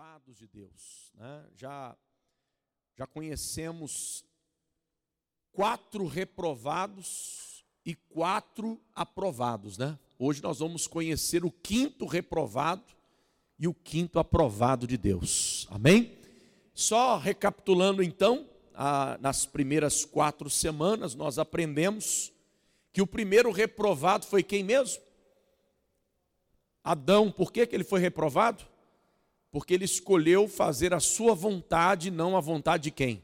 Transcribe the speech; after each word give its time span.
reprovados 0.00 0.38
de 0.38 0.46
Deus. 0.46 1.12
Né? 1.14 1.44
Já, 1.54 1.94
já 2.96 3.06
conhecemos 3.06 4.24
quatro 5.52 6.06
reprovados 6.06 7.66
e 7.84 7.94
quatro 7.94 8.80
aprovados. 8.94 9.76
Né? 9.76 9.98
Hoje 10.18 10.42
nós 10.42 10.60
vamos 10.60 10.86
conhecer 10.86 11.44
o 11.44 11.50
quinto 11.50 12.06
reprovado 12.06 12.82
e 13.58 13.68
o 13.68 13.74
quinto 13.74 14.18
aprovado 14.18 14.86
de 14.86 14.96
Deus. 14.96 15.68
Amém? 15.70 16.16
Só 16.72 17.18
recapitulando 17.18 18.02
então, 18.02 18.48
a, 18.72 19.18
nas 19.20 19.44
primeiras 19.44 20.02
quatro 20.02 20.48
semanas 20.48 21.14
nós 21.14 21.38
aprendemos 21.38 22.32
que 22.90 23.02
o 23.02 23.06
primeiro 23.06 23.50
reprovado 23.50 24.24
foi 24.24 24.42
quem 24.42 24.64
mesmo? 24.64 25.02
Adão. 26.82 27.30
Por 27.30 27.52
que, 27.52 27.66
que 27.66 27.76
ele 27.76 27.84
foi 27.84 28.00
reprovado? 28.00 28.69
Porque 29.50 29.74
ele 29.74 29.84
escolheu 29.84 30.46
fazer 30.46 30.94
a 30.94 31.00
sua 31.00 31.34
vontade, 31.34 32.10
não 32.10 32.36
a 32.36 32.40
vontade 32.40 32.84
de 32.84 32.90
quem? 32.90 33.22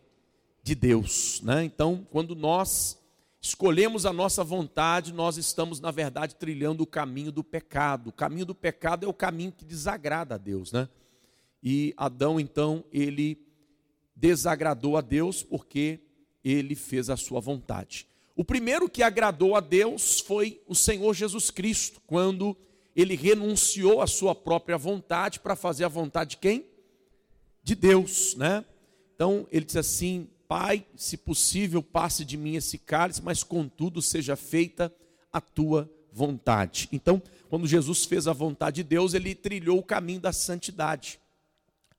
De 0.62 0.74
Deus. 0.74 1.40
Né? 1.42 1.64
Então, 1.64 2.06
quando 2.10 2.34
nós 2.34 2.98
escolhemos 3.40 4.04
a 4.04 4.12
nossa 4.12 4.42
vontade, 4.42 5.12
nós 5.12 5.36
estamos, 5.36 5.78
na 5.80 5.90
verdade, 5.90 6.34
trilhando 6.34 6.82
o 6.82 6.86
caminho 6.86 7.30
do 7.30 7.44
pecado. 7.44 8.08
O 8.08 8.12
caminho 8.12 8.44
do 8.44 8.54
pecado 8.54 9.06
é 9.06 9.08
o 9.08 9.14
caminho 9.14 9.52
que 9.52 9.64
desagrada 9.64 10.34
a 10.34 10.38
Deus. 10.38 10.72
Né? 10.72 10.88
E 11.62 11.94
Adão, 11.96 12.40
então, 12.40 12.84
ele 12.92 13.38
desagradou 14.14 14.96
a 14.96 15.00
Deus 15.00 15.42
porque 15.42 16.00
ele 16.42 16.74
fez 16.74 17.08
a 17.08 17.16
sua 17.16 17.40
vontade. 17.40 18.08
O 18.34 18.44
primeiro 18.44 18.88
que 18.88 19.02
agradou 19.02 19.56
a 19.56 19.60
Deus 19.60 20.20
foi 20.20 20.60
o 20.66 20.74
Senhor 20.74 21.14
Jesus 21.14 21.50
Cristo, 21.50 22.00
quando 22.06 22.56
ele 22.96 23.14
renunciou 23.14 24.00
à 24.00 24.06
sua 24.06 24.34
própria 24.34 24.78
vontade 24.78 25.38
para 25.38 25.54
fazer 25.54 25.84
a 25.84 25.88
vontade 25.88 26.30
de 26.30 26.36
quem? 26.38 26.64
De 27.62 27.74
Deus, 27.74 28.34
né? 28.36 28.64
Então 29.14 29.46
ele 29.52 29.66
disse 29.66 29.78
assim: 29.78 30.28
Pai, 30.48 30.86
se 30.96 31.18
possível, 31.18 31.82
passe 31.82 32.24
de 32.24 32.36
mim 32.38 32.56
esse 32.56 32.78
cálice, 32.78 33.22
mas 33.22 33.44
contudo 33.44 34.00
seja 34.00 34.34
feita 34.34 34.92
a 35.30 35.40
tua 35.40 35.90
vontade. 36.10 36.88
Então, 36.90 37.22
quando 37.50 37.66
Jesus 37.66 38.06
fez 38.06 38.26
a 38.26 38.32
vontade 38.32 38.76
de 38.76 38.84
Deus, 38.84 39.12
ele 39.12 39.34
trilhou 39.34 39.78
o 39.78 39.82
caminho 39.82 40.20
da 40.20 40.32
santidade. 40.32 41.20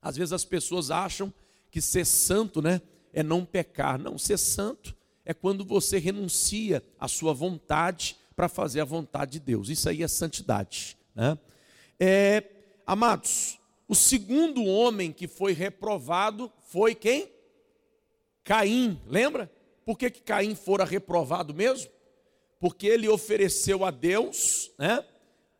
Às 0.02 0.16
vezes 0.16 0.32
as 0.32 0.44
pessoas 0.44 0.90
acham 0.90 1.32
que 1.70 1.80
ser 1.80 2.04
santo, 2.04 2.60
né, 2.60 2.80
é 3.12 3.22
não 3.22 3.44
pecar. 3.44 3.98
Não, 3.98 4.18
ser 4.18 4.38
santo 4.38 4.96
é 5.24 5.32
quando 5.32 5.64
você 5.64 5.98
renuncia 5.98 6.82
à 6.98 7.06
sua 7.06 7.32
vontade 7.32 8.16
para 8.34 8.48
fazer 8.48 8.80
a 8.80 8.84
vontade 8.84 9.32
de 9.32 9.40
Deus. 9.40 9.68
Isso 9.68 9.88
aí 9.88 10.02
é 10.02 10.08
santidade. 10.08 10.97
Né? 11.18 11.36
É, 11.98 12.44
amados, 12.86 13.58
o 13.88 13.94
segundo 13.94 14.64
homem 14.64 15.10
que 15.12 15.26
foi 15.26 15.52
reprovado 15.52 16.52
foi 16.68 16.94
quem? 16.94 17.28
Caim, 18.44 19.00
lembra? 19.04 19.50
Por 19.84 19.98
que, 19.98 20.10
que 20.10 20.20
Caim 20.20 20.54
fora 20.54 20.84
reprovado 20.84 21.52
mesmo? 21.52 21.90
Porque 22.60 22.86
ele 22.86 23.08
ofereceu 23.08 23.84
a 23.84 23.90
Deus 23.90 24.70
né, 24.78 25.04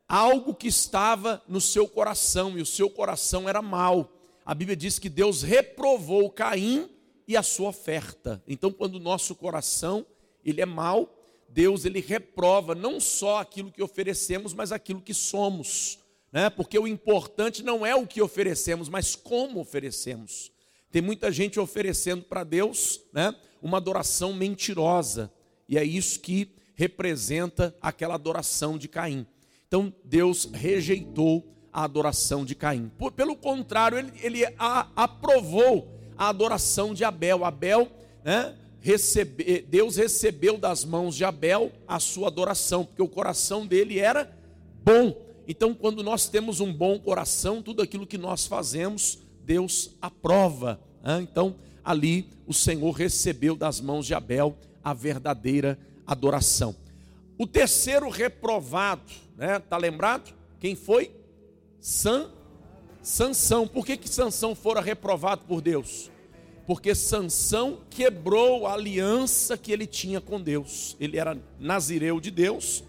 algo 0.07 0.55
que 0.55 0.69
estava 0.69 1.43
no 1.49 1.61
seu 1.61 1.89
coração, 1.89 2.57
e 2.57 2.63
o 2.63 2.67
seu 2.67 2.89
coração 2.89 3.49
era 3.49 3.61
mau. 3.61 4.13
A 4.45 4.55
Bíblia 4.55 4.77
diz 4.77 4.99
que 4.99 5.09
Deus 5.09 5.43
reprovou 5.43 6.31
Caim 6.31 6.89
e 7.27 7.37
a 7.37 7.43
sua 7.43 7.71
oferta. 7.71 8.43
Então, 8.47 8.73
quando 8.73 8.95
o 8.95 9.01
nosso 9.01 9.35
coração 9.35 10.07
ele 10.45 10.61
é 10.61 10.67
mau, 10.67 11.18
Deus 11.49 11.85
ele 11.85 12.01
reprova 12.01 12.75
não 12.75 13.01
só 13.01 13.39
aquilo 13.39 13.73
que 13.73 13.83
oferecemos, 13.83 14.53
mas 14.53 14.71
aquilo 14.71 15.01
que 15.01 15.15
somos, 15.15 15.99
né? 16.31 16.51
Porque 16.51 16.79
o 16.79 16.87
importante 16.87 17.63
não 17.63 17.85
é 17.87 17.95
o 17.95 18.07
que 18.07 18.21
oferecemos, 18.21 18.89
mas 18.89 19.17
como 19.17 19.61
oferecemos. 19.61 20.53
Tem 20.91 21.01
muita 21.03 21.33
gente 21.33 21.59
oferecendo 21.59 22.23
para 22.25 22.45
Deus, 22.45 23.01
né? 23.13 23.35
Uma 23.63 23.79
adoração 23.79 24.33
mentirosa, 24.33 25.33
e 25.69 25.77
é 25.77 25.85
isso 25.85 26.21
que 26.21 26.55
representa 26.75 27.75
aquela 27.81 28.15
adoração 28.15 28.79
de 28.79 28.87
Caim. 28.87 29.27
Então 29.67 29.93
Deus 30.05 30.49
rejeitou 30.53 31.45
a 31.73 31.85
adoração 31.85 32.45
de 32.45 32.55
Caim. 32.55 32.91
Pelo 33.17 33.37
contrário, 33.37 33.99
ele, 33.99 34.13
ele 34.23 34.55
a, 34.59 34.89
aprovou 34.95 35.99
a 36.17 36.29
adoração 36.29 36.95
de 36.95 37.05
Abel. 37.05 37.45
Abel, 37.45 37.91
né? 38.25 38.57
Recebe, 38.81 39.65
Deus 39.69 39.97
recebeu 39.97 40.57
das 40.57 40.85
mãos 40.85 41.17
de 41.17 41.25
Abel 41.25 41.73
a 41.87 41.99
sua 41.99 42.29
adoração, 42.29 42.85
porque 42.85 43.03
o 43.03 43.09
coração 43.09 43.67
dele 43.67 43.99
era 43.99 44.31
bom. 44.85 45.17
Então, 45.47 45.75
quando 45.75 46.03
nós 46.03 46.29
temos 46.29 46.61
um 46.61 46.73
bom 46.73 46.99
coração, 46.99 47.63
tudo 47.63 47.83
aquilo 47.83 48.07
que 48.07 48.19
nós 48.19 48.47
fazemos, 48.47 49.19
Deus 49.45 49.97
aprova. 50.01 50.79
Né? 51.03 51.21
Então, 51.23 51.57
ali 51.83 52.29
o 52.47 52.53
Senhor 52.53 52.93
recebeu 52.93 53.57
das 53.57 53.81
mãos 53.81 54.07
de 54.07 54.15
Abel 54.15 54.57
a 54.85 54.93
verdadeira 54.93 55.79
adoração. 56.07 56.75
O 57.39 57.47
terceiro 57.47 58.09
reprovado, 58.09 59.13
né? 59.37 59.59
Tá 59.59 59.77
lembrado? 59.77 60.35
Quem 60.59 60.75
foi? 60.75 61.13
San 61.81 62.31
Sansão. 63.01 63.67
Por 63.67 63.87
que 63.87 63.97
que 63.97 64.09
Sansão 64.09 64.55
fora 64.55 64.81
reprovado 64.81 65.45
por 65.47 65.61
Deus? 65.61 66.11
Porque 66.69 66.95
Sansão 66.95 67.79
quebrou 67.89 68.67
a 68.67 68.75
aliança 68.75 69.57
que 69.57 69.73
ele 69.73 69.87
tinha 69.87 70.21
com 70.21 70.39
Deus. 70.39 70.99
Ele 71.01 71.17
era 71.17 71.35
nazireu 71.59 72.21
de 72.21 72.31
Deus, 72.31 72.85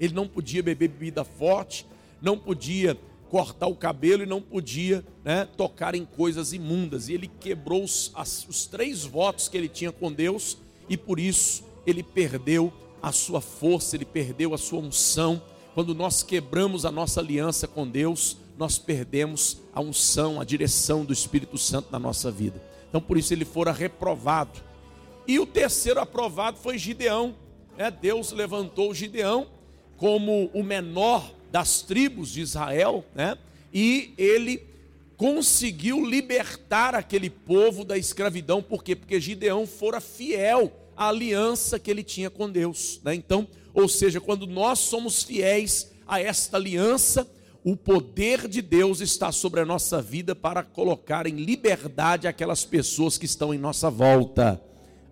ele 0.00 0.14
não 0.14 0.26
podia 0.26 0.62
beber 0.62 0.88
bebida 0.88 1.22
forte, 1.22 1.84
não 2.22 2.38
podia 2.38 2.98
cortar 3.28 3.66
o 3.66 3.76
cabelo 3.76 4.22
e 4.22 4.26
não 4.26 4.40
podia 4.40 5.04
né, 5.22 5.46
tocar 5.54 5.94
em 5.94 6.06
coisas 6.06 6.54
imundas. 6.54 7.10
E 7.10 7.12
ele 7.12 7.28
quebrou 7.28 7.84
os, 7.84 8.10
as, 8.14 8.48
os 8.48 8.64
três 8.64 9.04
votos 9.04 9.50
que 9.50 9.58
ele 9.58 9.68
tinha 9.68 9.92
com 9.92 10.10
Deus 10.10 10.56
e 10.88 10.96
por 10.96 11.20
isso 11.20 11.62
ele 11.86 12.02
perdeu 12.02 12.72
a 13.02 13.12
sua 13.12 13.42
força, 13.42 13.96
ele 13.96 14.06
perdeu 14.06 14.54
a 14.54 14.58
sua 14.58 14.80
unção. 14.80 15.42
Quando 15.74 15.94
nós 15.94 16.22
quebramos 16.22 16.86
a 16.86 16.90
nossa 16.90 17.20
aliança 17.20 17.68
com 17.68 17.86
Deus, 17.86 18.38
nós 18.56 18.78
perdemos 18.78 19.58
a 19.74 19.82
unção, 19.82 20.40
a 20.40 20.44
direção 20.44 21.04
do 21.04 21.12
Espírito 21.12 21.58
Santo 21.58 21.88
na 21.92 21.98
nossa 21.98 22.30
vida. 22.30 22.72
Então 22.94 23.02
por 23.02 23.18
isso 23.18 23.34
ele 23.34 23.44
fora 23.44 23.72
reprovado. 23.72 24.60
E 25.26 25.40
o 25.40 25.46
terceiro 25.46 25.98
aprovado 25.98 26.58
foi 26.58 26.78
Gideão. 26.78 27.34
É, 27.76 27.90
Deus 27.90 28.30
levantou 28.30 28.94
Gideão 28.94 29.48
como 29.96 30.48
o 30.54 30.62
menor 30.62 31.34
das 31.50 31.82
tribos 31.82 32.30
de 32.30 32.40
Israel, 32.40 33.04
né? 33.12 33.36
E 33.72 34.14
ele 34.16 34.62
conseguiu 35.16 36.06
libertar 36.06 36.94
aquele 36.94 37.28
povo 37.28 37.84
da 37.84 37.98
escravidão, 37.98 38.62
por 38.62 38.84
quê? 38.84 38.94
Porque 38.94 39.20
Gideão 39.20 39.66
fora 39.66 40.00
fiel 40.00 40.72
à 40.96 41.08
aliança 41.08 41.80
que 41.80 41.90
ele 41.90 42.04
tinha 42.04 42.30
com 42.30 42.48
Deus, 42.48 43.00
né? 43.02 43.12
Então, 43.12 43.48
ou 43.74 43.88
seja, 43.88 44.20
quando 44.20 44.46
nós 44.46 44.78
somos 44.78 45.24
fiéis 45.24 45.90
a 46.06 46.20
esta 46.20 46.58
aliança, 46.58 47.28
o 47.64 47.74
poder 47.74 48.46
de 48.46 48.60
Deus 48.60 49.00
está 49.00 49.32
sobre 49.32 49.58
a 49.58 49.64
nossa 49.64 50.02
vida 50.02 50.34
para 50.34 50.62
colocar 50.62 51.26
em 51.26 51.36
liberdade 51.36 52.28
aquelas 52.28 52.62
pessoas 52.62 53.16
que 53.16 53.24
estão 53.24 53.54
em 53.54 53.58
nossa 53.58 53.88
volta. 53.88 54.62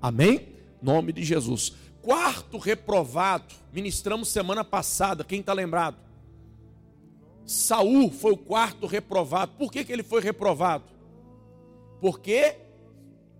Amém? 0.03 0.49
Nome 0.83 1.15
de 1.15 1.25
Jesus. 1.25 1.73
Quarto 2.03 2.59
reprovado, 2.59 3.55
ministramos 3.73 4.29
semana 4.29 4.63
passada, 4.63 5.25
quem 5.25 5.41
está 5.41 5.55
lembrado? 5.55 5.97
Saul 7.47 8.11
foi 8.11 8.33
o 8.33 8.37
quarto 8.37 8.87
reprovado. 8.87 9.53
Por 9.57 9.73
que, 9.73 9.83
que 9.83 9.93
ele 9.93 10.03
foi 10.03 10.21
reprovado? 10.21 10.85
Porque 12.03 12.57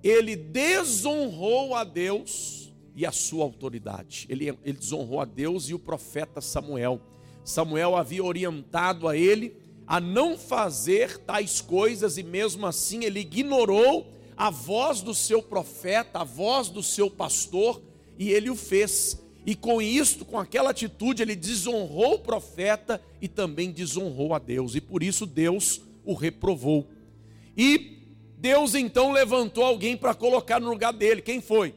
ele 0.03 0.37
desonrou 0.37 1.75
a 1.75 1.85
Deus 1.85 2.73
e 2.97 3.05
a 3.05 3.13
sua 3.13 3.45
autoridade. 3.45 4.27
Ele, 4.31 4.49
ele 4.65 4.79
desonrou 4.79 5.21
a 5.21 5.25
Deus 5.25 5.69
e 5.69 5.75
o 5.75 5.79
profeta 5.79 6.41
Samuel. 6.41 7.01
Samuel 7.45 7.97
havia 7.97 8.23
orientado 8.23 9.09
a 9.09 9.17
ele 9.17 9.57
a 9.87 10.01
não 10.01 10.39
fazer 10.39 11.19
tais 11.19 11.61
coisas 11.61 12.17
e 12.17 12.23
mesmo 12.23 12.67
assim 12.67 13.05
ele 13.05 13.21
ignorou 13.21 14.07
a 14.37 14.51
voz 14.51 15.01
do 15.01 15.15
seu 15.15 15.43
profeta, 15.43 16.21
a 16.21 16.25
voz 16.25 16.69
do 16.69 16.83
seu 16.83 17.11
pastor 17.11 17.83
e 18.19 18.31
ele 18.31 18.51
o 18.51 18.57
fez. 18.57 19.21
E 19.45 19.55
com 19.57 19.83
isto, 19.83 20.25
com 20.25 20.39
aquela 20.39 20.71
atitude, 20.71 21.23
ele 21.23 21.35
desonrou 21.35 22.15
o 22.15 22.19
profeta 22.19 23.03
e 23.21 23.27
também 23.27 23.73
desonrou 23.73 24.35
a 24.35 24.39
Deus, 24.39 24.77
e 24.77 24.81
por 24.81 25.03
isso 25.03 25.27
Deus 25.27 25.83
o 26.05 26.15
reprovou. 26.15 26.89
E 27.57 27.99
Deus 28.39 28.75
então 28.75 29.13
levantou 29.13 29.65
alguém 29.65 29.97
para 29.97 30.15
colocar 30.15 30.61
no 30.61 30.71
lugar 30.71 30.93
dele. 30.93 31.23
Quem 31.23 31.41
foi? 31.41 31.75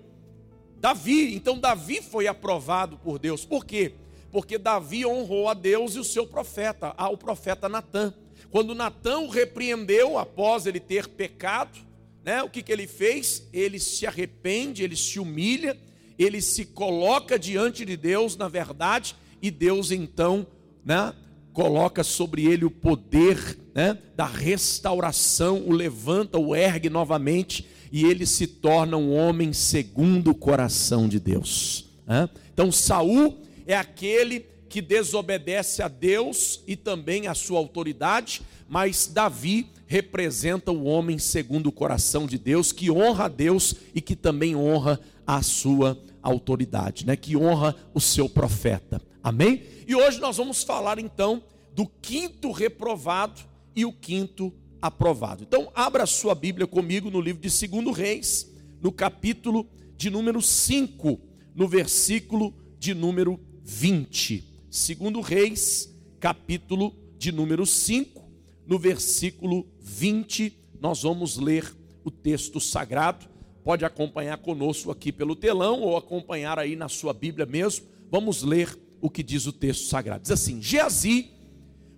Davi. 0.78 1.36
Então 1.36 1.60
Davi 1.60 2.02
foi 2.02 2.28
aprovado 2.28 2.98
por 2.98 3.18
Deus. 3.20 3.44
Por 3.44 3.66
quê? 3.66 3.94
Porque 4.36 4.58
Davi 4.58 5.06
honrou 5.06 5.48
a 5.48 5.54
Deus 5.54 5.96
e 5.96 6.00
o 6.00 6.04
seu 6.04 6.28
profeta, 6.28 6.94
o 7.10 7.16
profeta 7.16 7.70
Natã. 7.70 8.14
Quando 8.52 8.76
Natã 8.76 9.20
o 9.20 9.30
repreendeu 9.30 10.18
após 10.18 10.66
ele 10.66 10.82
ter 10.82 11.08
pecado, 11.08 11.80
né, 12.22 12.44
o 12.44 12.50
que, 12.50 12.62
que 12.62 12.70
ele 12.70 12.86
fez? 12.86 13.48
Ele 13.54 13.80
se 13.80 14.06
arrepende, 14.06 14.84
ele 14.84 14.98
se 14.98 15.22
humilha, 15.22 15.78
ele 16.20 16.42
se 16.42 16.66
coloca 16.66 17.40
diante 17.40 17.86
de 17.86 17.96
Deus, 17.96 18.36
na 18.36 18.50
verdade, 18.50 19.16
e 19.42 19.50
Deus 19.50 19.90
então 19.90 20.46
né, 20.84 21.14
coloca 21.54 22.04
sobre 22.04 22.46
ele 22.46 22.66
o 22.66 22.72
poder 22.72 23.58
né, 23.74 23.98
da 24.18 24.26
restauração, 24.26 25.64
o 25.66 25.72
levanta, 25.72 26.38
o 26.38 26.54
ergue 26.54 26.90
novamente 26.90 27.66
e 27.90 28.04
ele 28.04 28.26
se 28.26 28.48
torna 28.48 28.98
um 28.98 29.16
homem 29.16 29.54
segundo 29.54 30.32
o 30.32 30.36
coração 30.36 31.08
de 31.08 31.22
Deus. 31.22 31.86
Né? 32.06 32.30
Então 32.54 32.70
Saul 32.70 33.45
é 33.66 33.76
aquele 33.76 34.46
que 34.70 34.82
desobedece 34.82 35.82
a 35.82 35.88
Deus 35.88 36.62
e 36.68 36.76
também 36.76 37.28
a 37.28 37.34
sua 37.34 37.60
autoridade, 37.60 38.42
mas 38.68 39.08
Davi 39.08 39.68
representa 39.88 40.72
o 40.72 40.86
homem 40.86 41.18
segundo 41.18 41.68
o 41.68 41.72
coração 41.72 42.26
de 42.26 42.38
Deus, 42.38 42.72
que 42.72 42.90
honra 42.90 43.26
a 43.26 43.30
Deus 43.30 43.76
e 43.94 44.02
que 44.02 44.16
também 44.16 44.56
honra 44.56 45.00
a 45.26 45.42
sua 45.42 45.98
autoridade, 46.22 47.06
né? 47.06 47.16
que 47.16 47.38
honra 47.38 47.76
o 47.94 48.02
seu 48.02 48.28
profeta. 48.28 49.02
Amém? 49.24 49.64
E 49.88 49.96
hoje 49.96 50.20
nós 50.20 50.38
vamos 50.38 50.64
falar 50.64 51.00
então 51.00 51.44
do 51.74 51.88
quinto 52.02 52.52
reprovado 52.52 53.42
e 53.76 53.86
o 53.86 53.94
quinto 53.94 54.54
aprovado. 54.82 55.44
Então, 55.44 55.72
abra 55.74 56.06
sua 56.06 56.36
Bíblia 56.36 56.68
comigo 56.68 57.10
no 57.10 57.20
livro 57.20 57.42
de 57.42 57.68
2 57.68 57.96
Reis, 57.96 58.52
no 58.82 58.92
capítulo 58.92 59.68
de 59.98 60.10
número 60.10 60.42
5, 60.42 61.20
no 61.56 61.68
versículo 61.68 62.54
de 62.78 62.94
número 62.94 63.40
20. 63.66 64.44
2 64.70 65.26
Reis, 65.26 65.92
capítulo 66.20 66.96
de 67.18 67.32
número 67.32 67.66
5, 67.66 68.24
no 68.68 68.78
versículo 68.78 69.66
20, 69.80 70.56
nós 70.80 71.02
vamos 71.02 71.38
ler 71.38 71.76
o 72.04 72.12
texto 72.12 72.60
sagrado. 72.60 73.26
Pode 73.64 73.84
acompanhar 73.84 74.38
conosco 74.38 74.92
aqui 74.92 75.12
pelo 75.12 75.36
telão 75.36 75.82
ou 75.82 75.98
acompanhar 75.98 76.60
aí 76.60 76.76
na 76.76 76.88
sua 76.88 77.12
Bíblia 77.12 77.48
mesmo. 77.48 77.88
Vamos 78.12 78.44
ler 78.44 78.78
o 79.02 79.10
que 79.10 79.24
diz 79.24 79.48
o 79.48 79.52
texto 79.52 79.88
sagrado. 79.88 80.22
Diz 80.22 80.32
assim: 80.32 80.62
Geazi, 80.62 81.32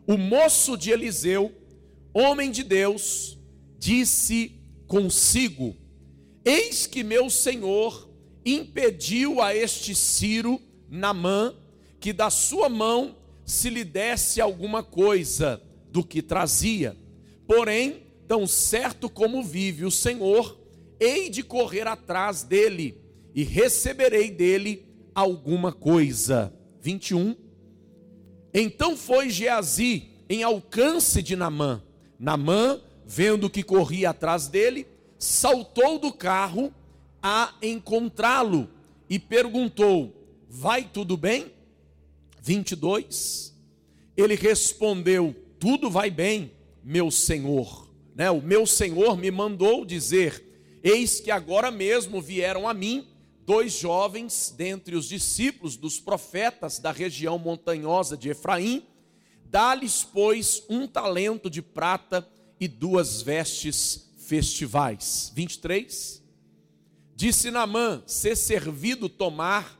o 0.07 0.17
moço 0.17 0.77
de 0.77 0.91
Eliseu, 0.91 1.51
homem 2.13 2.49
de 2.49 2.63
Deus, 2.63 3.37
disse 3.77 4.53
consigo: 4.87 5.75
Eis 6.45 6.87
que 6.87 7.03
meu 7.03 7.29
senhor 7.29 8.09
impediu 8.45 9.41
a 9.41 9.53
este 9.53 9.93
Ciro, 9.93 10.61
Namã, 10.89 11.53
que 11.99 12.13
da 12.13 12.29
sua 12.29 12.69
mão 12.69 13.15
se 13.45 13.69
lhe 13.69 13.83
desse 13.83 14.41
alguma 14.41 14.83
coisa 14.83 15.61
do 15.91 16.03
que 16.03 16.21
trazia. 16.21 16.95
Porém, 17.45 18.03
tão 18.27 18.45
certo 18.45 19.09
como 19.09 19.43
vive 19.43 19.85
o 19.85 19.91
Senhor, 19.91 20.59
hei 20.99 21.29
de 21.29 21.43
correr 21.43 21.87
atrás 21.87 22.43
dele 22.43 23.01
e 23.33 23.43
receberei 23.43 24.29
dele 24.29 24.85
alguma 25.15 25.71
coisa. 25.71 26.53
21. 26.81 27.35
Então 28.53 28.97
foi 28.97 29.29
Geazi 29.29 30.09
em 30.29 30.43
alcance 30.43 31.21
de 31.21 31.35
Namã. 31.35 31.81
Namã, 32.19 32.81
vendo 33.05 33.49
que 33.49 33.63
corria 33.63 34.09
atrás 34.09 34.47
dele, 34.47 34.87
saltou 35.17 35.99
do 35.99 36.11
carro 36.11 36.73
a 37.21 37.53
encontrá-lo 37.61 38.69
e 39.09 39.19
perguntou: 39.19 40.16
Vai 40.47 40.83
tudo 40.83 41.17
bem? 41.17 41.51
22. 42.41 43.53
Ele 44.15 44.35
respondeu: 44.35 45.35
tudo 45.59 45.89
vai 45.89 46.09
bem, 46.09 46.51
meu 46.83 47.09
senhor. 47.09 47.87
Né? 48.15 48.29
O 48.29 48.41
meu 48.41 48.65
senhor 48.65 49.17
me 49.17 49.31
mandou 49.31 49.85
dizer: 49.85 50.79
Eis 50.83 51.19
que 51.19 51.31
agora 51.31 51.71
mesmo 51.71 52.21
vieram 52.21 52.67
a 52.67 52.73
mim 52.73 53.07
dois 53.45 53.73
jovens 53.73 54.53
dentre 54.55 54.95
os 54.95 55.07
discípulos 55.07 55.77
dos 55.77 55.99
profetas 55.99 56.79
da 56.79 56.91
região 56.91 57.37
montanhosa 57.39 58.17
de 58.17 58.29
Efraim. 58.29 58.83
Dá-lhes, 59.45 60.03
pois, 60.03 60.63
um 60.69 60.85
talento 60.85 61.49
de 61.49 61.61
prata 61.61 62.27
e 62.59 62.67
duas 62.67 63.21
vestes 63.21 64.11
festivais. 64.17 65.31
23. 65.33 66.21
Disse 67.15 67.49
Namã: 67.49 68.03
ser 68.05 68.35
servido 68.35 69.09
tomar 69.09 69.76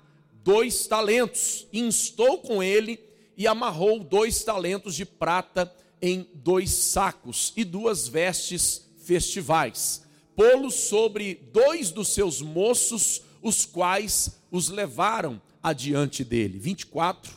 dois 0.47 0.88
talentos, 0.88 1.67
instou 1.73 2.38
com 2.38 2.63
ele 2.63 2.97
e 3.35 3.45
amarrou 3.45 3.99
dois 3.99 4.45
talentos 4.45 4.95
de 4.95 5.05
prata 5.05 5.69
em 6.01 6.25
dois 6.35 6.69
sacos 6.69 7.51
e 7.57 7.65
duas 7.65 8.07
vestes 8.07 8.89
festivais. 9.03 10.05
Pô-los 10.38 10.73
sobre 10.73 11.35
dois 11.51 11.91
dos 11.91 12.07
seus 12.07 12.41
moços, 12.41 13.23
os 13.41 13.65
quais 13.65 14.39
os 14.49 14.69
levaram 14.69 15.41
adiante 15.61 16.23
dele. 16.23 16.57
24. 16.57 17.33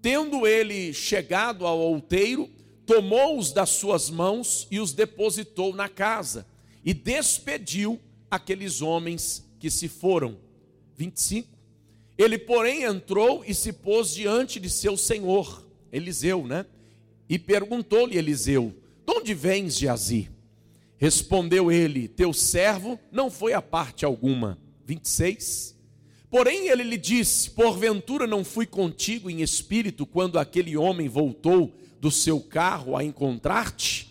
Tendo 0.00 0.46
ele 0.46 0.94
chegado 0.94 1.66
ao 1.66 1.78
outeiro, 1.78 2.48
tomou-os 2.86 3.52
das 3.52 3.68
suas 3.68 4.08
mãos 4.08 4.66
e 4.70 4.80
os 4.80 4.94
depositou 4.94 5.74
na 5.74 5.90
casa, 5.90 6.46
e 6.82 6.94
despediu 6.94 8.00
aqueles 8.30 8.80
homens 8.80 9.44
que 9.60 9.70
se 9.70 9.88
foram. 9.88 10.38
25. 10.96 11.57
Ele, 12.18 12.36
porém, 12.36 12.82
entrou 12.82 13.44
e 13.46 13.54
se 13.54 13.72
pôs 13.72 14.12
diante 14.12 14.58
de 14.58 14.68
seu 14.68 14.96
senhor, 14.96 15.64
Eliseu, 15.92 16.44
né? 16.44 16.66
E 17.28 17.38
perguntou-lhe 17.38 18.18
Eliseu: 18.18 18.74
De 19.06 19.12
onde 19.12 19.32
vens, 19.34 19.78
Geazi? 19.78 20.28
Respondeu 20.96 21.70
ele: 21.70 22.08
Teu 22.08 22.32
servo 22.32 22.98
não 23.12 23.30
foi 23.30 23.52
a 23.52 23.62
parte 23.62 24.04
alguma. 24.04 24.58
26. 24.84 25.76
Porém 26.28 26.68
ele 26.68 26.82
lhe 26.82 26.98
disse: 26.98 27.50
Porventura 27.50 28.26
não 28.26 28.44
fui 28.44 28.66
contigo 28.66 29.30
em 29.30 29.40
espírito 29.40 30.04
quando 30.04 30.40
aquele 30.40 30.76
homem 30.76 31.08
voltou 31.08 31.72
do 32.00 32.10
seu 32.10 32.40
carro 32.40 32.96
a 32.96 33.04
encontrar-te? 33.04 34.08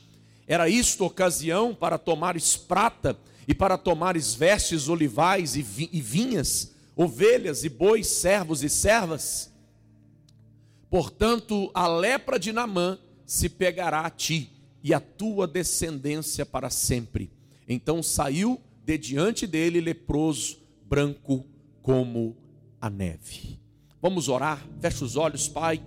Era 0.47 0.69
isto 0.69 1.03
ocasião 1.03 1.75
para 1.75 1.97
tomares 1.97 2.55
prata 2.55 3.19
e 3.45 3.53
para 3.53 3.77
tomares 3.77 4.33
vestes 4.33 4.87
olivais 4.87 5.57
e 5.57 5.61
vinhas? 5.61 6.76
Ovelhas 6.97 7.63
e 7.63 7.69
bois, 7.69 8.07
servos 8.07 8.63
e 8.63 8.69
servas. 8.69 9.53
Portanto, 10.89 11.69
a 11.73 11.87
lepra 11.87 12.39
de 12.39 12.51
Namã 12.51 12.97
se 13.23 13.47
pegará 13.47 14.01
a 14.01 14.09
ti 14.09 14.51
e 14.83 14.93
a 14.93 14.99
tua 14.99 15.47
descendência 15.47 16.45
para 16.45 16.71
sempre. 16.71 17.29
Então 17.67 18.01
saiu 18.01 18.59
de 18.83 18.97
diante 18.97 19.45
dele 19.45 19.79
leproso, 19.79 20.57
branco 20.85 21.45
como 21.83 22.35
a 22.81 22.89
neve. 22.89 23.59
Vamos 24.01 24.27
orar, 24.27 24.65
fecha 24.79 25.05
os 25.05 25.15
olhos, 25.15 25.47
Pai. 25.47 25.83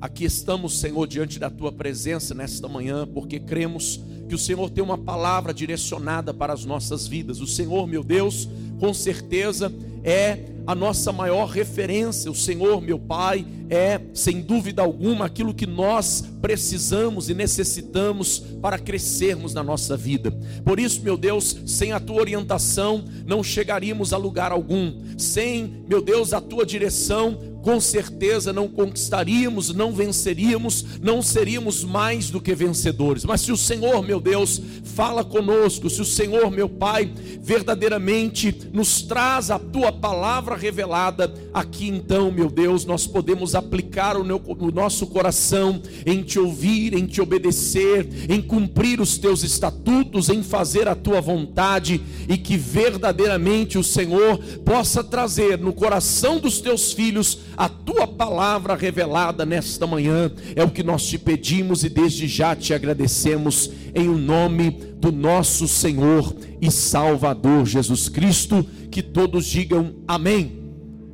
Aqui 0.00 0.24
estamos, 0.24 0.78
Senhor, 0.78 1.06
diante 1.06 1.38
da 1.38 1.50
tua 1.50 1.70
presença 1.70 2.34
nesta 2.34 2.68
manhã, 2.68 3.06
porque 3.06 3.38
cremos 3.38 4.00
que 4.28 4.34
o 4.34 4.38
Senhor 4.38 4.70
tem 4.70 4.82
uma 4.82 4.96
palavra 4.96 5.52
direcionada 5.52 6.32
para 6.32 6.52
as 6.52 6.64
nossas 6.64 7.06
vidas. 7.06 7.40
O 7.40 7.46
Senhor, 7.46 7.86
meu 7.86 8.04
Deus, 8.04 8.48
com 8.78 8.92
certeza 8.94 9.72
é 10.04 10.38
a 10.68 10.74
nossa 10.74 11.10
maior 11.10 11.46
referência. 11.48 12.30
O 12.30 12.34
Senhor, 12.34 12.82
meu 12.82 12.98
Pai, 12.98 13.46
é, 13.70 14.00
sem 14.12 14.40
dúvida 14.42 14.82
alguma, 14.82 15.24
aquilo 15.24 15.54
que 15.54 15.66
nós 15.66 16.24
precisamos 16.42 17.30
e 17.30 17.34
necessitamos 17.34 18.38
para 18.60 18.78
crescermos 18.78 19.54
na 19.54 19.62
nossa 19.62 19.96
vida. 19.96 20.30
Por 20.64 20.78
isso, 20.78 21.02
meu 21.02 21.16
Deus, 21.16 21.56
sem 21.66 21.92
a 21.92 21.98
tua 21.98 22.20
orientação, 22.20 23.04
não 23.26 23.42
chegaríamos 23.42 24.12
a 24.12 24.18
lugar 24.18 24.52
algum. 24.52 24.92
Sem, 25.16 25.84
meu 25.88 26.02
Deus, 26.02 26.34
a 26.34 26.40
tua 26.40 26.66
direção, 26.66 27.58
com 27.62 27.80
certeza 27.80 28.52
não 28.52 28.68
conquistaríamos, 28.68 29.74
não 29.74 29.92
venceríamos, 29.92 30.84
não 31.02 31.20
seríamos 31.20 31.84
mais 31.84 32.30
do 32.30 32.40
que 32.40 32.54
vencedores. 32.54 33.24
Mas 33.24 33.40
se 33.40 33.52
o 33.52 33.56
Senhor, 33.56 34.02
meu 34.02 34.20
Deus, 34.20 34.60
fala 34.84 35.24
conosco, 35.24 35.90
se 35.90 36.00
o 36.00 36.04
Senhor, 36.04 36.50
meu 36.50 36.68
Pai, 36.68 37.12
verdadeiramente 37.40 38.67
nos 38.72 39.02
traz 39.02 39.50
a 39.50 39.58
tua 39.58 39.92
palavra 39.92 40.56
revelada, 40.56 41.32
aqui 41.52 41.88
então, 41.88 42.30
meu 42.30 42.50
Deus, 42.50 42.84
nós 42.84 43.06
podemos 43.06 43.54
aplicar 43.54 44.16
o, 44.16 44.24
meu, 44.24 44.40
o 44.46 44.70
nosso 44.70 45.06
coração 45.06 45.80
em 46.06 46.22
te 46.22 46.38
ouvir, 46.38 46.94
em 46.94 47.06
te 47.06 47.20
obedecer, 47.20 48.08
em 48.28 48.40
cumprir 48.40 49.00
os 49.00 49.18
teus 49.18 49.42
estatutos, 49.42 50.28
em 50.28 50.42
fazer 50.42 50.88
a 50.88 50.94
tua 50.94 51.20
vontade 51.20 52.00
e 52.28 52.36
que 52.36 52.56
verdadeiramente 52.56 53.78
o 53.78 53.84
Senhor 53.84 54.38
possa 54.64 55.02
trazer 55.02 55.58
no 55.58 55.72
coração 55.72 56.38
dos 56.38 56.60
teus 56.60 56.92
filhos 56.92 57.38
a 57.56 57.68
tua 57.68 58.06
palavra 58.06 58.74
revelada 58.74 59.44
nesta 59.44 59.86
manhã. 59.86 60.30
É 60.54 60.62
o 60.62 60.70
que 60.70 60.82
nós 60.82 61.04
te 61.06 61.18
pedimos 61.18 61.84
e 61.84 61.88
desde 61.88 62.26
já 62.26 62.54
te 62.54 62.72
agradecemos 62.72 63.70
em 63.98 64.08
o 64.08 64.16
nome 64.16 64.70
do 64.70 65.10
nosso 65.10 65.66
Senhor 65.66 66.34
e 66.60 66.70
Salvador 66.70 67.66
Jesus 67.66 68.08
Cristo. 68.08 68.62
Que 68.90 69.02
todos 69.02 69.46
digam 69.46 69.96
amém. 70.06 70.72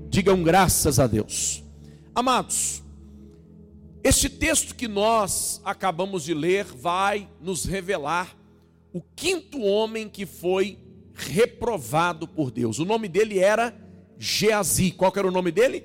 Digam 0.09 0.43
graças 0.43 1.01
a 1.01 1.07
Deus. 1.07 1.65
Amados, 2.15 2.83
este 4.05 4.29
texto 4.29 4.75
que 4.75 4.87
nós 4.87 5.61
acabamos 5.65 6.25
de 6.25 6.35
ler 6.35 6.65
vai 6.65 7.29
nos 7.41 7.65
revelar 7.65 8.37
o 8.93 9.01
quinto 9.17 9.61
homem 9.63 10.09
que 10.09 10.27
foi 10.27 10.79
reprovado 11.15 12.29
por 12.29 12.51
Deus. 12.51 12.79
O 12.79 12.85
nome 12.85 13.09
dele 13.09 13.39
era 13.39 13.75
Geazi. 14.19 14.91
Qual 14.93 15.13
era 15.17 15.27
o 15.27 15.33
nome 15.33 15.51
dele? 15.51 15.85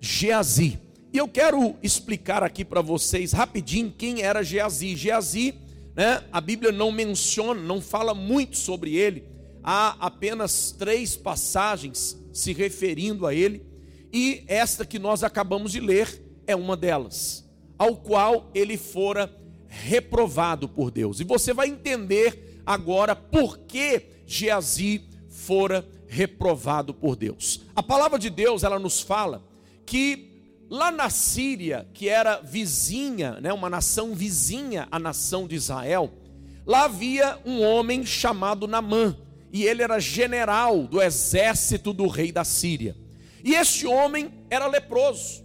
Geazi. 0.00 0.78
E 1.12 1.18
eu 1.18 1.26
quero 1.26 1.74
explicar 1.82 2.42
aqui 2.42 2.64
para 2.64 2.80
vocês 2.80 3.32
rapidinho 3.32 3.92
quem 3.96 4.22
era 4.22 4.44
Geazi. 4.44 4.94
Geazi, 4.94 5.54
né, 6.00 6.24
a 6.32 6.40
Bíblia 6.40 6.72
não 6.72 6.90
menciona, 6.90 7.60
não 7.60 7.78
fala 7.78 8.14
muito 8.14 8.56
sobre 8.56 8.96
ele. 8.96 9.22
Há 9.62 9.98
apenas 10.00 10.72
três 10.72 11.14
passagens 11.14 12.18
se 12.32 12.54
referindo 12.54 13.26
a 13.26 13.34
ele. 13.34 13.66
E 14.10 14.42
esta 14.46 14.86
que 14.86 14.98
nós 14.98 15.22
acabamos 15.22 15.72
de 15.72 15.78
ler 15.78 16.24
é 16.46 16.56
uma 16.56 16.74
delas, 16.74 17.46
ao 17.76 17.96
qual 17.98 18.50
ele 18.54 18.78
fora 18.78 19.30
reprovado 19.68 20.66
por 20.66 20.90
Deus. 20.90 21.20
E 21.20 21.24
você 21.24 21.52
vai 21.52 21.68
entender 21.68 22.62
agora 22.64 23.14
por 23.14 23.58
que 23.58 24.06
Geazi 24.26 25.06
fora 25.28 25.86
reprovado 26.08 26.94
por 26.94 27.14
Deus. 27.14 27.60
A 27.76 27.82
palavra 27.82 28.18
de 28.18 28.30
Deus, 28.30 28.64
ela 28.64 28.78
nos 28.78 29.02
fala 29.02 29.44
que 29.84 30.29
lá 30.70 30.92
na 30.92 31.10
Síria, 31.10 31.88
que 31.92 32.08
era 32.08 32.40
vizinha, 32.40 33.40
né, 33.40 33.52
uma 33.52 33.68
nação 33.68 34.14
vizinha 34.14 34.86
à 34.88 35.00
nação 35.00 35.48
de 35.48 35.56
Israel, 35.56 36.12
lá 36.64 36.84
havia 36.84 37.38
um 37.44 37.60
homem 37.60 38.06
chamado 38.06 38.68
Namã, 38.68 39.16
e 39.52 39.64
ele 39.64 39.82
era 39.82 39.98
general 39.98 40.84
do 40.84 41.02
exército 41.02 41.92
do 41.92 42.06
rei 42.06 42.30
da 42.30 42.44
Síria. 42.44 42.96
E 43.42 43.54
este 43.54 43.84
homem 43.84 44.30
era 44.48 44.68
leproso. 44.68 45.42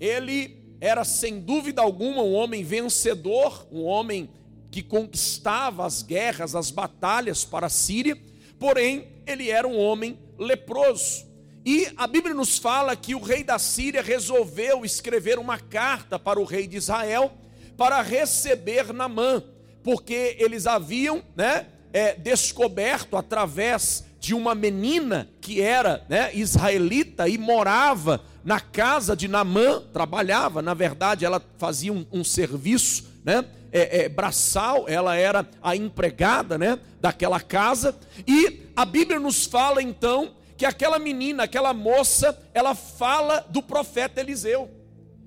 Ele 0.00 0.76
era 0.80 1.04
sem 1.04 1.38
dúvida 1.38 1.82
alguma 1.82 2.22
um 2.22 2.32
homem 2.32 2.64
vencedor, 2.64 3.68
um 3.70 3.82
homem 3.82 4.30
que 4.70 4.82
conquistava 4.82 5.84
as 5.84 6.02
guerras, 6.02 6.54
as 6.54 6.70
batalhas 6.70 7.44
para 7.44 7.66
a 7.66 7.70
Síria, 7.70 8.18
porém 8.58 9.08
ele 9.26 9.50
era 9.50 9.68
um 9.68 9.78
homem 9.78 10.18
leproso. 10.38 11.26
E 11.64 11.92
a 11.96 12.06
Bíblia 12.06 12.34
nos 12.34 12.58
fala 12.58 12.96
que 12.96 13.14
o 13.14 13.20
rei 13.20 13.44
da 13.44 13.58
Síria 13.58 14.02
resolveu 14.02 14.84
escrever 14.84 15.38
uma 15.38 15.58
carta 15.58 16.18
para 16.18 16.40
o 16.40 16.44
rei 16.44 16.66
de 16.66 16.76
Israel 16.76 17.32
para 17.76 18.02
receber 18.02 18.92
Namã, 18.92 19.42
porque 19.82 20.36
eles 20.40 20.66
haviam 20.66 21.22
né, 21.36 21.66
é, 21.92 22.14
descoberto 22.14 23.16
através 23.16 24.04
de 24.18 24.34
uma 24.34 24.54
menina 24.54 25.28
que 25.40 25.60
era 25.60 26.04
né, 26.08 26.34
israelita 26.34 27.28
e 27.28 27.38
morava 27.38 28.20
na 28.44 28.58
casa 28.58 29.16
de 29.16 29.28
Namã, 29.28 29.82
trabalhava, 29.92 30.62
na 30.62 30.74
verdade, 30.74 31.24
ela 31.24 31.40
fazia 31.58 31.92
um, 31.92 32.04
um 32.12 32.24
serviço 32.24 33.04
né, 33.24 33.44
é, 33.70 34.02
é, 34.02 34.08
braçal, 34.08 34.84
ela 34.88 35.16
era 35.16 35.48
a 35.62 35.76
empregada 35.76 36.58
né, 36.58 36.78
daquela 37.00 37.40
casa, 37.40 37.96
e 38.26 38.62
a 38.74 38.84
Bíblia 38.84 39.20
nos 39.20 39.46
fala 39.46 39.80
então 39.80 40.32
que 40.62 40.66
aquela 40.66 40.96
menina, 40.96 41.42
aquela 41.42 41.74
moça, 41.74 42.40
ela 42.54 42.72
fala 42.72 43.44
do 43.50 43.60
profeta 43.60 44.20
Eliseu. 44.20 44.70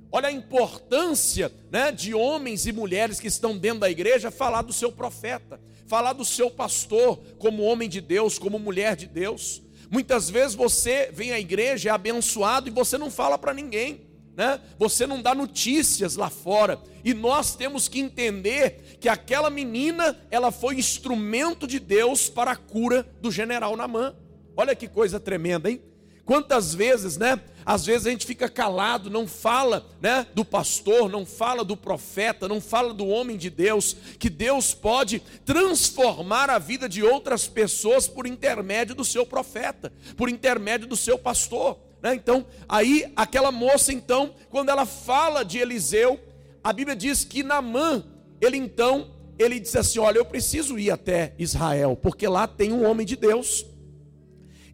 Olha 0.10 0.30
a 0.30 0.32
importância 0.32 1.52
né, 1.70 1.92
de 1.92 2.14
homens 2.14 2.66
e 2.66 2.72
mulheres 2.72 3.20
que 3.20 3.28
estão 3.28 3.58
dentro 3.58 3.82
da 3.82 3.90
igreja 3.90 4.32
falar 4.32 4.62
do 4.62 4.72
seu 4.72 4.94
profeta 4.94 5.60
falar 5.88 6.14
do 6.14 6.26
seu 6.26 6.50
pastor 6.50 7.20
como 7.38 7.64
homem 7.64 7.88
de 7.88 8.02
Deus, 8.02 8.40
como 8.40 8.58
mulher 8.58 8.96
de 8.96 9.08
Deus. 9.08 9.62
Muitas 9.92 10.30
vezes 10.30 10.56
você 10.56 11.12
vem 11.14 11.34
à 11.34 11.40
igreja, 11.40 11.90
é 11.90 11.92
abençoado 11.92 12.70
e 12.70 12.72
você 12.72 12.98
não 12.98 13.12
fala 13.12 13.38
para 13.38 13.54
ninguém, 13.54 14.08
né? 14.36 14.60
Você 14.80 15.06
não 15.06 15.22
dá 15.22 15.36
notícias 15.36 16.16
lá 16.16 16.30
fora. 16.30 16.80
E 17.04 17.14
nós 17.14 17.56
temos 17.56 17.88
que 17.88 18.00
entender 18.00 18.98
que 19.00 19.08
aquela 19.08 19.50
menina, 19.50 20.18
ela 20.32 20.50
foi 20.50 20.76
instrumento 20.76 21.68
de 21.68 21.78
Deus 21.78 22.30
para 22.30 22.52
a 22.52 22.56
cura 22.56 23.06
do 23.22 23.32
general 23.32 23.78
Namã. 23.78 24.16
Olha 24.58 24.76
que 24.76 24.88
coisa 24.88 25.20
tremenda, 25.20 25.70
hein? 25.70 25.82
Quantas 26.26 26.74
vezes, 26.74 27.18
né? 27.18 27.40
Às 27.64 27.86
vezes 27.86 28.08
a 28.08 28.10
gente 28.10 28.26
fica 28.26 28.50
calado, 28.50 29.10
não 29.10 29.28
fala, 29.28 29.86
né, 30.02 30.26
do 30.34 30.46
pastor, 30.46 31.10
não 31.10 31.26
fala 31.26 31.64
do 31.64 31.76
profeta, 31.78 32.48
não 32.48 32.62
fala 32.62 32.94
do 32.94 33.08
homem 33.08 33.38
de 33.38 33.50
Deus, 33.50 33.96
que 34.20 34.30
Deus 34.30 34.74
pode 34.74 35.20
transformar 35.44 36.50
a 36.50 36.60
vida 36.60 36.88
de 36.88 37.04
outras 37.04 37.48
pessoas 37.48 38.08
por 38.08 38.28
intermédio 38.28 38.96
do 38.96 39.04
seu 39.04 39.26
profeta, 39.26 39.92
por 40.16 40.30
intermédio 40.30 40.88
do 40.88 40.96
seu 40.96 41.18
pastor, 41.18 41.80
né? 42.02 42.14
Então, 42.14 42.46
aí 42.70 43.12
aquela 43.16 43.52
moça 43.52 43.92
então, 43.92 44.34
quando 44.50 44.70
ela 44.70 44.86
fala 44.86 45.44
de 45.44 45.58
Eliseu, 45.58 46.20
a 46.64 46.72
Bíblia 46.72 46.96
diz 46.96 47.24
que 47.24 47.44
Namã, 47.44 48.04
ele 48.42 48.58
então, 48.58 49.12
ele 49.38 49.60
disse 49.60 49.78
assim: 49.78 50.00
"Olha, 50.00 50.20
eu 50.20 50.26
preciso 50.26 50.78
ir 50.78 50.92
até 50.92 51.34
Israel, 51.38 51.98
porque 52.00 52.28
lá 52.28 52.48
tem 52.48 52.72
um 52.72 52.84
homem 52.84 53.06
de 53.06 53.16
Deus". 53.16 53.66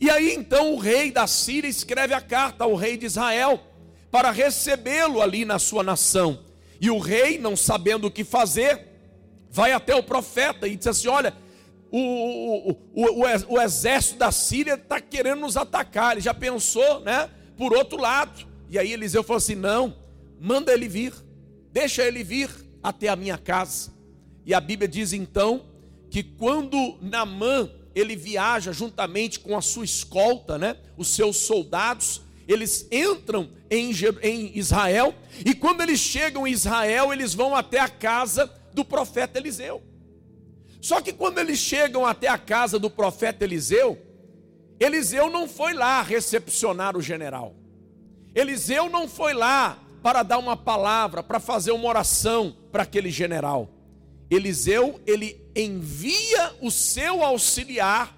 E 0.01 0.09
aí 0.09 0.33
então 0.33 0.73
o 0.73 0.79
rei 0.79 1.11
da 1.11 1.27
Síria 1.27 1.69
escreve 1.69 2.15
a 2.15 2.19
carta 2.19 2.63
ao 2.63 2.73
rei 2.73 2.97
de 2.97 3.05
Israel 3.05 3.61
para 4.09 4.31
recebê-lo 4.31 5.21
ali 5.21 5.45
na 5.45 5.59
sua 5.59 5.83
nação. 5.83 6.39
E 6.81 6.89
o 6.89 6.97
rei, 6.97 7.37
não 7.37 7.55
sabendo 7.55 8.07
o 8.07 8.11
que 8.11 8.23
fazer, 8.23 8.87
vai 9.51 9.71
até 9.71 9.95
o 9.95 10.01
profeta 10.01 10.67
e 10.67 10.75
diz 10.75 10.87
assim: 10.87 11.07
Olha, 11.07 11.35
o, 11.91 12.71
o, 12.71 12.77
o, 12.95 13.53
o 13.53 13.61
exército 13.61 14.17
da 14.17 14.31
Síria 14.31 14.73
está 14.73 14.99
querendo 14.99 15.41
nos 15.41 15.55
atacar. 15.55 16.13
Ele 16.13 16.21
já 16.21 16.33
pensou, 16.33 17.01
né? 17.01 17.29
Por 17.55 17.71
outro 17.71 18.01
lado. 18.01 18.47
E 18.71 18.79
aí 18.79 18.91
Eliseu 18.91 19.21
falou 19.21 19.37
assim: 19.37 19.53
Não, 19.53 19.95
manda 20.39 20.73
ele 20.73 20.87
vir, 20.87 21.13
deixa 21.71 22.03
ele 22.03 22.23
vir 22.23 22.49
até 22.81 23.07
a 23.07 23.15
minha 23.15 23.37
casa. 23.37 23.93
E 24.43 24.51
a 24.51 24.59
Bíblia 24.59 24.87
diz 24.87 25.13
então 25.13 25.67
que 26.09 26.23
quando 26.23 26.97
Namã 26.99 27.69
ele 27.93 28.15
viaja 28.15 28.71
juntamente 28.71 29.39
com 29.39 29.57
a 29.57 29.61
sua 29.61 29.85
escolta, 29.85 30.57
né? 30.57 30.77
Os 30.97 31.09
seus 31.09 31.37
soldados, 31.37 32.21
eles 32.47 32.87
entram 32.91 33.49
em, 33.69 33.91
em 34.21 34.57
Israel 34.57 35.13
e 35.45 35.53
quando 35.53 35.81
eles 35.81 35.99
chegam 35.99 36.47
em 36.47 36.51
Israel, 36.51 37.11
eles 37.11 37.33
vão 37.33 37.55
até 37.55 37.79
a 37.79 37.89
casa 37.89 38.51
do 38.73 38.85
profeta 38.85 39.37
Eliseu. 39.37 39.81
Só 40.81 40.99
que 40.99 41.13
quando 41.13 41.37
eles 41.37 41.59
chegam 41.59 42.05
até 42.05 42.27
a 42.27 42.37
casa 42.37 42.79
do 42.79 42.89
profeta 42.89 43.43
Eliseu, 43.43 43.99
Eliseu 44.79 45.29
não 45.29 45.47
foi 45.47 45.73
lá 45.73 46.01
recepcionar 46.01 46.97
o 46.97 47.01
general. 47.01 47.55
Eliseu 48.33 48.89
não 48.89 49.07
foi 49.07 49.33
lá 49.33 49.77
para 50.01 50.23
dar 50.23 50.39
uma 50.39 50.57
palavra, 50.57 51.21
para 51.21 51.39
fazer 51.39 51.71
uma 51.71 51.87
oração 51.87 52.55
para 52.71 52.83
aquele 52.83 53.11
general. 53.11 53.69
Eliseu, 54.29 54.99
ele 55.05 55.40
envia 55.55 56.53
o 56.61 56.71
seu 56.71 57.23
auxiliar, 57.23 58.15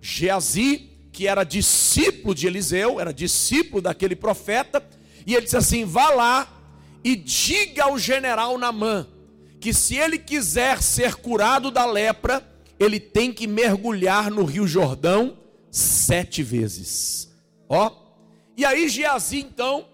Geazi, 0.00 0.90
que 1.12 1.26
era 1.26 1.44
discípulo 1.44 2.34
de 2.34 2.46
Eliseu, 2.46 3.00
era 3.00 3.12
discípulo 3.12 3.80
daquele 3.80 4.16
profeta, 4.16 4.86
e 5.26 5.34
ele 5.34 5.44
diz 5.44 5.54
assim: 5.54 5.84
vá 5.84 6.10
lá 6.10 6.48
e 7.02 7.14
diga 7.16 7.84
ao 7.84 7.98
general 7.98 8.58
Namã 8.58 9.06
que 9.60 9.72
se 9.72 9.96
ele 9.96 10.18
quiser 10.18 10.82
ser 10.82 11.14
curado 11.14 11.70
da 11.70 11.86
lepra, 11.86 12.46
ele 12.78 13.00
tem 13.00 13.32
que 13.32 13.46
mergulhar 13.46 14.30
no 14.30 14.44
Rio 14.44 14.66
Jordão 14.66 15.38
sete 15.70 16.42
vezes. 16.42 17.32
Ó, 17.66 17.90
e 18.56 18.64
aí 18.64 18.88
Geazi 18.90 19.40
então, 19.40 19.86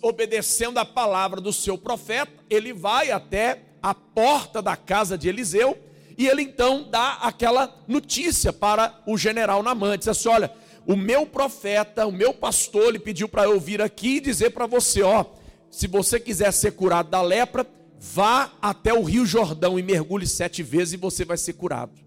obedecendo 0.00 0.78
a 0.78 0.86
palavra 0.86 1.38
do 1.38 1.52
seu 1.52 1.76
profeta, 1.76 2.32
ele 2.48 2.72
vai 2.72 3.10
até 3.10 3.62
a 3.82 3.94
porta 3.94 4.62
da 4.62 4.74
casa 4.74 5.18
de 5.18 5.28
Eliseu, 5.28 5.78
e 6.20 6.28
ele 6.28 6.42
então 6.42 6.82
dá 6.82 7.14
aquela 7.22 7.74
notícia 7.88 8.52
para 8.52 9.00
o 9.06 9.16
general 9.16 9.62
Namã, 9.62 9.96
diz 9.96 10.06
assim: 10.06 10.28
olha, 10.28 10.52
o 10.86 10.94
meu 10.94 11.24
profeta, 11.24 12.06
o 12.06 12.12
meu 12.12 12.34
pastor, 12.34 12.88
ele 12.88 12.98
pediu 12.98 13.26
para 13.26 13.44
eu 13.44 13.58
vir 13.58 13.80
aqui 13.80 14.16
e 14.16 14.20
dizer 14.20 14.50
para 14.50 14.66
você, 14.66 15.00
ó, 15.00 15.24
se 15.70 15.86
você 15.86 16.20
quiser 16.20 16.52
ser 16.52 16.72
curado 16.72 17.08
da 17.08 17.22
lepra, 17.22 17.66
vá 17.98 18.52
até 18.60 18.92
o 18.92 19.02
Rio 19.02 19.24
Jordão 19.24 19.78
e 19.78 19.82
mergulhe 19.82 20.26
sete 20.26 20.62
vezes 20.62 20.92
e 20.92 20.98
você 20.98 21.24
vai 21.24 21.38
ser 21.38 21.54
curado. 21.54 21.98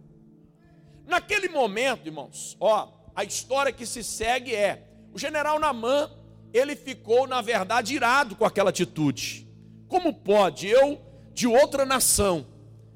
Naquele 1.07 1.49
momento, 1.49 2.05
irmãos, 2.05 2.55
ó, 2.59 2.93
a 3.15 3.23
história 3.23 3.71
que 3.71 3.83
se 3.83 4.03
segue 4.03 4.53
é: 4.53 4.89
o 5.11 5.17
general 5.17 5.59
Namã, 5.59 6.07
ele 6.53 6.75
ficou, 6.75 7.25
na 7.25 7.41
verdade, 7.41 7.95
irado 7.95 8.35
com 8.35 8.45
aquela 8.45 8.69
atitude. 8.69 9.47
Como 9.87 10.13
pode 10.13 10.67
eu 10.67 11.01
de 11.33 11.47
outra 11.47 11.83
nação. 11.83 12.52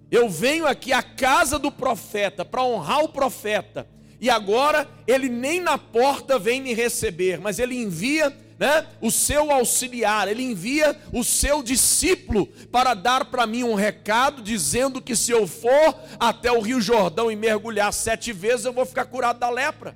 Eu 0.09 0.29
venho 0.29 0.65
aqui 0.65 0.93
à 0.93 1.03
casa 1.03 1.59
do 1.59 1.71
profeta 1.71 2.45
para 2.45 2.63
honrar 2.63 3.03
o 3.03 3.09
profeta. 3.09 3.87
E 4.19 4.29
agora 4.29 4.87
ele 5.05 5.29
nem 5.29 5.59
na 5.59 5.77
porta 5.77 6.39
vem 6.39 6.61
me 6.61 6.73
receber, 6.73 7.39
mas 7.39 7.59
ele 7.59 7.75
envia 7.75 8.35
né, 8.57 8.87
o 8.99 9.11
seu 9.11 9.51
auxiliar, 9.51 10.27
ele 10.27 10.41
envia 10.41 10.99
o 11.13 11.23
seu 11.23 11.61
discípulo 11.61 12.47
para 12.71 12.95
dar 12.95 13.25
para 13.25 13.45
mim 13.45 13.63
um 13.63 13.75
recado 13.75 14.41
dizendo 14.41 14.99
que 14.99 15.15
se 15.15 15.31
eu 15.31 15.45
for 15.45 15.95
até 16.19 16.51
o 16.51 16.61
Rio 16.61 16.81
Jordão 16.81 17.31
e 17.31 17.35
mergulhar 17.35 17.93
sete 17.93 18.33
vezes, 18.33 18.65
eu 18.65 18.73
vou 18.73 18.85
ficar 18.85 19.05
curado 19.05 19.39
da 19.39 19.49
lepra. 19.49 19.95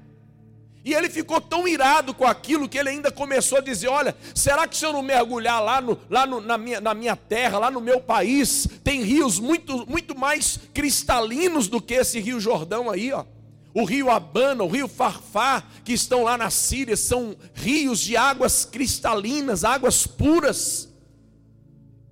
E 0.83 0.93
ele 0.93 1.09
ficou 1.09 1.39
tão 1.39 1.67
irado 1.67 2.13
com 2.13 2.25
aquilo 2.25 2.67
que 2.67 2.77
ele 2.77 2.89
ainda 2.89 3.11
começou 3.11 3.59
a 3.59 3.61
dizer: 3.61 3.88
Olha, 3.88 4.15
será 4.33 4.67
que 4.67 4.75
se 4.75 4.85
eu 4.85 4.91
não 4.91 5.03
mergulhar 5.03 5.61
lá, 5.61 5.79
no, 5.79 5.97
lá 6.09 6.25
no, 6.25 6.41
na, 6.41 6.57
minha, 6.57 6.81
na 6.81 6.93
minha 6.93 7.15
terra, 7.15 7.59
lá 7.59 7.69
no 7.69 7.79
meu 7.79 8.01
país, 8.01 8.67
tem 8.83 9.03
rios 9.03 9.39
muito, 9.39 9.85
muito 9.88 10.17
mais 10.17 10.59
cristalinos 10.73 11.67
do 11.67 11.79
que 11.79 11.93
esse 11.93 12.19
rio 12.19 12.39
Jordão 12.39 12.89
aí, 12.89 13.11
ó? 13.11 13.25
O 13.73 13.85
rio 13.85 14.09
Abana, 14.09 14.63
o 14.63 14.67
rio 14.67 14.88
Farfá, 14.88 15.63
que 15.85 15.93
estão 15.93 16.23
lá 16.23 16.38
na 16.38 16.50
Síria, 16.50 16.97
são 16.97 17.38
rios 17.53 18.00
de 18.00 18.17
águas 18.17 18.65
cristalinas, 18.65 19.63
águas 19.63 20.05
puras. 20.05 20.89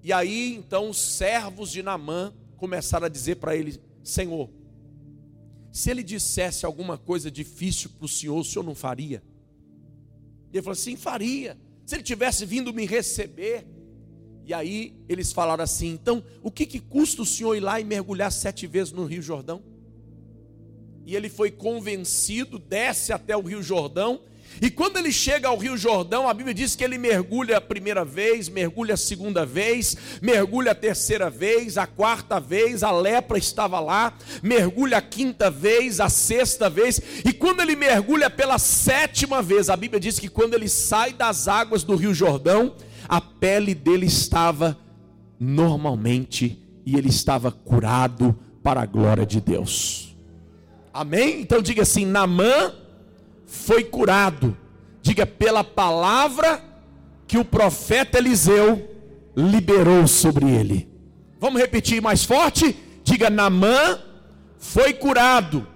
E 0.03 0.13
aí 0.13 0.55
então 0.55 0.89
os 0.89 0.97
servos 0.97 1.71
de 1.71 1.81
Namã 1.81 2.31
começaram 2.55 3.07
a 3.07 3.09
dizer 3.09 3.37
para 3.37 3.55
ele: 3.55 3.81
Senhor, 4.03 4.47
se 5.71 5.89
ele 5.89 6.03
dissesse 6.03 6.65
alguma 6.65 6.97
coisa 6.97 7.29
difícil 7.29 7.91
para 7.91 8.05
o 8.05 8.09
senhor, 8.09 8.37
o 8.37 8.43
senhor 8.43 8.63
não 8.63 8.75
faria? 8.75 9.21
Ele 10.51 10.61
falou 10.61 10.73
assim: 10.73 10.95
faria. 10.95 11.57
Se 11.85 11.95
ele 11.95 12.03
tivesse 12.03 12.45
vindo 12.45 12.73
me 12.73 12.85
receber. 12.85 13.65
E 14.45 14.53
aí 14.53 14.95
eles 15.07 15.31
falaram 15.31 15.63
assim: 15.63 15.89
então, 15.89 16.23
o 16.41 16.49
que, 16.49 16.65
que 16.65 16.79
custa 16.79 17.21
o 17.21 17.25
senhor 17.25 17.55
ir 17.55 17.59
lá 17.59 17.79
e 17.79 17.83
mergulhar 17.83 18.31
sete 18.31 18.65
vezes 18.65 18.91
no 18.91 19.05
Rio 19.05 19.21
Jordão? 19.21 19.61
E 21.05 21.15
ele 21.15 21.29
foi 21.29 21.51
convencido, 21.51 22.59
desce 22.59 23.11
até 23.11 23.35
o 23.35 23.41
Rio 23.41 23.63
Jordão 23.63 24.21
e 24.61 24.69
quando 24.69 24.97
ele 24.97 25.11
chega 25.11 25.47
ao 25.47 25.57
Rio 25.57 25.77
Jordão, 25.77 26.27
a 26.27 26.33
Bíblia 26.33 26.53
diz 26.53 26.75
que 26.75 26.83
ele 26.83 26.97
mergulha 26.97 27.57
a 27.57 27.61
primeira 27.61 28.03
vez, 28.03 28.49
mergulha 28.49 28.95
a 28.95 28.97
segunda 28.97 29.45
vez, 29.45 29.95
mergulha 30.21 30.71
a 30.71 30.75
terceira 30.75 31.29
vez, 31.29 31.77
a 31.77 31.87
quarta 31.87 32.39
vez, 32.39 32.83
a 32.83 32.91
lepra 32.91 33.37
estava 33.37 33.79
lá, 33.79 34.13
mergulha 34.43 34.97
a 34.97 35.01
quinta 35.01 35.49
vez, 35.49 35.99
a 35.99 36.09
sexta 36.09 36.69
vez, 36.69 37.01
e 37.23 37.31
quando 37.31 37.61
ele 37.61 37.75
mergulha 37.75 38.29
pela 38.29 38.57
sétima 38.57 39.41
vez, 39.41 39.69
a 39.69 39.77
Bíblia 39.77 39.99
diz 39.99 40.19
que 40.19 40.27
quando 40.27 40.55
ele 40.55 40.67
sai 40.67 41.13
das 41.13 41.47
águas 41.47 41.83
do 41.83 41.95
Rio 41.95 42.13
Jordão, 42.13 42.75
a 43.07 43.21
pele 43.21 43.73
dele 43.73 44.07
estava 44.07 44.77
normalmente 45.39 46.61
e 46.85 46.97
ele 46.97 47.09
estava 47.09 47.51
curado 47.51 48.37
para 48.61 48.81
a 48.81 48.85
glória 48.85 49.25
de 49.25 49.39
Deus. 49.39 50.17
Amém? 50.93 51.41
Então 51.41 51.61
diga 51.61 51.83
assim: 51.83 52.05
Namã 52.05 52.73
foi 53.49 53.83
curado. 53.83 54.55
Diga 55.01 55.25
pela 55.25 55.63
palavra 55.63 56.63
que 57.27 57.37
o 57.37 57.43
profeta 57.43 58.19
Eliseu 58.19 58.89
liberou 59.35 60.07
sobre 60.07 60.49
ele. 60.49 60.87
Vamos 61.39 61.59
repetir 61.59 62.01
mais 62.01 62.23
forte? 62.23 62.77
Diga: 63.03 63.29
Namã 63.29 63.99
foi 64.57 64.93
curado 64.93 65.67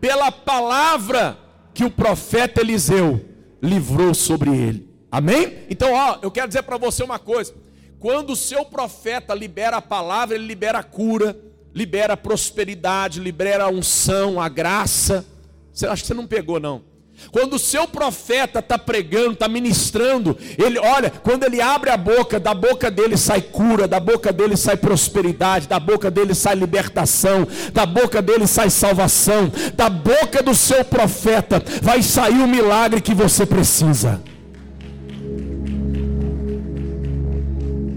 pela 0.00 0.32
palavra 0.32 1.38
que 1.74 1.84
o 1.84 1.90
profeta 1.90 2.60
Eliseu 2.60 3.20
livrou 3.62 4.14
sobre 4.14 4.50
ele. 4.50 4.88
Amém? 5.12 5.66
Então, 5.68 5.92
ó, 5.92 6.18
eu 6.22 6.30
quero 6.30 6.48
dizer 6.48 6.62
para 6.62 6.78
você 6.78 7.02
uma 7.02 7.18
coisa: 7.18 7.54
quando 7.98 8.30
o 8.30 8.36
seu 8.36 8.64
profeta 8.64 9.34
libera 9.34 9.76
a 9.76 9.82
palavra, 9.82 10.36
ele 10.36 10.46
libera 10.46 10.78
a 10.78 10.82
cura, 10.82 11.36
libera 11.74 12.14
a 12.14 12.16
prosperidade, 12.16 13.20
libera 13.20 13.64
a 13.64 13.68
unção, 13.68 14.40
a 14.40 14.48
graça. 14.48 15.26
Você 15.70 15.86
acha 15.86 16.02
que 16.02 16.08
você 16.08 16.14
não 16.14 16.26
pegou, 16.26 16.58
não? 16.58 16.89
Quando 17.30 17.54
o 17.54 17.58
seu 17.58 17.86
profeta 17.86 18.58
está 18.58 18.78
pregando, 18.78 19.32
está 19.32 19.48
ministrando, 19.48 20.36
ele 20.58 20.78
olha, 20.78 21.10
quando 21.10 21.44
ele 21.44 21.60
abre 21.60 21.90
a 21.90 21.96
boca, 21.96 22.40
da 22.40 22.52
boca 22.52 22.90
dele 22.90 23.16
sai 23.16 23.40
cura, 23.40 23.86
da 23.86 24.00
boca 24.00 24.32
dele 24.32 24.56
sai 24.56 24.76
prosperidade, 24.76 25.68
da 25.68 25.78
boca 25.78 26.10
dele 26.10 26.34
sai 26.34 26.54
libertação, 26.56 27.46
da 27.72 27.86
boca 27.86 28.20
dele 28.20 28.46
sai 28.46 28.68
salvação, 28.68 29.52
da 29.74 29.88
boca 29.88 30.42
do 30.42 30.54
seu 30.54 30.84
profeta 30.84 31.62
vai 31.80 32.02
sair 32.02 32.40
o 32.40 32.48
milagre 32.48 33.00
que 33.00 33.14
você 33.14 33.46
precisa. 33.46 34.20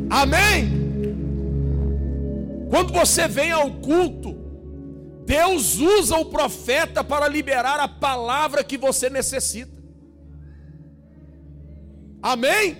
Amém? 0.09 0.83
Quando 2.69 2.93
você 2.93 3.27
vem 3.27 3.51
ao 3.51 3.69
culto, 3.71 4.22
Deus 5.25 5.79
usa 5.79 6.17
o 6.17 6.25
profeta 6.25 7.03
para 7.03 7.27
liberar 7.27 7.79
a 7.79 7.87
palavra 7.87 8.63
que 8.63 8.77
você 8.77 9.09
necessita. 9.09 9.81
Amém? 12.21 12.77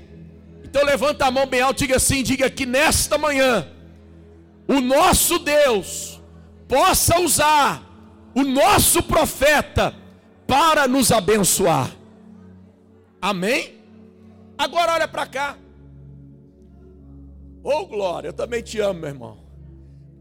Então 0.63 0.83
levanta 0.83 1.25
a 1.25 1.31
mão 1.31 1.45
bem 1.45 1.61
alto 1.61 1.83
e 1.83 1.87
diga 1.87 1.97
assim: 1.97 2.23
diga 2.23 2.49
que 2.49 2.65
nesta 2.65 3.17
manhã 3.17 3.67
o 4.67 4.79
nosso 4.79 5.39
Deus 5.39 6.21
possa 6.67 7.19
usar 7.19 7.83
o 8.35 8.43
nosso 8.43 9.03
profeta 9.03 9.93
para 10.47 10.87
nos 10.87 11.11
abençoar. 11.11 11.91
Amém? 13.21 13.79
Agora 14.57 14.93
olha 14.93 15.07
para 15.07 15.25
cá. 15.27 15.57
Ô 17.63 17.69
oh, 17.69 17.85
glória, 17.85 18.29
eu 18.29 18.33
também 18.33 18.61
te 18.61 18.79
amo, 18.79 18.99
meu 18.99 19.09
irmão. 19.09 19.37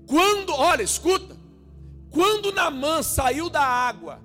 Quando, 0.07 0.53
olha, 0.53 0.83
escuta. 0.83 1.42
Quando 2.13 2.53
Namã 2.53 3.03
saiu 3.03 3.49
da 3.49 3.63
água, 3.63 4.21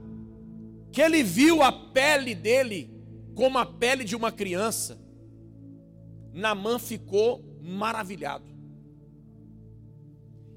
que 0.92 1.02
ele 1.02 1.24
viu 1.24 1.64
a 1.64 1.72
pele 1.72 2.36
dele 2.36 2.94
como 3.34 3.58
a 3.58 3.66
pele 3.66 4.04
de 4.04 4.16
uma 4.16 4.32
criança, 4.32 5.00
Namã 6.34 6.78
ficou 6.78 7.44
maravilhado. 7.62 8.46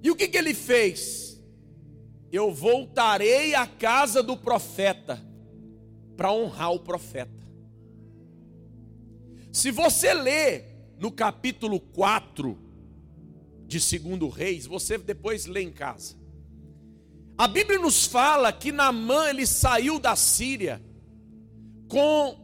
E 0.02 0.10
o 0.10 0.16
que, 0.16 0.28
que 0.28 0.36
ele 0.36 0.54
fez? 0.54 1.40
Eu 2.32 2.52
voltarei 2.52 3.54
à 3.54 3.66
casa 3.66 4.22
do 4.22 4.36
profeta 4.36 5.22
para 6.16 6.32
honrar 6.32 6.72
o 6.72 6.80
profeta. 6.80 7.40
Se 9.52 9.70
você 9.70 10.14
ler 10.14 10.94
no 10.98 11.10
capítulo 11.10 11.80
4 11.80 12.58
de 13.66 13.98
2 13.98 14.34
Reis, 14.34 14.66
você 14.66 14.96
depois 14.98 15.46
lê 15.46 15.62
em 15.62 15.72
casa. 15.72 16.19
A 17.40 17.48
Bíblia 17.48 17.78
nos 17.78 18.04
fala 18.04 18.52
que 18.52 18.70
Naamã 18.70 19.30
ele 19.30 19.46
saiu 19.46 19.98
da 19.98 20.14
Síria 20.14 20.78
com 21.88 22.36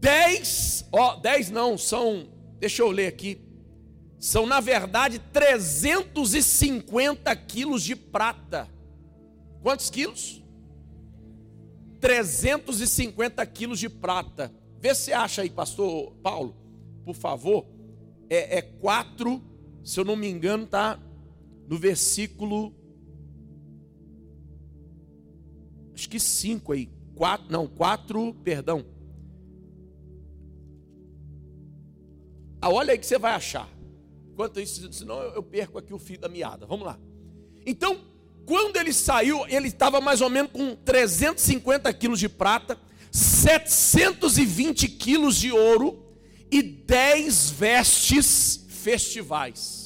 dez, 0.00 0.84
ó, 0.90 1.14
dez 1.14 1.48
não, 1.48 1.78
são, 1.78 2.28
deixa 2.58 2.82
eu 2.82 2.90
ler 2.90 3.06
aqui, 3.06 3.40
são 4.18 4.46
na 4.46 4.58
verdade 4.58 5.20
350 5.32 7.36
quilos 7.36 7.84
de 7.84 7.94
prata. 7.94 8.68
Quantos 9.62 9.88
quilos? 9.88 10.42
350 12.00 13.46
quilos 13.46 13.78
de 13.78 13.88
prata. 13.88 14.52
Vê 14.80 14.92
se 14.92 15.12
acha 15.12 15.42
aí, 15.42 15.50
pastor 15.50 16.10
Paulo, 16.20 16.56
por 17.04 17.14
favor. 17.14 17.64
É, 18.28 18.58
é 18.58 18.62
quatro, 18.62 19.40
se 19.84 20.00
eu 20.00 20.04
não 20.04 20.16
me 20.16 20.28
engano, 20.28 20.66
tá 20.66 20.98
no 21.66 21.78
versículo 21.78 22.74
acho 25.94 26.08
que 26.08 26.18
5 26.18 26.72
aí, 26.72 26.90
4, 27.14 27.50
não, 27.50 27.66
4, 27.66 28.34
perdão. 28.42 28.84
Ah, 32.60 32.70
olha 32.70 32.92
aí 32.92 32.98
que 32.98 33.06
você 33.06 33.18
vai 33.18 33.32
achar. 33.32 33.68
Enquanto 34.32 34.60
isso, 34.60 34.92
senão 34.92 35.20
eu 35.20 35.42
perco 35.42 35.78
aqui 35.78 35.94
o 35.94 35.98
fio 35.98 36.18
da 36.18 36.28
meada. 36.28 36.66
Vamos 36.66 36.86
lá. 36.86 36.98
Então, 37.64 38.00
quando 38.44 38.76
ele 38.76 38.92
saiu, 38.92 39.46
ele 39.46 39.68
estava 39.68 40.00
mais 40.00 40.20
ou 40.20 40.28
menos 40.28 40.50
com 40.50 40.74
350 40.74 41.92
quilos 41.94 42.18
de 42.18 42.28
prata, 42.28 42.78
720 43.12 44.88
quilos 44.88 45.36
de 45.36 45.52
ouro 45.52 46.04
e 46.50 46.62
10 46.62 47.50
vestes 47.50 48.64
festivais. 48.68 49.83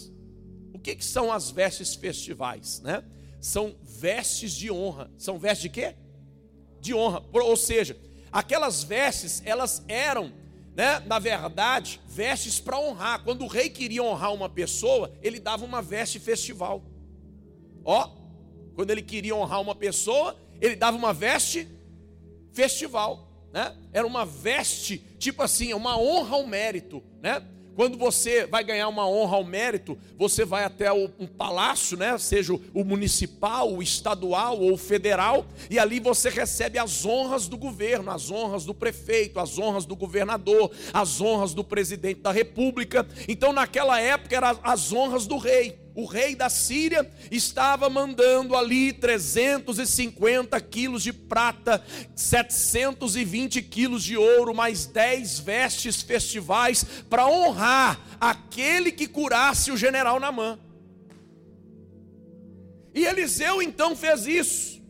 Que, 0.89 0.97
que 0.97 1.05
são 1.05 1.31
as 1.31 1.51
vestes 1.51 1.95
festivais? 1.95 2.81
Né? 2.81 3.05
São 3.43 3.77
vestes 3.83 4.55
de 4.55 4.71
honra. 4.71 5.11
São 5.19 5.39
vestes 5.39 5.65
de 5.65 5.69
quê? 5.69 5.95
De 6.81 6.95
honra. 6.95 7.23
Ou 7.31 7.57
seja, 7.59 7.95
aquelas 8.33 8.85
vestes, 8.85 9.43
elas 9.45 9.85
eram, 9.87 10.33
né, 10.75 10.99
na 11.01 11.19
verdade, 11.19 12.01
vestes 12.09 12.59
para 12.59 12.81
honrar. 12.81 13.23
Quando 13.23 13.45
o 13.45 13.47
rei 13.47 13.69
queria 13.69 14.03
honrar 14.03 14.33
uma 14.33 14.49
pessoa, 14.49 15.13
ele 15.21 15.39
dava 15.39 15.63
uma 15.63 15.83
veste 15.83 16.19
festival. 16.19 16.83
Ó, 17.85 18.11
quando 18.75 18.91
ele 18.91 19.03
queria 19.03 19.37
honrar 19.37 19.61
uma 19.61 19.75
pessoa, 19.75 20.39
ele 20.59 20.75
dava 20.75 20.97
uma 20.97 21.13
veste 21.13 21.69
festival, 22.55 23.29
né? 23.53 23.77
Era 23.93 24.07
uma 24.07 24.25
veste, 24.25 24.97
tipo 25.19 25.43
assim, 25.43 25.75
uma 25.75 26.01
honra 26.01 26.37
ao 26.37 26.47
mérito, 26.47 27.03
né? 27.21 27.47
Quando 27.79 27.97
você 27.97 28.45
vai 28.45 28.65
ganhar 28.65 28.89
uma 28.89 29.09
honra 29.09 29.37
ao 29.37 29.45
mérito, 29.45 29.97
você 30.17 30.45
vai 30.45 30.65
até 30.65 30.93
um 30.93 31.29
palácio, 31.29 31.97
né? 31.97 32.19
seja 32.19 32.53
o 32.53 32.83
municipal, 32.83 33.73
o 33.73 33.81
estadual 33.81 34.59
ou 34.59 34.73
o 34.73 34.77
federal, 34.77 35.47
e 35.71 35.79
ali 35.79 36.01
você 36.01 36.29
recebe 36.29 36.77
as 36.77 37.07
honras 37.07 37.47
do 37.47 37.57
governo, 37.57 38.11
as 38.11 38.33
honras 38.33 38.65
do 38.65 38.75
prefeito, 38.75 39.39
as 39.39 39.61
honras 39.61 39.85
do 39.85 39.95
governador, 39.95 40.73
as 40.93 41.21
honras 41.21 41.55
do 41.55 41.63
presidente 41.63 42.21
da 42.21 42.33
república. 42.33 43.07
Então, 43.29 43.53
naquela 43.53 44.01
época, 44.01 44.35
eram 44.35 44.59
as 44.65 44.93
honras 44.93 45.25
do 45.25 45.39
rei 45.39 45.79
o 45.99 46.05
rei 46.05 46.37
da 46.37 46.49
Síria 46.49 47.11
estava 47.29 47.91
mandando 47.91 48.55
ali 48.55 48.93
350 48.93 50.61
quilos 50.61 51.03
de 51.03 51.13
prata, 51.13 51.85
720 52.15 53.61
quilos 53.63 54.05
de 54.05 54.17
ouro, 54.17 54.55
mais 54.55 54.87
10 54.87 55.41
vestes 55.41 56.01
festivais 56.01 56.85
para 57.11 57.27
honrar 57.27 57.99
aquele 58.21 58.93
que 58.93 59.09
curasse 59.09 59.73
o 59.73 59.77
general 59.77 60.21
Namã. 60.21 60.57
E 62.95 63.05
Eliseu 63.05 63.61
então 63.61 63.97
fez 63.97 64.25
isso. 64.25 64.81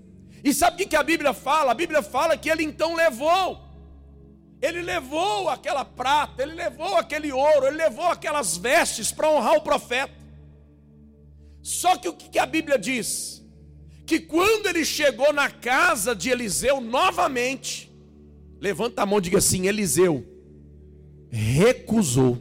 E 0.45 0.53
sabe 0.53 0.85
o 0.85 0.87
que 0.87 0.95
a 0.95 1.03
Bíblia 1.03 1.33
fala? 1.33 1.73
A 1.73 1.75
Bíblia 1.75 2.03
fala 2.03 2.37
que 2.37 2.51
ele 2.51 2.65
então 2.65 2.95
levou 2.95 3.67
Ele 4.61 4.83
levou 4.83 5.49
aquela 5.49 5.87
prata, 5.87 6.43
ele 6.43 6.53
levou 6.53 6.99
aquele 6.99 7.33
ouro, 7.33 7.67
ele 7.67 7.79
levou 7.79 8.09
aquelas 8.09 8.59
vestes 8.59 9.11
para 9.11 9.31
honrar 9.31 9.55
o 9.55 9.63
profeta. 9.63 10.18
Só 11.69 11.99
que 11.99 12.09
o 12.09 12.15
que 12.15 12.39
a 12.39 12.47
Bíblia 12.47 12.79
diz? 12.79 13.45
Que 14.07 14.19
quando 14.19 14.69
ele 14.69 14.87
chegou 14.87 15.35
na 15.35 15.51
casa 15.51 16.17
de 16.17 16.31
Eliseu 16.31 16.81
novamente, 16.81 17.93
levanta 18.59 19.03
a 19.03 19.07
mão 19.07 19.19
e 19.19 19.21
diga 19.21 19.37
assim: 19.37 19.67
Eliseu 19.67 20.27
recusou. 21.29 22.37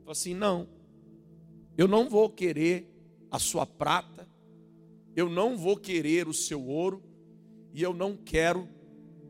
Falou 0.00 0.12
assim: 0.12 0.34
não, 0.34 0.68
eu 1.78 1.88
não 1.88 2.10
vou 2.10 2.28
querer 2.28 2.94
a 3.30 3.38
sua 3.38 3.64
prata, 3.64 4.28
eu 5.16 5.30
não 5.30 5.56
vou 5.56 5.74
querer 5.74 6.28
o 6.28 6.34
seu 6.34 6.62
ouro, 6.62 7.02
e 7.72 7.82
eu 7.82 7.94
não 7.94 8.18
quero 8.18 8.68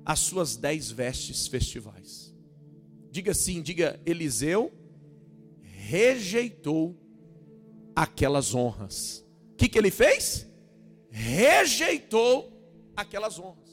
as 0.05 0.19
suas 0.19 0.57
dez 0.57 0.91
vestes 0.91 1.47
festivais. 1.47 2.35
Diga 3.13 3.31
assim, 3.31 3.63
diga, 3.63 4.01
Eliseu 4.05 4.73
rejeitou 5.63 7.04
aquelas 7.95 8.55
honras. 8.55 9.25
O 9.53 9.57
que, 9.57 9.69
que 9.69 9.79
ele 9.79 9.91
fez? 9.91 10.47
Rejeitou 11.11 12.53
aquelas 12.97 13.39
honras. 13.39 13.65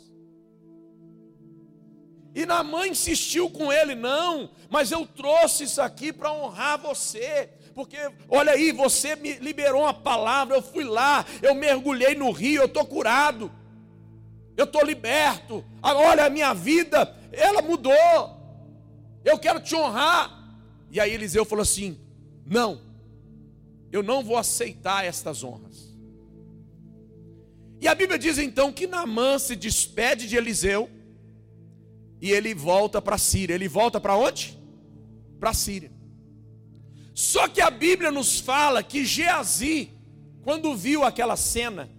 E 2.34 2.45
Naamã 2.45 2.88
insistiu 2.88 3.49
com 3.49 3.71
ele: 3.71 3.95
não, 3.95 4.51
mas 4.69 4.91
eu 4.91 5.05
trouxe 5.05 5.65
isso 5.65 5.81
aqui 5.81 6.13
para 6.13 6.31
honrar 6.31 6.79
você. 6.79 7.49
Porque, 7.73 7.97
olha 8.29 8.51
aí, 8.53 8.71
você 8.71 9.15
me 9.15 9.34
liberou 9.34 9.84
uma 9.84 9.93
palavra, 9.93 10.55
eu 10.57 10.62
fui 10.62 10.84
lá, 10.84 11.25
eu 11.41 11.55
mergulhei 11.55 12.15
no 12.15 12.29
rio, 12.31 12.62
eu 12.62 12.65
estou 12.65 12.86
curado, 12.86 13.51
eu 14.57 14.65
estou 14.65 14.84
liberto. 14.84 15.63
Olha, 15.81 16.25
a 16.25 16.29
minha 16.29 16.53
vida, 16.53 17.15
ela 17.31 17.62
mudou. 17.62 18.39
Eu 19.23 19.38
quero 19.39 19.60
te 19.60 19.75
honrar. 19.75 20.39
E 20.89 20.99
aí 20.99 21.13
Eliseu 21.13 21.45
falou 21.45 21.63
assim: 21.63 21.99
não, 22.45 22.81
eu 23.91 24.01
não 24.01 24.23
vou 24.23 24.38
aceitar 24.38 25.06
estas 25.06 25.43
honras. 25.43 25.91
E 27.80 27.88
a 27.88 27.95
Bíblia 27.95 28.19
diz 28.19 28.38
então 28.38 28.71
que 28.71 28.88
Naamã 28.88 29.39
se 29.39 29.56
despede 29.56 30.27
de 30.27 30.38
Eliseu 30.38 30.89
e 32.21 32.32
ele 32.32 32.54
volta 32.54 33.01
para 33.01 33.15
a 33.15 33.19
Síria. 33.19 33.56
Ele 33.56 33.67
volta 33.67 33.99
para 33.99 34.15
onde? 34.15 34.58
Para 35.39 35.49
a 35.49 35.54
Síria. 35.54 35.91
Só 37.13 37.47
que 37.47 37.60
a 37.60 37.71
Bíblia 37.71 38.12
nos 38.12 38.39
fala 38.39 38.84
que 38.84 39.04
Geazi, 39.04 39.91
quando 40.43 40.75
viu 40.75 41.04
aquela 41.04 41.36
cena, 41.36 41.89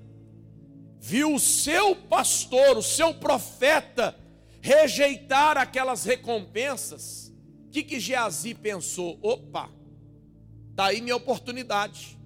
viu 1.00 1.35
o 1.35 1.40
seu 1.40 1.96
pastor, 1.96 2.76
o 2.78 2.83
seu 2.83 3.12
profeta, 3.14 4.16
rejeitar 4.61 5.59
aquelas 5.59 6.05
recompensas, 6.05 7.33
o 7.66 7.70
que, 7.70 7.83
que 7.83 7.98
Geazi 7.98 8.55
pensou? 8.55 9.18
Opa, 9.20 9.68
Está 10.72 10.87
aí 10.87 11.02
minha 11.02 11.16
oportunidade. 11.16 12.18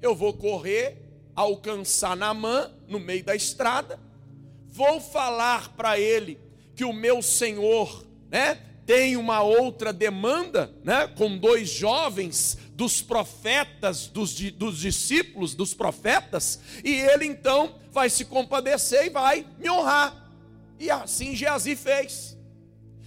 Eu 0.00 0.14
vou 0.14 0.32
correr, 0.32 1.02
alcançar 1.34 2.16
Namã 2.16 2.70
no 2.86 3.00
meio 3.00 3.24
da 3.24 3.34
estrada, 3.34 3.98
vou 4.68 5.00
falar 5.00 5.70
para 5.70 5.98
ele 5.98 6.38
que 6.76 6.84
o 6.84 6.92
meu 6.92 7.20
senhor, 7.20 8.06
né, 8.30 8.54
tem 8.86 9.16
uma 9.16 9.42
outra 9.42 9.92
demanda, 9.92 10.72
né, 10.84 11.08
com 11.08 11.36
dois 11.36 11.68
jovens 11.68 12.56
dos 12.74 13.02
profetas, 13.02 14.06
dos, 14.06 14.40
dos 14.52 14.78
discípulos 14.78 15.52
dos 15.52 15.74
profetas, 15.74 16.60
e 16.84 16.94
ele 16.94 17.24
então 17.24 17.74
vai 17.90 18.08
se 18.08 18.24
compadecer 18.24 19.06
e 19.06 19.10
vai 19.10 19.44
me 19.58 19.68
honrar. 19.68 20.32
E 20.78 20.88
assim 20.88 21.34
Geazi 21.34 21.74
fez. 21.74 22.38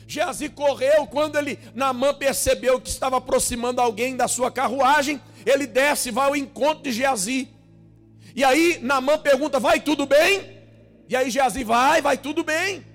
Geazi 0.07 0.49
correu, 0.49 1.07
quando 1.07 1.37
ele, 1.37 1.57
Namã 1.73 2.13
percebeu 2.13 2.79
que 2.79 2.89
estava 2.89 3.17
aproximando 3.17 3.81
alguém 3.81 4.15
da 4.15 4.27
sua 4.27 4.51
carruagem, 4.51 5.21
ele 5.45 5.65
desce, 5.65 6.11
vai 6.11 6.27
ao 6.27 6.35
encontro 6.35 6.83
de 6.83 6.91
Geazi. 6.91 7.49
E 8.35 8.43
aí 8.43 8.79
Namã 8.81 9.17
pergunta: 9.17 9.59
Vai 9.59 9.79
tudo 9.79 10.05
bem? 10.05 10.61
E 11.07 11.15
aí 11.15 11.29
Geazi 11.29 11.63
vai, 11.63 12.01
vai 12.01 12.17
tudo 12.17 12.43
bem. 12.43 12.85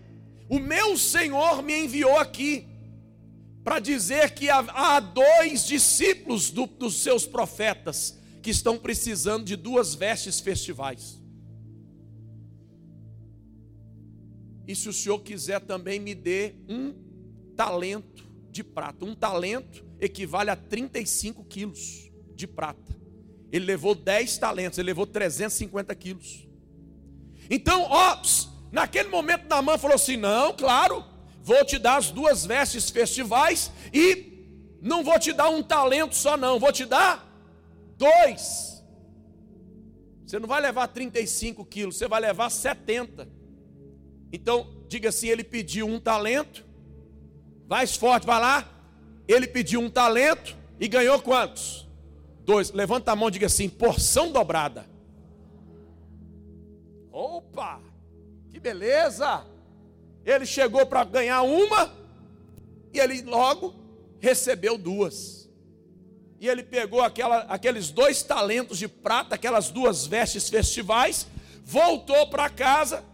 O 0.49 0.59
meu 0.59 0.97
Senhor 0.97 1.63
me 1.63 1.85
enviou 1.85 2.19
aqui 2.19 2.67
para 3.63 3.79
dizer 3.79 4.31
que 4.31 4.49
há, 4.49 4.65
há 4.73 5.01
dois 5.01 5.67
discípulos 5.67 6.51
do, 6.51 6.67
dos 6.67 7.03
seus 7.03 7.27
profetas 7.27 8.19
que 8.43 8.51
estão 8.51 8.79
precisando 8.79 9.45
de 9.45 9.57
duas 9.57 9.95
vestes 9.95 10.41
festivais. 10.41 11.18
E 14.69 14.77
se 14.77 14.87
o 14.87 14.93
senhor 14.93 15.21
quiser 15.21 15.61
também 15.61 15.99
me 15.99 16.15
dê 16.15 16.55
um 16.69 16.95
talento 17.57 18.31
de 18.51 18.63
prata. 18.63 19.03
Um 19.07 19.15
talento 19.15 19.83
equivale 19.99 20.51
a 20.51 20.57
35 20.57 21.43
quilos 21.45 22.13
de 22.35 22.47
prata. 22.47 22.95
Ele 23.51 23.65
levou 23.65 23.95
10 23.95 24.37
talentos, 24.37 24.79
ele 24.79 24.89
levou 24.89 25.07
350 25.07 25.95
quilos. 25.95 26.47
Então, 27.49 27.87
ó, 27.89 28.21
naquele 28.71 29.09
momento 29.09 29.49
Naamã 29.49 29.79
falou 29.79 29.95
assim: 29.95 30.19
não, 30.19 30.55
claro, 30.55 31.03
vou 31.43 31.65
te 31.65 31.79
dar 31.79 31.97
as 31.97 32.11
duas 32.11 32.45
vestes 32.45 32.91
festivais 32.91 33.73
e 33.91 34.79
não 34.83 35.03
vou 35.03 35.19
te 35.19 35.33
dar 35.33 35.49
um 35.49 35.63
talento 35.63 36.15
só, 36.15 36.37
não, 36.37 36.61
vou 36.61 36.73
te 36.73 36.85
dar 36.85 37.27
dois. 37.97 38.85
Você 40.27 40.39
não 40.39 40.47
vai 40.47 40.61
levar 40.61 40.89
35 40.89 41.65
quilos, 41.65 41.97
você 41.97 42.07
vai 42.07 42.21
levar 42.21 42.51
70. 42.51 43.38
Então, 44.33 44.67
diga 44.89 45.09
assim: 45.09 45.29
ele 45.29 45.45
pediu 45.45 45.87
um 45.87 46.01
talento 46.01 46.65
mais 47.69 47.97
forte, 47.97 48.27
vai 48.27 48.41
lá. 48.41 48.69
Ele 49.27 49.47
pediu 49.47 49.81
um 49.81 49.91
talento 49.91 50.57
e 50.81 50.89
ganhou 50.89 51.21
quantos? 51.21 51.87
Dois. 52.45 52.71
Levanta 52.73 53.13
a 53.13 53.17
mão 53.17 53.29
e 53.29 53.33
diga 53.33 53.47
assim: 53.47 53.69
porção 53.69 54.33
dobrada. 54.33 54.87
Opa, 57.13 57.81
que 58.51 58.61
beleza! 58.61 59.45
Ele 60.25 60.47
chegou 60.47 60.85
para 60.87 61.05
ganhar 61.05 61.43
uma 61.43 61.93
e 62.93 62.99
ele 62.99 63.23
logo 63.23 63.75
recebeu 64.21 64.77
duas. 64.77 65.49
E 66.41 66.49
ele 66.49 66.63
pegou 66.63 67.03
aquela, 67.03 67.41
aqueles 67.41 67.91
dois 67.91 68.23
talentos 68.23 68.79
de 68.79 68.87
prata, 68.87 69.35
aquelas 69.35 69.71
duas 69.71 70.07
vestes 70.07 70.49
festivais, 70.49 71.27
voltou 71.65 72.29
para 72.29 72.49
casa, 72.49 73.05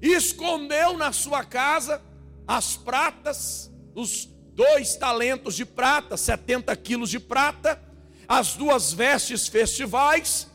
escondeu 0.00 0.96
na 0.96 1.12
sua 1.12 1.44
casa 1.44 2.02
as 2.46 2.76
pratas 2.76 3.70
os 3.94 4.28
dois 4.54 4.96
talentos 4.96 5.54
de 5.54 5.64
prata, 5.64 6.16
70 6.16 6.74
quilos 6.76 7.10
de 7.10 7.18
prata, 7.18 7.80
as 8.28 8.54
duas 8.54 8.92
vestes 8.92 9.48
festivais, 9.48 10.48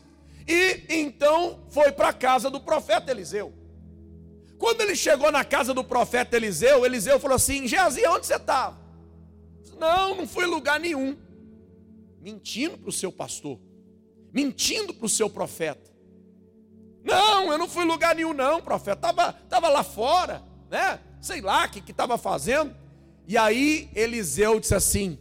e 0.46 0.82
então 0.88 1.66
foi 1.70 1.92
para 1.92 2.08
a 2.08 2.12
casa 2.12 2.48
do 2.48 2.60
profeta 2.60 3.10
Eliseu. 3.10 3.52
Quando 4.58 4.80
ele 4.80 4.96
chegou 4.96 5.30
na 5.30 5.44
casa 5.44 5.74
do 5.74 5.84
profeta 5.84 6.36
Eliseu, 6.36 6.84
Eliseu 6.84 7.20
falou 7.20 7.36
assim: 7.36 7.66
Geazi, 7.66 8.06
onde 8.06 8.26
você 8.26 8.36
estava? 8.36 8.78
Não, 9.78 10.16
não 10.16 10.26
fui 10.26 10.46
lugar 10.46 10.80
nenhum. 10.80 11.16
Mentindo 12.20 12.78
para 12.78 12.88
o 12.88 12.92
seu 12.92 13.12
pastor, 13.12 13.60
mentindo 14.32 14.94
para 14.94 15.06
o 15.06 15.08
seu 15.08 15.28
profeta. 15.28 15.90
Não, 17.06 17.52
eu 17.52 17.56
não 17.56 17.68
fui 17.68 17.84
lugar 17.84 18.16
nenhum, 18.16 18.32
não, 18.32 18.60
profeta. 18.60 18.96
Estava 19.08 19.32
tava 19.32 19.68
lá 19.68 19.84
fora, 19.84 20.42
né? 20.68 20.98
Sei 21.20 21.40
lá 21.40 21.64
o 21.64 21.70
que 21.70 21.88
estava 21.88 22.18
fazendo. 22.18 22.74
E 23.28 23.38
aí 23.38 23.88
Eliseu 23.94 24.58
disse 24.58 24.74
assim: 24.74 25.16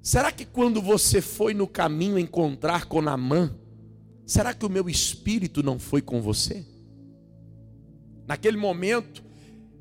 Será 0.00 0.32
que 0.32 0.46
quando 0.46 0.80
você 0.80 1.20
foi 1.20 1.52
no 1.52 1.68
caminho 1.68 2.18
encontrar 2.18 2.86
com 2.86 3.02
Namã, 3.02 3.54
será 4.24 4.54
que 4.54 4.64
o 4.64 4.70
meu 4.70 4.88
espírito 4.88 5.62
não 5.62 5.78
foi 5.78 6.00
com 6.00 6.22
você? 6.22 6.64
Naquele 8.26 8.56
momento, 8.56 9.22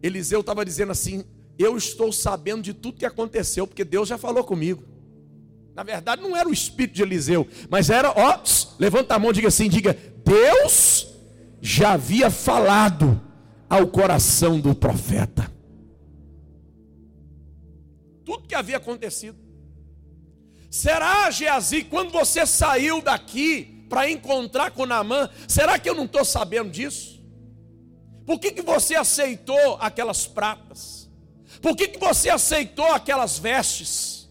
Eliseu 0.03 0.41
estava 0.41 0.65
dizendo 0.65 0.91
assim: 0.91 1.23
Eu 1.57 1.77
estou 1.77 2.11
sabendo 2.11 2.61
de 2.61 2.73
tudo 2.73 2.97
que 2.97 3.05
aconteceu, 3.05 3.65
porque 3.65 3.85
Deus 3.85 4.09
já 4.09 4.17
falou 4.17 4.43
comigo. 4.43 4.83
Na 5.73 5.83
verdade, 5.83 6.21
não 6.21 6.35
era 6.35 6.49
o 6.49 6.51
espírito 6.51 6.95
de 6.95 7.03
Eliseu, 7.03 7.47
mas 7.69 7.89
era, 7.89 8.11
ó, 8.11 8.43
levanta 8.77 9.15
a 9.15 9.19
mão, 9.19 9.31
diga 9.31 9.47
assim: 9.47 9.69
diga, 9.69 9.97
Deus 10.25 11.10
já 11.61 11.93
havia 11.93 12.29
falado 12.29 13.21
ao 13.69 13.87
coração 13.87 14.59
do 14.59 14.75
profeta 14.75 15.51
tudo 18.31 18.47
que 18.47 18.55
havia 18.55 18.77
acontecido. 18.77 19.37
Será, 20.69 21.29
Geazi, 21.29 21.83
quando 21.83 22.11
você 22.11 22.45
saiu 22.45 23.01
daqui 23.01 23.85
para 23.89 24.09
encontrar 24.09 24.71
com 24.71 24.85
Naamã, 24.85 25.29
será 25.47 25.77
que 25.77 25.89
eu 25.89 25.95
não 25.95 26.05
estou 26.05 26.23
sabendo 26.23 26.71
disso? 26.71 27.21
Por 28.25 28.39
que, 28.39 28.51
que 28.51 28.61
você 28.61 28.95
aceitou 28.95 29.75
aquelas 29.81 30.25
pratas? 30.25 31.11
Por 31.61 31.75
que, 31.75 31.89
que 31.89 31.99
você 31.99 32.29
aceitou 32.29 32.85
aquelas 32.93 33.37
vestes? 33.37 34.29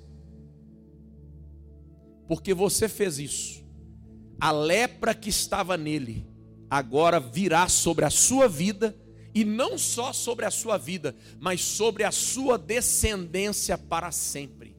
Porque 2.27 2.55
você 2.55 2.89
fez 2.89 3.19
isso. 3.19 3.63
A 4.41 4.51
lepra 4.51 5.15
que 5.15 5.29
estava 5.29 5.77
nele 5.77 6.27
agora 6.71 7.19
virá 7.19 7.69
sobre 7.69 8.05
a 8.05 8.11
sua 8.11 8.49
vida 8.49 8.97
e 9.35 9.45
não 9.45 9.77
só 9.77 10.13
sobre 10.13 10.45
a 10.45 10.51
sua 10.51 10.79
vida, 10.79 11.15
mas 11.39 11.61
sobre 11.61 12.05
a 12.05 12.13
sua 12.13 12.57
descendência 12.57 13.77
para 13.77 14.11
sempre. 14.13 14.77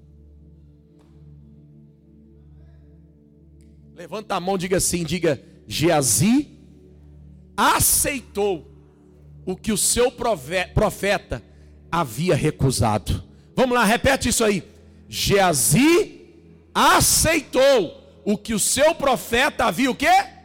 Levanta 3.94 4.36
a 4.36 4.40
mão, 4.40 4.58
diga 4.58 4.78
assim, 4.78 5.04
diga: 5.04 5.42
Geazi 5.68 6.58
aceitou 7.56 8.72
o 9.46 9.56
que 9.56 9.72
o 9.72 9.78
seu 9.78 10.12
profeta 10.12 11.44
havia 11.92 12.36
recusado. 12.36 13.24
Vamos 13.56 13.76
lá, 13.76 13.84
repete 13.84 14.30
isso 14.30 14.44
aí. 14.44 14.64
Geazi 15.08 16.20
aceitou 16.74 18.22
o 18.24 18.38
que 18.38 18.54
o 18.54 18.60
seu 18.60 18.96
profeta 18.96 19.66
havia 19.66 19.92
o 19.92 19.96
quê? 19.96 20.41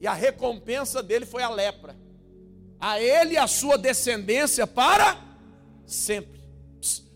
E 0.00 0.06
a 0.06 0.14
recompensa 0.14 1.02
dele 1.02 1.26
foi 1.26 1.42
a 1.42 1.50
lepra. 1.50 1.96
A 2.80 3.00
ele 3.00 3.34
e 3.34 3.38
a 3.38 3.46
sua 3.46 3.76
descendência 3.76 4.66
para 4.66 5.20
sempre. 5.86 6.38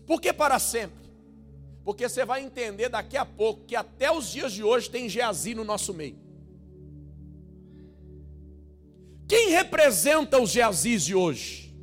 Por 0.05 0.19
que 0.19 0.33
para 0.33 0.59
sempre? 0.59 1.03
Porque 1.83 2.07
você 2.07 2.25
vai 2.25 2.43
entender 2.43 2.89
daqui 2.89 3.17
a 3.17 3.25
pouco 3.25 3.65
que 3.65 3.75
até 3.75 4.11
os 4.11 4.29
dias 4.29 4.51
de 4.51 4.63
hoje 4.63 4.89
tem 4.89 5.07
Geazi 5.07 5.53
no 5.53 5.63
nosso 5.63 5.93
meio. 5.93 6.17
Quem 9.27 9.49
representa 9.49 10.39
os 10.39 10.51
Geazis 10.51 11.05
de 11.05 11.15
hoje? 11.15 11.73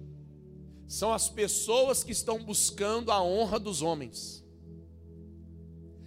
São 0.86 1.12
as 1.12 1.28
pessoas 1.28 2.02
que 2.02 2.12
estão 2.12 2.42
buscando 2.42 3.10
a 3.10 3.22
honra 3.22 3.58
dos 3.58 3.80
homens. 3.80 4.44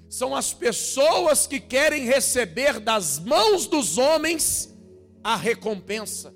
São 0.10 0.36
as 0.36 0.54
pessoas 0.54 1.48
que 1.48 1.60
querem 1.60 2.06
receber 2.06 2.80
das 2.80 3.18
mãos 3.18 3.66
dos 3.66 3.98
homens 3.98 4.73
a 5.24 5.36
recompensa. 5.36 6.34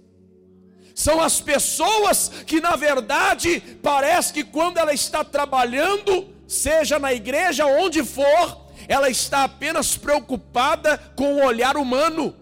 São 0.95 1.21
as 1.21 1.39
pessoas 1.39 2.29
que, 2.45 2.59
na 2.59 2.75
verdade, 2.75 3.59
parece 3.83 4.33
que 4.33 4.43
quando 4.43 4.77
ela 4.77 4.93
está 4.93 5.23
trabalhando, 5.23 6.27
seja 6.47 6.97
na 6.97 7.13
igreja, 7.13 7.65
onde 7.65 8.03
for, 8.03 8.67
ela 8.87 9.09
está 9.09 9.43
apenas 9.43 9.95
preocupada 9.95 10.97
com 11.15 11.35
o 11.35 11.45
olhar 11.45 11.77
humano, 11.77 12.35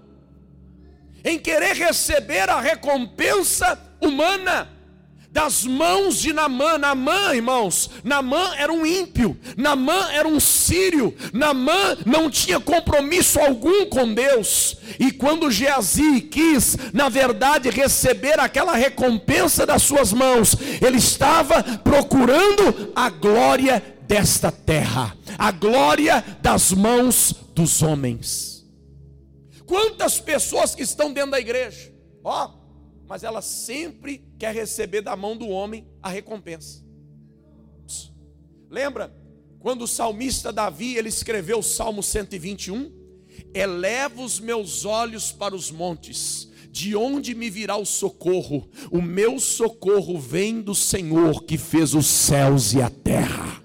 em 1.23 1.39
querer 1.39 1.75
receber 1.75 2.49
a 2.49 2.61
recompensa 2.61 3.77
humana 3.99 4.74
das 5.35 5.65
mãos 5.65 6.21
de 6.21 6.31
Namã. 6.31 6.77
Namã, 6.77 7.35
irmãos, 7.35 7.89
Namã 8.05 8.55
era 8.55 8.71
um 8.71 8.85
ímpio, 8.85 9.37
Namã 9.57 10.09
era 10.13 10.25
um 10.25 10.39
sírio, 10.39 11.13
Namã 11.33 11.97
não 12.05 12.31
tinha 12.31 12.57
compromisso 12.57 13.37
algum 13.41 13.85
com 13.87 14.13
Deus. 14.13 14.77
E 14.97 15.11
quando 15.11 15.51
Geazi 15.51 16.21
quis, 16.21 16.77
na 16.93 17.09
verdade, 17.09 17.69
receber 17.69 18.39
aquela 18.39 18.77
recompensa 18.77 19.65
das 19.65 19.81
suas 19.81 20.13
mãos, 20.13 20.55
ele 20.81 20.97
estava 20.97 21.61
procurando 21.79 22.93
a 22.95 23.09
glória 23.09 23.83
desta 24.07 24.49
terra, 24.49 25.17
a 25.37 25.51
glória 25.51 26.23
das 26.41 26.71
mãos 26.71 27.35
dos 27.53 27.81
homens. 27.81 28.65
Quantas 29.65 30.17
pessoas 30.17 30.73
que 30.73 30.83
estão 30.83 31.11
dentro 31.11 31.31
da 31.31 31.39
igreja, 31.41 31.91
ó, 32.23 32.64
mas 33.07 33.23
ela 33.23 33.41
sempre 33.41 34.25
quer 34.37 34.53
receber 34.53 35.01
da 35.01 35.15
mão 35.15 35.37
do 35.37 35.47
homem 35.47 35.87
a 36.01 36.09
recompensa. 36.09 36.83
Lembra 38.69 39.15
quando 39.59 39.83
o 39.83 39.87
salmista 39.87 40.51
Davi 40.51 40.95
ele 40.95 41.09
escreveu 41.09 41.59
o 41.59 41.63
Salmo 41.63 42.03
121? 42.03 42.91
Eleva 43.53 44.21
os 44.21 44.39
meus 44.39 44.85
olhos 44.85 45.31
para 45.31 45.55
os 45.55 45.71
montes, 45.71 46.49
de 46.69 46.95
onde 46.95 47.33
me 47.33 47.49
virá 47.49 47.75
o 47.75 47.85
socorro? 47.85 48.69
O 48.91 49.01
meu 49.01 49.39
socorro 49.39 50.19
vem 50.19 50.61
do 50.61 50.75
Senhor 50.75 51.43
que 51.43 51.57
fez 51.57 51.93
os 51.93 52.05
céus 52.05 52.73
e 52.73 52.81
a 52.81 52.89
terra. 52.89 53.64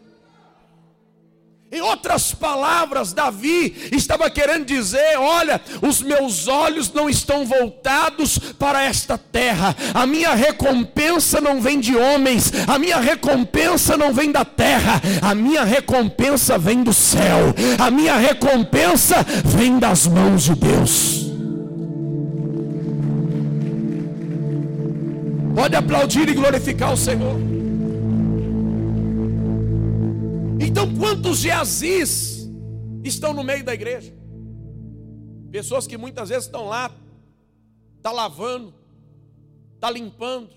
Em 1.72 1.80
outras 1.80 2.34
palavras, 2.34 3.12
Davi 3.12 3.90
estava 3.92 4.28
querendo 4.28 4.64
dizer: 4.64 5.16
olha, 5.16 5.60
os 5.80 6.02
meus 6.02 6.48
olhos 6.48 6.92
não 6.92 7.08
estão 7.08 7.46
voltados 7.46 8.38
para 8.58 8.82
esta 8.82 9.16
terra, 9.16 9.76
a 9.94 10.04
minha 10.04 10.34
recompensa 10.34 11.40
não 11.40 11.60
vem 11.60 11.78
de 11.78 11.96
homens, 11.96 12.52
a 12.66 12.76
minha 12.76 12.98
recompensa 12.98 13.96
não 13.96 14.12
vem 14.12 14.32
da 14.32 14.44
terra, 14.44 15.00
a 15.22 15.32
minha 15.32 15.62
recompensa 15.62 16.58
vem 16.58 16.82
do 16.82 16.92
céu, 16.92 17.54
a 17.78 17.88
minha 17.88 18.16
recompensa 18.16 19.24
vem 19.44 19.78
das 19.78 20.08
mãos 20.08 20.42
de 20.42 20.56
Deus. 20.56 21.30
Pode 25.54 25.76
aplaudir 25.76 26.28
e 26.28 26.34
glorificar 26.34 26.92
o 26.92 26.96
Senhor. 26.96 27.59
Então, 30.62 30.94
quantos 30.98 31.38
Geazis 31.38 32.46
estão 33.02 33.32
no 33.32 33.42
meio 33.42 33.64
da 33.64 33.72
igreja? 33.72 34.12
Pessoas 35.50 35.86
que 35.86 35.96
muitas 35.96 36.28
vezes 36.28 36.44
estão 36.44 36.66
lá, 36.66 36.94
está 37.96 38.12
lavando, 38.12 38.74
está 39.74 39.90
limpando, 39.90 40.50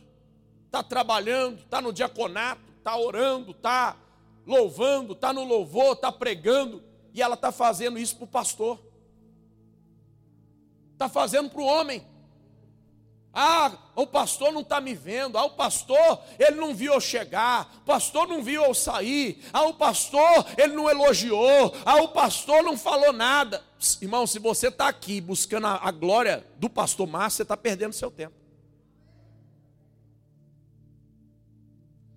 está 0.66 0.84
trabalhando, 0.84 1.60
está 1.60 1.82
no 1.82 1.94
diaconato, 1.94 2.62
está 2.78 2.98
orando, 2.98 3.52
está 3.52 3.98
louvando, 4.46 5.14
está 5.14 5.32
no 5.32 5.46
louvor, 5.46 5.94
está 5.94 6.12
pregando, 6.12 6.84
e 7.14 7.22
ela 7.22 7.36
está 7.36 7.52
fazendo 7.52 7.98
isso 7.98 8.18
para 8.18 8.26
o 8.26 8.28
pastor, 8.28 8.80
está 10.92 11.08
fazendo 11.08 11.50
para 11.50 11.62
o 11.62 11.66
homem. 11.66 12.06
Ah, 13.36 13.72
o 13.96 14.06
pastor 14.06 14.54
não 14.54 14.62
está 14.62 14.80
me 14.80 14.94
vendo. 14.94 15.40
Ah, 15.40 15.46
o 15.46 15.50
pastor, 15.50 16.22
ele 16.38 16.58
não 16.58 16.76
viu 16.76 16.94
eu 16.94 17.02
chegar. 17.02 17.74
O 17.78 17.86
pastor 17.86 18.28
não 18.28 18.44
viu 18.44 18.64
eu 18.64 18.76
sair. 18.76 19.44
Ah, 19.52 19.64
o 19.64 19.74
pastor, 19.74 20.46
ele 20.56 20.74
não 20.74 20.88
elogiou. 20.88 21.74
Ah, 21.84 21.96
o 22.04 22.10
pastor 22.10 22.62
não 22.62 22.78
falou 22.78 23.12
nada. 23.12 23.64
Irmão, 24.00 24.28
se 24.28 24.38
você 24.38 24.68
está 24.68 24.88
aqui 24.88 25.20
buscando 25.20 25.66
a, 25.66 25.80
a, 25.82 25.90
glória 25.90 26.46
do 26.58 26.70
pastor 26.70 27.08
Márcio, 27.08 27.38
você 27.38 27.42
está 27.42 27.58
perdendo 27.58 27.94
seu 27.94 28.12
tempo. 28.12 28.36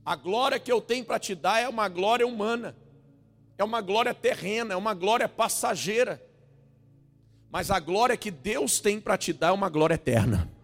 A 0.05 0.15
glória 0.17 0.61
que 0.61 0.71
eu 0.71 0.83
tenho 0.83 1.05
para 1.05 1.19
te 1.19 1.35
dar 1.35 1.61
é 1.61 1.69
uma 1.69 1.89
glória 1.89 2.27
humana. 2.27 2.77
É 3.57 3.65
uma 3.65 3.81
glória 3.81 4.13
terrena, 4.13 4.75
é 4.75 4.77
uma 4.77 4.93
glória 4.93 5.31
passageira. 5.31 6.23
Mas 7.51 7.71
a 7.71 7.81
glória 7.81 8.19
que 8.19 8.31
Deus 8.31 8.81
tem 8.81 9.01
para 9.01 9.17
te 9.17 9.33
dar 9.33 9.49
é 9.49 9.53
uma 9.53 9.71
glória 9.71 9.95
eterna. 9.95 10.55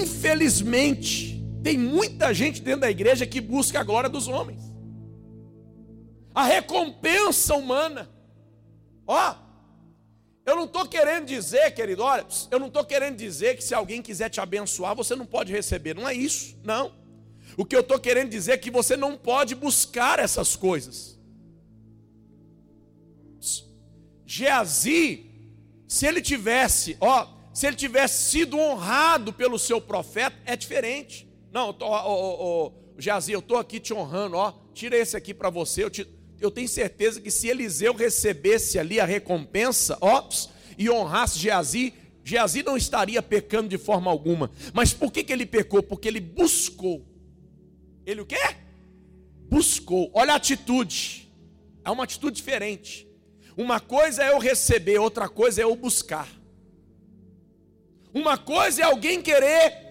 Infelizmente, 0.00 1.42
tem 1.62 1.78
muita 1.78 2.32
gente 2.32 2.60
dentro 2.60 2.82
da 2.82 2.90
igreja 2.90 3.26
que 3.26 3.40
busca 3.40 3.80
a 3.80 3.84
glória 3.84 4.08
dos 4.08 4.28
homens, 4.28 4.62
a 6.34 6.44
recompensa 6.44 7.54
humana. 7.54 8.10
Ó, 9.06 9.34
eu 10.44 10.56
não 10.56 10.64
estou 10.64 10.86
querendo 10.86 11.26
dizer, 11.26 11.70
querido, 11.72 12.02
olha, 12.02 12.26
eu 12.50 12.58
não 12.58 12.66
estou 12.66 12.84
querendo 12.84 13.16
dizer 13.16 13.56
que 13.56 13.62
se 13.62 13.74
alguém 13.74 14.02
quiser 14.02 14.28
te 14.28 14.40
abençoar, 14.40 14.94
você 14.96 15.14
não 15.14 15.26
pode 15.26 15.52
receber. 15.52 15.94
Não 15.94 16.08
é 16.08 16.14
isso, 16.14 16.58
não. 16.64 16.92
O 17.56 17.64
que 17.64 17.76
eu 17.76 17.80
estou 17.80 17.98
querendo 17.98 18.30
dizer 18.30 18.52
é 18.52 18.56
que 18.56 18.70
você 18.70 18.96
não 18.96 19.16
pode 19.16 19.54
buscar 19.54 20.18
essas 20.18 20.56
coisas. 20.56 21.18
Geazi, 24.26 25.30
se 25.86 26.06
ele 26.06 26.22
tivesse, 26.22 26.96
ó, 26.98 27.28
se 27.52 27.66
ele 27.66 27.76
tivesse 27.76 28.30
sido 28.30 28.58
honrado 28.58 29.32
pelo 29.32 29.58
seu 29.58 29.80
profeta, 29.80 30.36
é 30.46 30.56
diferente. 30.56 31.28
Não, 31.52 31.76
ó, 31.80 32.02
ó, 32.04 32.72
Jazi, 32.98 33.32
eu 33.32 33.40
estou 33.40 33.58
aqui 33.58 33.78
te 33.78 33.92
honrando, 33.92 34.36
ó, 34.36 34.54
tira 34.72 34.96
esse 34.96 35.16
aqui 35.16 35.34
para 35.34 35.50
você. 35.50 35.84
Eu, 35.84 35.90
te, 35.90 36.06
eu, 36.40 36.50
tenho 36.50 36.68
certeza 36.68 37.20
que 37.20 37.30
se 37.30 37.48
Eliseu 37.48 37.94
recebesse 37.94 38.78
ali 38.78 38.98
a 38.98 39.04
recompensa, 39.04 39.98
ó, 40.00 40.26
e 40.78 40.88
honrasse 40.88 41.38
Geazi, 41.38 41.92
Geazi 42.24 42.62
não 42.62 42.76
estaria 42.76 43.22
pecando 43.22 43.68
de 43.68 43.76
forma 43.76 44.10
alguma. 44.10 44.50
Mas 44.72 44.94
por 44.94 45.12
que, 45.12 45.24
que 45.24 45.32
ele 45.32 45.44
pecou? 45.44 45.82
Porque 45.82 46.08
ele 46.08 46.20
buscou. 46.20 47.04
Ele 48.06 48.20
o 48.22 48.26
quê? 48.26 48.38
Buscou. 49.48 50.10
Olha 50.14 50.32
a 50.32 50.36
atitude. 50.36 51.30
É 51.84 51.90
uma 51.90 52.04
atitude 52.04 52.36
diferente. 52.36 53.06
Uma 53.56 53.80
coisa 53.80 54.22
é 54.22 54.32
eu 54.32 54.38
receber, 54.38 54.98
outra 54.98 55.28
coisa 55.28 55.60
é 55.60 55.64
eu 55.64 55.76
buscar. 55.76 56.28
Uma 58.14 58.36
coisa 58.36 58.82
é 58.82 58.84
alguém 58.84 59.22
querer 59.22 59.82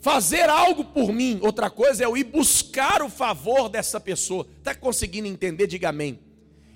fazer 0.00 0.48
algo 0.48 0.84
por 0.84 1.12
mim, 1.12 1.40
outra 1.42 1.68
coisa 1.68 2.04
é 2.04 2.06
eu 2.06 2.16
ir 2.16 2.24
buscar 2.24 3.02
o 3.02 3.08
favor 3.08 3.68
dessa 3.68 3.98
pessoa. 3.98 4.46
Está 4.58 4.74
conseguindo 4.74 5.26
entender? 5.26 5.66
Diga 5.66 5.88
amém. 5.88 6.20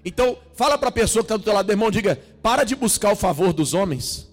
Então, 0.05 0.39
fala 0.55 0.77
para 0.79 0.89
a 0.89 0.93
pessoa 0.93 1.23
que 1.23 1.27
está 1.27 1.37
do 1.37 1.45
teu 1.45 1.53
lado, 1.53 1.71
irmão, 1.71 1.91
diga: 1.91 2.21
para 2.43 2.65
de 2.65 2.75
buscar 2.75 3.13
o 3.13 3.17
favor 3.17 3.53
dos 3.53 3.75
homens. 3.75 4.29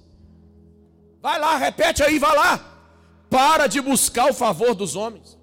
Vai 1.22 1.40
lá, 1.40 1.58
repete 1.58 2.02
aí, 2.02 2.18
vai 2.18 2.36
lá. 2.36 2.74
Para 3.30 3.68
de 3.68 3.82
buscar 3.82 4.30
o 4.30 4.34
favor 4.34 4.74
dos 4.74 4.96
homens. 4.96 5.38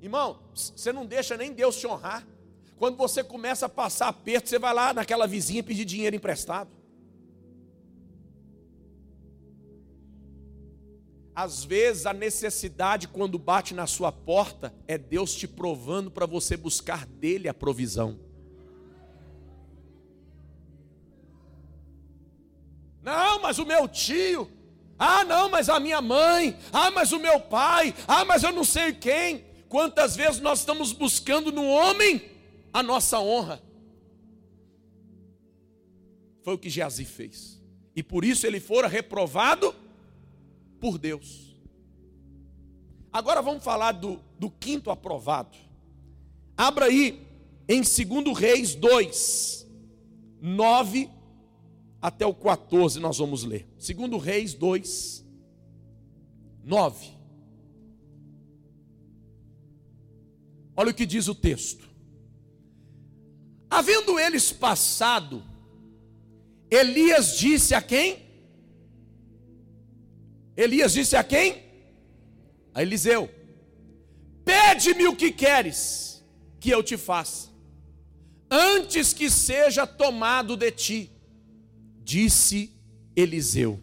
Irmão, 0.00 0.38
você 0.54 0.92
não 0.92 1.04
deixa 1.04 1.36
nem 1.36 1.52
Deus 1.52 1.76
te 1.76 1.86
honrar. 1.86 2.26
Quando 2.78 2.96
você 2.96 3.22
começa 3.22 3.66
a 3.66 3.68
passar 3.68 4.08
aperto, 4.08 4.48
você 4.48 4.58
vai 4.58 4.72
lá 4.72 4.94
naquela 4.94 5.26
vizinha 5.26 5.62
pedir 5.62 5.84
dinheiro 5.84 6.16
emprestado. 6.16 6.70
Às 11.34 11.64
vezes 11.64 12.06
a 12.06 12.12
necessidade, 12.12 13.08
quando 13.08 13.38
bate 13.38 13.72
na 13.72 13.86
sua 13.86 14.10
porta, 14.10 14.74
é 14.86 14.98
Deus 14.98 15.34
te 15.34 15.46
provando 15.46 16.10
para 16.10 16.26
você 16.26 16.56
buscar 16.56 17.06
dele 17.06 17.48
a 17.48 17.54
provisão. 17.54 18.18
Não, 23.02 23.40
mas 23.40 23.58
o 23.58 23.64
meu 23.64 23.88
tio. 23.88 24.50
Ah, 24.98 25.24
não, 25.24 25.48
mas 25.48 25.68
a 25.68 25.80
minha 25.80 26.02
mãe. 26.02 26.58
Ah, 26.72 26.90
mas 26.90 27.12
o 27.12 27.18
meu 27.18 27.40
pai. 27.40 27.94
Ah, 28.06 28.24
mas 28.24 28.42
eu 28.42 28.52
não 28.52 28.64
sei 28.64 28.92
quem. 28.92 29.46
Quantas 29.68 30.16
vezes 30.16 30.40
nós 30.40 30.58
estamos 30.58 30.92
buscando 30.92 31.50
no 31.50 31.64
homem 31.64 32.30
a 32.72 32.82
nossa 32.82 33.18
honra? 33.18 33.62
Foi 36.42 36.54
o 36.54 36.58
que 36.58 36.68
Geazi 36.68 37.04
fez. 37.04 37.62
E 37.94 38.02
por 38.02 38.24
isso 38.24 38.46
ele 38.46 38.60
fora 38.60 38.88
reprovado 38.88 39.74
por 40.80 40.98
Deus. 40.98 41.54
Agora 43.12 43.42
vamos 43.42 43.62
falar 43.62 43.92
do, 43.92 44.20
do 44.38 44.50
quinto 44.50 44.90
aprovado. 44.90 45.56
Abra 46.56 46.86
aí 46.86 47.26
em 47.68 47.82
2 47.82 48.38
Reis 48.38 48.74
2, 48.74 49.66
9 50.40 51.10
até 52.00 52.24
o 52.26 52.34
14 52.34 52.98
nós 52.98 53.18
vamos 53.18 53.44
ler. 53.44 53.68
2 53.76 54.22
Reis 54.22 54.54
2, 54.54 55.24
9. 56.64 57.20
Olha 60.76 60.90
o 60.90 60.94
que 60.94 61.04
diz 61.04 61.28
o 61.28 61.34
texto. 61.34 61.88
Havendo 63.68 64.18
eles 64.18 64.50
passado, 64.50 65.42
Elias 66.70 67.36
disse 67.36 67.74
a 67.74 67.82
quem? 67.82 68.29
Elias 70.56 70.92
disse 70.92 71.16
a 71.16 71.24
quem? 71.24 71.62
A 72.74 72.82
Eliseu: 72.82 73.30
Pede-me 74.44 75.06
o 75.06 75.16
que 75.16 75.30
queres 75.30 76.24
que 76.58 76.70
eu 76.70 76.82
te 76.82 76.96
faça, 76.96 77.48
antes 78.50 79.12
que 79.12 79.30
seja 79.30 79.86
tomado 79.86 80.56
de 80.56 80.70
ti. 80.70 81.10
Disse 82.02 82.72
Eliseu: 83.14 83.80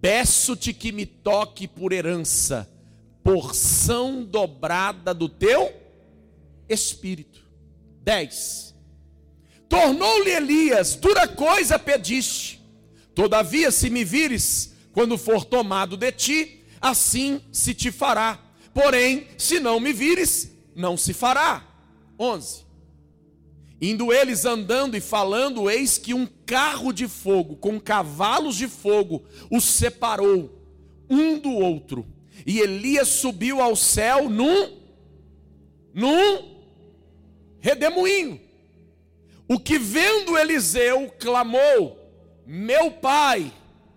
Peço-te 0.00 0.72
que 0.72 0.90
me 0.90 1.06
toque 1.06 1.68
por 1.68 1.92
herança, 1.92 2.68
porção 3.22 4.24
dobrada 4.24 5.14
do 5.14 5.28
teu 5.28 5.72
espírito. 6.68 7.40
10. 8.02 8.74
Tornou-lhe 9.68 10.30
Elias: 10.30 10.96
Dura 10.96 11.28
coisa 11.28 11.78
pediste, 11.78 12.60
todavia, 13.14 13.70
se 13.70 13.88
me 13.88 14.04
vires, 14.04 14.71
quando 14.92 15.16
for 15.18 15.44
tomado 15.44 15.96
de 15.96 16.12
ti, 16.12 16.64
assim 16.80 17.40
se 17.50 17.74
te 17.74 17.90
fará. 17.90 18.38
Porém, 18.74 19.26
se 19.36 19.60
não 19.60 19.78
me 19.80 19.92
vires, 19.92 20.50
não 20.74 20.96
se 20.96 21.12
fará. 21.12 21.66
11. 22.18 22.64
Indo 23.80 24.12
eles 24.12 24.44
andando 24.44 24.96
e 24.96 25.00
falando, 25.00 25.68
eis 25.68 25.98
que 25.98 26.14
um 26.14 26.26
carro 26.46 26.92
de 26.92 27.08
fogo 27.08 27.56
com 27.56 27.80
cavalos 27.80 28.56
de 28.56 28.68
fogo 28.68 29.24
os 29.50 29.64
separou 29.64 30.62
um 31.10 31.38
do 31.38 31.50
outro. 31.50 32.06
E 32.46 32.60
Elias 32.60 33.08
subiu 33.08 33.60
ao 33.60 33.74
céu 33.76 34.28
num 34.28 34.80
num 35.94 36.52
redemoinho. 37.60 38.40
O 39.48 39.58
que 39.58 39.78
vendo 39.78 40.38
Eliseu 40.38 41.12
clamou: 41.18 41.98
Meu 42.46 42.90
pai, 42.90 43.52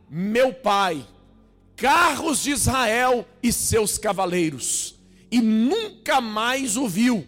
meu 0.10 0.54
pai, 0.54 1.06
carros 1.76 2.44
de 2.44 2.52
Israel 2.52 3.28
e 3.42 3.52
seus 3.52 3.98
cavaleiros. 3.98 4.96
E 5.32 5.42
nunca 5.42 6.22
mais 6.22 6.78
o 6.78 6.88
viu 6.88 7.28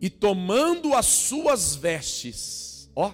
e 0.00 0.08
tomando 0.08 0.94
as 0.94 1.06
suas 1.06 1.74
vestes, 1.74 2.90
ó, 2.96 3.12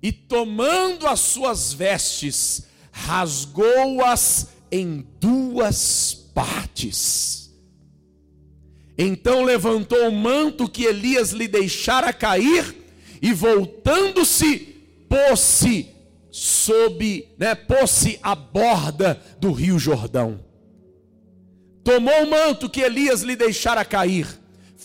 e 0.00 0.12
tomando 0.12 1.06
as 1.06 1.20
suas 1.20 1.72
vestes, 1.72 2.68
rasgou-as 2.92 4.48
em 4.70 5.04
duas 5.20 6.14
partes. 6.32 7.50
Então 8.96 9.44
levantou 9.44 10.08
o 10.08 10.12
manto 10.12 10.68
que 10.68 10.84
Elias 10.84 11.30
lhe 11.30 11.48
deixara 11.48 12.12
cair 12.12 12.76
e 13.20 13.32
voltando-se, 13.32 14.76
pôs-se 15.08 15.88
sob, 16.38 17.28
né, 17.38 17.54
pôs-se 17.54 18.18
à 18.22 18.34
borda 18.34 19.20
do 19.40 19.52
rio 19.52 19.78
Jordão. 19.78 20.40
Tomou 21.84 22.24
o 22.24 22.30
manto 22.30 22.68
que 22.68 22.80
Elias 22.80 23.22
lhe 23.22 23.36
deixara 23.36 23.84
cair 23.84 24.38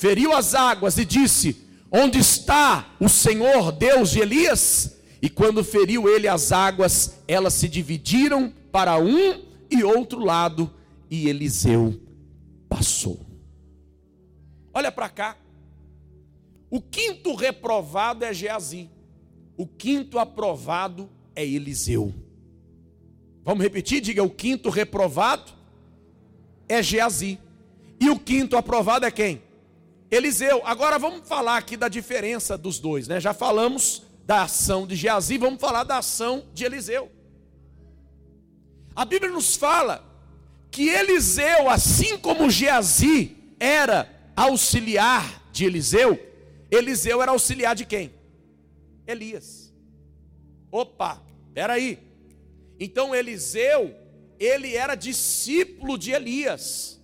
feriu 0.03 0.33
as 0.33 0.53
águas 0.53 0.97
e 0.97 1.05
disse: 1.05 1.65
Onde 1.89 2.19
está 2.19 2.93
o 2.99 3.07
Senhor 3.07 3.71
Deus 3.71 4.11
de 4.11 4.19
Elias? 4.19 4.97
E 5.21 5.29
quando 5.29 5.63
feriu 5.63 6.09
ele 6.09 6.27
as 6.27 6.51
águas, 6.51 7.21
elas 7.25 7.53
se 7.53 7.69
dividiram 7.69 8.51
para 8.69 8.97
um 8.97 9.45
e 9.71 9.81
outro 9.81 10.19
lado, 10.19 10.69
e 11.09 11.29
Eliseu 11.29 11.97
passou. 12.67 13.17
Olha 14.73 14.91
para 14.91 15.07
cá. 15.07 15.37
O 16.69 16.81
quinto 16.81 17.33
reprovado 17.33 18.25
é 18.25 18.33
Geazi. 18.33 18.89
O 19.55 19.65
quinto 19.65 20.19
aprovado 20.19 21.09
é 21.35 21.45
Eliseu. 21.45 22.13
Vamos 23.43 23.63
repetir? 23.63 24.01
Diga: 24.01 24.23
o 24.23 24.29
quinto 24.29 24.69
reprovado 24.69 25.51
é 26.67 26.81
Geazi. 26.81 27.39
E 27.99 28.09
o 28.09 28.19
quinto 28.19 28.57
aprovado 28.57 29.05
é 29.05 29.11
quem? 29.11 29.41
Eliseu. 30.11 30.61
Agora 30.65 30.99
vamos 30.99 31.27
falar 31.27 31.57
aqui 31.57 31.75
da 31.77 31.87
diferença 31.87 32.57
dos 32.57 32.79
dois, 32.79 33.07
né? 33.07 33.19
Já 33.19 33.33
falamos 33.33 34.03
da 34.25 34.43
ação 34.43 34.87
de 34.87 34.95
Geazi, 34.95 35.37
vamos 35.37 35.59
falar 35.59 35.83
da 35.83 35.97
ação 35.97 36.45
de 36.53 36.63
Eliseu. 36.63 37.11
A 38.95 39.05
Bíblia 39.05 39.31
nos 39.31 39.55
fala 39.55 40.05
que 40.69 40.89
Eliseu, 40.89 41.69
assim 41.69 42.17
como 42.17 42.49
Geazi 42.49 43.35
era 43.59 44.09
auxiliar 44.35 45.43
de 45.51 45.65
Eliseu, 45.65 46.19
Eliseu 46.71 47.21
era 47.21 47.31
auxiliar 47.31 47.75
de 47.75 47.85
quem? 47.85 48.13
Elias. 49.05 49.62
Opa, 50.73 51.21
peraí. 51.53 51.99
Então 52.79 53.13
Eliseu, 53.13 53.95
ele 54.39 54.75
era 54.75 54.95
discípulo 54.95 55.99
de 55.99 56.09
Elias. 56.09 56.99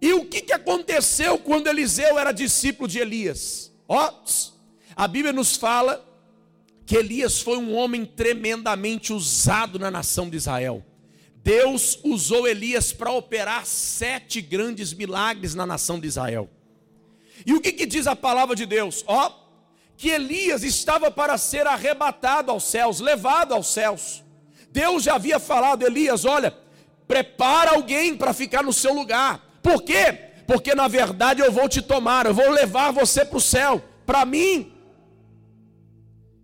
E 0.00 0.14
o 0.14 0.24
que, 0.24 0.40
que 0.40 0.52
aconteceu 0.54 1.38
quando 1.38 1.66
Eliseu 1.66 2.18
era 2.18 2.32
discípulo 2.32 2.88
de 2.88 3.00
Elias? 3.00 3.70
Ó, 3.86 4.10
a 4.96 5.06
Bíblia 5.06 5.30
nos 5.30 5.56
fala 5.56 6.02
que 6.86 6.96
Elias 6.96 7.42
foi 7.42 7.58
um 7.58 7.74
homem 7.74 8.06
tremendamente 8.06 9.12
usado 9.12 9.78
na 9.78 9.90
nação 9.90 10.30
de 10.30 10.38
Israel. 10.38 10.82
Deus 11.42 12.00
usou 12.02 12.48
Elias 12.48 12.94
para 12.94 13.12
operar 13.12 13.66
sete 13.66 14.40
grandes 14.40 14.94
milagres 14.94 15.54
na 15.54 15.66
nação 15.66 16.00
de 16.00 16.06
Israel. 16.06 16.48
E 17.44 17.52
o 17.52 17.60
que, 17.60 17.72
que 17.72 17.84
diz 17.84 18.06
a 18.06 18.16
palavra 18.16 18.56
de 18.56 18.64
Deus? 18.64 19.04
Ó, 19.06 19.43
que 19.96 20.10
Elias 20.10 20.62
estava 20.62 21.10
para 21.10 21.38
ser 21.38 21.66
arrebatado 21.66 22.50
aos 22.50 22.64
céus, 22.64 23.00
levado 23.00 23.54
aos 23.54 23.68
céus. 23.68 24.24
Deus 24.70 25.04
já 25.04 25.14
havia 25.14 25.38
falado, 25.38 25.86
Elias, 25.86 26.24
olha, 26.24 26.56
prepara 27.06 27.72
alguém 27.72 28.16
para 28.16 28.32
ficar 28.32 28.62
no 28.62 28.72
seu 28.72 28.92
lugar. 28.92 29.58
Por 29.62 29.82
quê? 29.82 30.32
Porque 30.46 30.74
na 30.74 30.88
verdade 30.88 31.40
eu 31.40 31.52
vou 31.52 31.68
te 31.68 31.80
tomar, 31.80 32.26
eu 32.26 32.34
vou 32.34 32.50
levar 32.50 32.92
você 32.92 33.24
para 33.24 33.38
o 33.38 33.40
céu, 33.40 33.82
para 34.04 34.24
mim. 34.24 34.72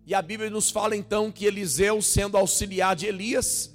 E 0.06 0.14
a 0.14 0.22
Bíblia 0.22 0.50
nos 0.50 0.70
fala 0.70 0.96
então 0.96 1.30
que 1.30 1.44
Eliseu, 1.44 2.00
sendo 2.00 2.36
auxiliar 2.36 2.96
de 2.96 3.06
Elias, 3.06 3.74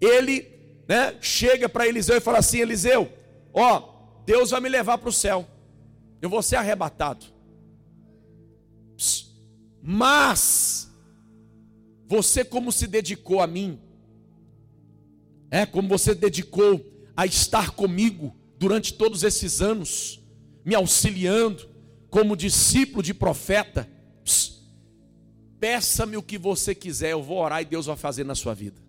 ele 0.00 0.50
né, 0.86 1.16
chega 1.20 1.68
para 1.68 1.86
Eliseu 1.86 2.16
e 2.16 2.20
fala 2.20 2.38
assim: 2.38 2.60
Eliseu, 2.60 3.10
ó, 3.52 3.82
Deus 4.24 4.50
vai 4.50 4.60
me 4.60 4.68
levar 4.68 4.98
para 4.98 5.08
o 5.08 5.12
céu, 5.12 5.46
eu 6.22 6.28
vou 6.28 6.42
ser 6.42 6.56
arrebatado. 6.56 7.33
Mas, 9.82 10.90
você 12.06 12.44
como 12.44 12.72
se 12.72 12.86
dedicou 12.86 13.40
a 13.40 13.46
mim, 13.46 13.78
é 15.50 15.66
como 15.66 15.88
você 15.88 16.14
dedicou 16.14 16.84
a 17.16 17.26
estar 17.26 17.70
comigo, 17.70 18.34
durante 18.58 18.94
todos 18.94 19.22
esses 19.22 19.60
anos, 19.60 20.20
me 20.64 20.74
auxiliando 20.74 21.68
como 22.08 22.36
discípulo 22.36 23.02
de 23.02 23.12
profeta. 23.12 23.88
Peça-me 25.60 26.16
o 26.16 26.22
que 26.22 26.38
você 26.38 26.74
quiser, 26.74 27.12
eu 27.12 27.22
vou 27.22 27.38
orar 27.38 27.62
e 27.62 27.64
Deus 27.64 27.86
vai 27.86 27.96
fazer 27.96 28.24
na 28.24 28.34
sua 28.34 28.54
vida. 28.54 28.80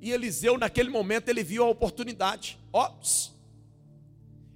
E 0.00 0.10
Eliseu, 0.10 0.58
naquele 0.58 0.90
momento, 0.90 1.28
ele 1.28 1.44
viu 1.44 1.62
a 1.62 1.68
oportunidade. 1.68 2.58
Ó, 2.72 2.90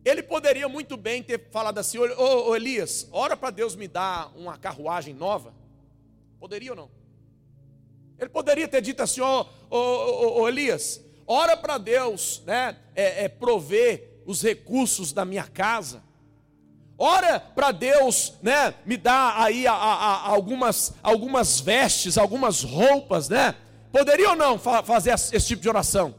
Ele 0.06 0.22
poderia 0.22 0.68
muito 0.68 0.96
bem 0.96 1.20
ter 1.20 1.48
falado 1.50 1.78
assim: 1.78 1.98
Ô, 1.98 2.50
ô 2.50 2.54
Elias, 2.54 3.08
ora 3.10 3.36
para 3.36 3.50
Deus 3.50 3.74
me 3.74 3.88
dar 3.88 4.32
uma 4.36 4.56
carruagem 4.56 5.12
nova. 5.12 5.52
Poderia 6.38 6.70
ou 6.70 6.76
não? 6.76 6.90
Ele 8.16 8.30
poderia 8.30 8.68
ter 8.68 8.80
dito 8.80 9.02
assim: 9.02 9.20
Ô, 9.20 9.44
ô, 9.68 10.42
ô 10.42 10.48
Elias, 10.48 11.04
ora 11.26 11.56
para 11.56 11.76
Deus 11.76 12.40
né, 12.46 12.76
é, 12.94 13.24
é, 13.24 13.28
prover 13.28 14.22
os 14.24 14.42
recursos 14.42 15.12
da 15.12 15.24
minha 15.24 15.42
casa. 15.42 16.00
Ora 16.96 17.40
para 17.40 17.72
Deus, 17.72 18.34
né, 18.40 18.74
me 18.86 18.96
dar 18.96 19.42
aí 19.42 19.66
a, 19.66 19.72
a, 19.72 19.94
a, 19.94 20.28
algumas, 20.28 20.94
algumas 21.02 21.58
vestes, 21.58 22.16
algumas 22.16 22.62
roupas, 22.62 23.28
né? 23.28 23.56
Poderia 23.90 24.30
ou 24.30 24.36
não 24.36 24.56
fa 24.56 24.84
fazer 24.84 25.10
esse 25.10 25.48
tipo 25.48 25.62
de 25.62 25.68
oração? 25.68 26.14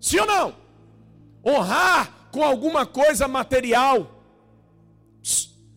Sim 0.00 0.20
ou 0.20 0.26
não? 0.26 0.56
Honrar 1.44 2.17
com 2.38 2.44
alguma 2.44 2.86
coisa 2.86 3.26
material. 3.26 4.22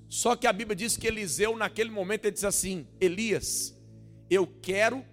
Só 0.08 0.36
que 0.36 0.46
a 0.46 0.54
Bíblia 0.54 0.76
diz 0.76 0.96
que 0.96 1.08
Eliseu, 1.08 1.58
naquele 1.58 1.90
momento, 1.90 2.26
ele 2.26 2.34
diz 2.34 2.44
assim: 2.44 2.86
Elias, 3.00 3.76
eu 4.30 4.46
quero 4.62 5.04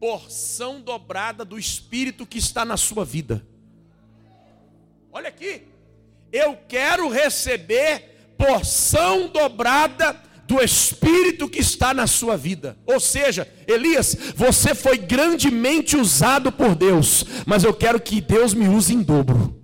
porção 0.00 0.80
dobrada 0.80 1.44
do 1.44 1.56
Espírito 1.56 2.26
que 2.26 2.38
está 2.38 2.64
na 2.64 2.76
sua 2.76 3.04
vida. 3.04 3.46
Olha 5.12 5.28
aqui, 5.28 5.62
eu 6.32 6.58
quero 6.66 7.08
receber 7.08 8.34
porção 8.36 9.28
dobrada 9.28 10.20
do 10.44 10.60
Espírito 10.60 11.48
que 11.48 11.60
está 11.60 11.94
na 11.94 12.08
sua 12.08 12.36
vida. 12.36 12.76
Ou 12.84 12.98
seja, 12.98 13.48
Elias, 13.68 14.16
você 14.34 14.74
foi 14.74 14.98
grandemente 14.98 15.96
usado 15.96 16.50
por 16.50 16.74
Deus, 16.74 17.24
mas 17.46 17.62
eu 17.62 17.72
quero 17.72 18.00
que 18.00 18.20
Deus 18.20 18.52
me 18.52 18.66
use 18.66 18.92
em 18.92 19.02
dobro. 19.02 19.63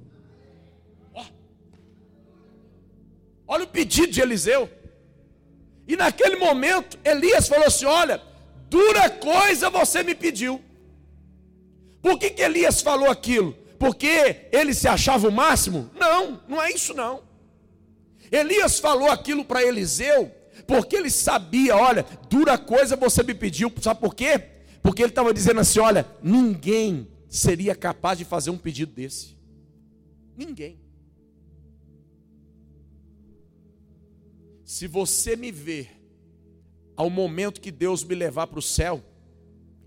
Olha 3.51 3.64
o 3.64 3.66
pedido 3.66 4.12
de 4.12 4.20
Eliseu. 4.20 4.70
E 5.88 5.96
naquele 5.96 6.36
momento, 6.36 6.96
Elias 7.05 7.48
falou 7.48 7.66
assim: 7.66 7.84
Olha, 7.84 8.22
dura 8.68 9.11
coisa 9.11 9.68
você 9.68 10.05
me 10.05 10.14
pediu. 10.14 10.62
Por 12.01 12.16
que, 12.16 12.30
que 12.30 12.42
Elias 12.42 12.80
falou 12.80 13.11
aquilo? 13.11 13.53
Porque 13.76 14.46
ele 14.53 14.72
se 14.72 14.86
achava 14.86 15.26
o 15.26 15.32
máximo? 15.32 15.90
Não, 15.98 16.40
não 16.46 16.62
é 16.62 16.70
isso 16.70 16.94
não. 16.94 17.24
Elias 18.30 18.78
falou 18.78 19.11
aquilo 19.11 19.44
para 19.44 19.64
Eliseu, 19.64 20.30
porque 20.64 20.94
ele 20.94 21.11
sabia, 21.11 21.76
olha, 21.76 22.07
dura 22.28 22.57
coisa 22.57 22.94
você 22.94 23.24
me 23.24 23.34
pediu, 23.34 23.72
sabe 23.82 23.98
por 23.98 24.14
quê? 24.14 24.40
Porque 24.80 25.03
ele 25.03 25.11
estava 25.11 25.34
dizendo 25.34 25.59
assim: 25.59 25.80
olha, 25.80 26.07
ninguém 26.22 27.09
seria 27.28 27.74
capaz 27.74 28.16
de 28.16 28.24
fazer 28.24 28.51
um 28.51 28.59
pedido 28.59 28.92
desse. 28.92 29.36
Ninguém. 30.36 30.78
Se 34.70 34.86
você 34.86 35.34
me 35.34 35.50
ver 35.50 35.90
ao 36.96 37.10
momento 37.10 37.60
que 37.60 37.72
Deus 37.72 38.04
me 38.04 38.14
levar 38.14 38.46
para 38.46 38.60
o 38.60 38.62
céu, 38.62 39.02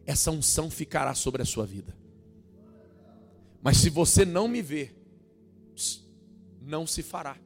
essa 0.06 0.30
unção 0.30 0.70
ficará 0.70 1.16
sobre 1.16 1.42
a 1.42 1.46
sua 1.46 1.66
vida. 1.66 1.96
Mas 3.62 3.78
se 3.78 3.90
você 3.90 4.26
não 4.26 4.46
me 4.46 4.62
ver, 4.62 4.94
não 6.62 6.86
se 6.86 7.02
fará. 7.02 7.38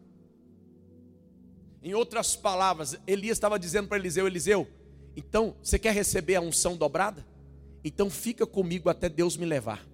Em 1.83 1.93
outras 1.93 2.35
palavras, 2.35 2.97
Elias 3.05 3.37
estava 3.37 3.59
dizendo 3.59 3.87
para 3.87 3.99
Eliseu: 3.99 4.25
Eliseu, 4.25 4.67
então 5.15 5.55
você 5.61 5.77
quer 5.77 5.93
receber 5.93 6.37
a 6.37 6.41
unção 6.41 6.75
dobrada? 6.75 7.23
Então 7.83 8.09
fica 8.09 8.47
comigo 8.47 8.89
até 8.89 9.07
Deus 9.07 9.37
me 9.37 9.45
levar. 9.45 9.87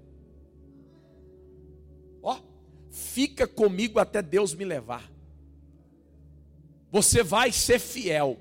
Ó, 2.21 2.39
fica 2.89 3.45
comigo 3.45 3.99
até 3.99 4.21
Deus 4.21 4.53
me 4.53 4.63
levar. 4.63 5.12
Você 6.93 7.23
vai 7.23 7.51
ser 7.51 7.79
fiel 7.79 8.37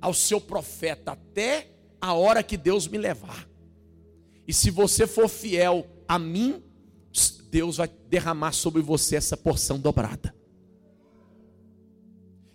ao 0.00 0.12
seu 0.12 0.40
profeta 0.40 1.12
até 1.12 1.68
a 2.00 2.12
hora 2.14 2.42
que 2.42 2.56
Deus 2.56 2.88
me 2.88 2.98
levar. 2.98 3.48
E 4.44 4.52
se 4.52 4.72
você 4.72 5.06
for 5.06 5.28
fiel 5.28 5.86
a 6.08 6.18
mim, 6.18 6.60
Deus 7.48 7.76
vai 7.76 7.88
derramar 8.08 8.50
sobre 8.50 8.82
você 8.82 9.14
essa 9.14 9.36
porção 9.36 9.78
dobrada. 9.78 10.34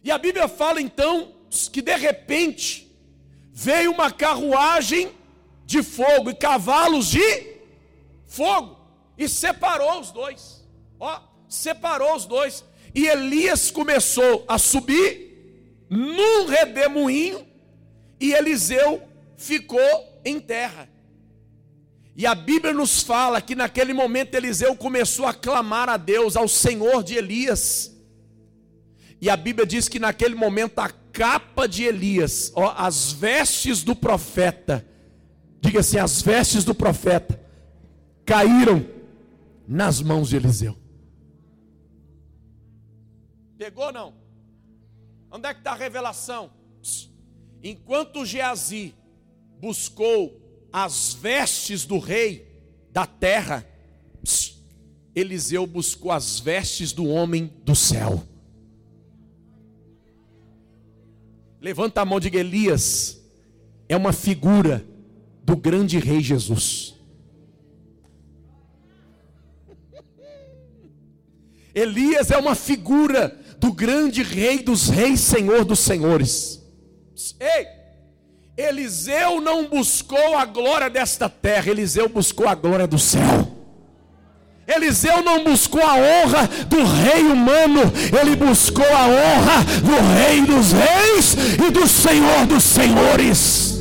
E 0.03 0.11
a 0.11 0.17
Bíblia 0.17 0.49
fala 0.49 0.81
então 0.81 1.33
que 1.71 1.81
de 1.81 1.95
repente 1.95 2.93
veio 3.53 3.93
uma 3.93 4.11
carruagem 4.11 5.13
de 5.65 5.81
fogo 5.81 6.29
e 6.29 6.35
cavalos 6.35 7.07
de 7.07 7.55
fogo 8.25 8.77
e 9.17 9.29
separou 9.29 10.01
os 10.01 10.11
dois. 10.11 10.67
Ó, 10.99 11.21
separou 11.47 12.17
os 12.17 12.25
dois. 12.25 12.65
E 12.93 13.07
Elias 13.07 13.71
começou 13.71 14.43
a 14.45 14.57
subir 14.57 15.26
num 15.89 16.45
redemoinho 16.47 17.45
e 18.19 18.33
Eliseu 18.33 19.01
ficou 19.35 20.21
em 20.25 20.39
terra. 20.39 20.89
E 22.15 22.25
a 22.25 22.33
Bíblia 22.33 22.73
nos 22.73 23.03
fala 23.03 23.39
que 23.39 23.53
naquele 23.53 23.93
momento 23.93 24.33
Eliseu 24.33 24.75
começou 24.75 25.27
a 25.27 25.33
clamar 25.33 25.88
a 25.88 25.97
Deus, 25.97 26.35
ao 26.35 26.47
Senhor 26.47 27.03
de 27.03 27.13
Elias. 27.15 27.95
E 29.21 29.29
a 29.29 29.38
Bíblia 29.38 29.67
diz 29.67 29.88
que 29.88 29.99
naquele 29.99 30.33
momento 30.33 30.79
a 30.79 30.89
capa 30.89 31.67
de 31.67 31.83
Elias, 31.83 32.51
ó, 32.55 32.73
as 32.75 33.11
vestes 33.11 33.83
do 33.83 33.95
profeta, 33.95 34.85
diga 35.61 35.79
assim, 35.79 35.99
as 35.99 36.21
vestes 36.21 36.63
do 36.63 36.73
profeta 36.73 37.39
caíram 38.25 38.85
nas 39.67 40.01
mãos 40.01 40.29
de 40.29 40.38
Eliseu. 40.38 40.75
Pegou 43.57 43.91
não? 43.91 44.13
Onde 45.32 45.47
é 45.47 45.53
que 45.53 45.59
está 45.59 45.71
a 45.71 45.75
revelação? 45.75 46.51
Enquanto 47.63 48.25
Geazi 48.25 48.95
buscou 49.59 50.41
as 50.71 51.13
vestes 51.13 51.86
do 51.86 51.99
rei 51.99 52.47
da 52.91 53.05
terra, 53.05 53.65
Eliseu 55.15 55.65
buscou 55.65 56.11
as 56.11 56.39
vestes 56.39 56.93
do 56.93 57.07
homem 57.07 57.51
do 57.63 57.75
céu. 57.75 58.23
Levanta 61.59 62.01
a 62.01 62.05
mão 62.05 62.19
de 62.19 62.28
Elias. 62.38 63.19
É 63.89 63.97
uma 63.97 64.13
figura 64.13 64.86
do 65.43 65.57
grande 65.57 65.97
rei 65.97 66.21
Jesus. 66.21 66.95
Elias 71.73 72.30
é 72.30 72.38
uma 72.38 72.53
figura 72.53 73.36
do 73.59 73.71
grande 73.71 74.23
rei 74.23 74.59
dos 74.59 74.89
reis, 74.89 75.19
senhor 75.19 75.65
dos 75.65 75.79
senhores. 75.79 76.61
Ei, 77.39 77.67
Eliseu 78.57 79.41
não 79.41 79.67
buscou 79.67 80.37
a 80.37 80.45
glória 80.45 80.89
desta 80.89 81.29
terra, 81.29 81.69
Eliseu 81.69 82.09
buscou 82.09 82.47
a 82.47 82.55
glória 82.55 82.87
do 82.87 82.97
céu. 82.97 83.47
Eliseu 84.67 85.23
não 85.23 85.43
buscou 85.43 85.81
a 85.81 85.95
honra 85.95 86.47
do 86.67 86.83
rei 86.83 87.23
humano, 87.23 87.81
ele 88.19 88.35
buscou 88.35 88.85
a 88.85 89.07
honra 89.07 89.63
do 89.81 89.95
rei 90.17 90.41
dos 90.41 90.73
reis 90.73 91.33
e 91.65 91.71
do 91.71 91.87
senhor 91.87 92.45
dos 92.45 92.63
senhores. 92.63 93.77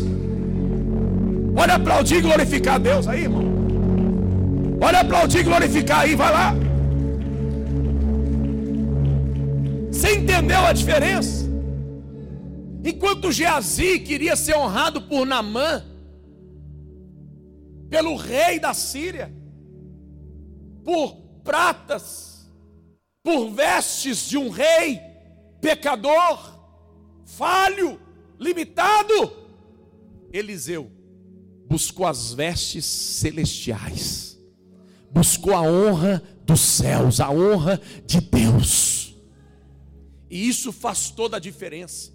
Olha 1.57 1.75
aplaudir 1.75 2.17
e 2.17 2.21
glorificar 2.21 2.75
a 2.75 2.79
Deus 2.79 3.09
aí, 3.09 3.23
irmão. 3.23 3.45
Olha 4.81 5.01
aplaudir 5.01 5.39
e 5.39 5.43
glorificar 5.43 6.01
aí, 6.01 6.15
vai 6.15 6.31
lá. 6.31 6.55
Você 9.97 10.19
entendeu 10.19 10.59
a 10.59 10.75
diferença? 10.75 11.47
Enquanto 12.85 13.33
Geazi 13.33 13.99
queria 14.01 14.37
ser 14.37 14.55
honrado 14.55 15.01
por 15.01 15.25
Namã, 15.25 15.83
pelo 17.89 18.15
rei 18.15 18.61
da 18.61 18.75
Síria, 18.75 19.33
por 20.85 21.17
pratas, 21.43 22.47
por 23.23 23.49
vestes 23.51 24.29
de 24.29 24.37
um 24.37 24.51
rei 24.51 25.01
pecador, 25.63 26.61
falho, 27.25 27.99
limitado. 28.39 29.33
Eliseu 30.31 30.93
buscou 31.67 32.07
as 32.07 32.35
vestes 32.35 32.85
celestiais, 32.85 34.39
buscou 35.11 35.55
a 35.55 35.63
honra 35.63 36.23
dos 36.45 36.61
céus, 36.61 37.19
a 37.19 37.31
honra 37.31 37.81
de 38.05 38.21
Deus. 38.21 38.96
E 40.31 40.49
isso 40.49 40.73
faz 40.73 41.11
toda 41.11 41.37
a 41.37 41.41
diferença. 41.41 42.13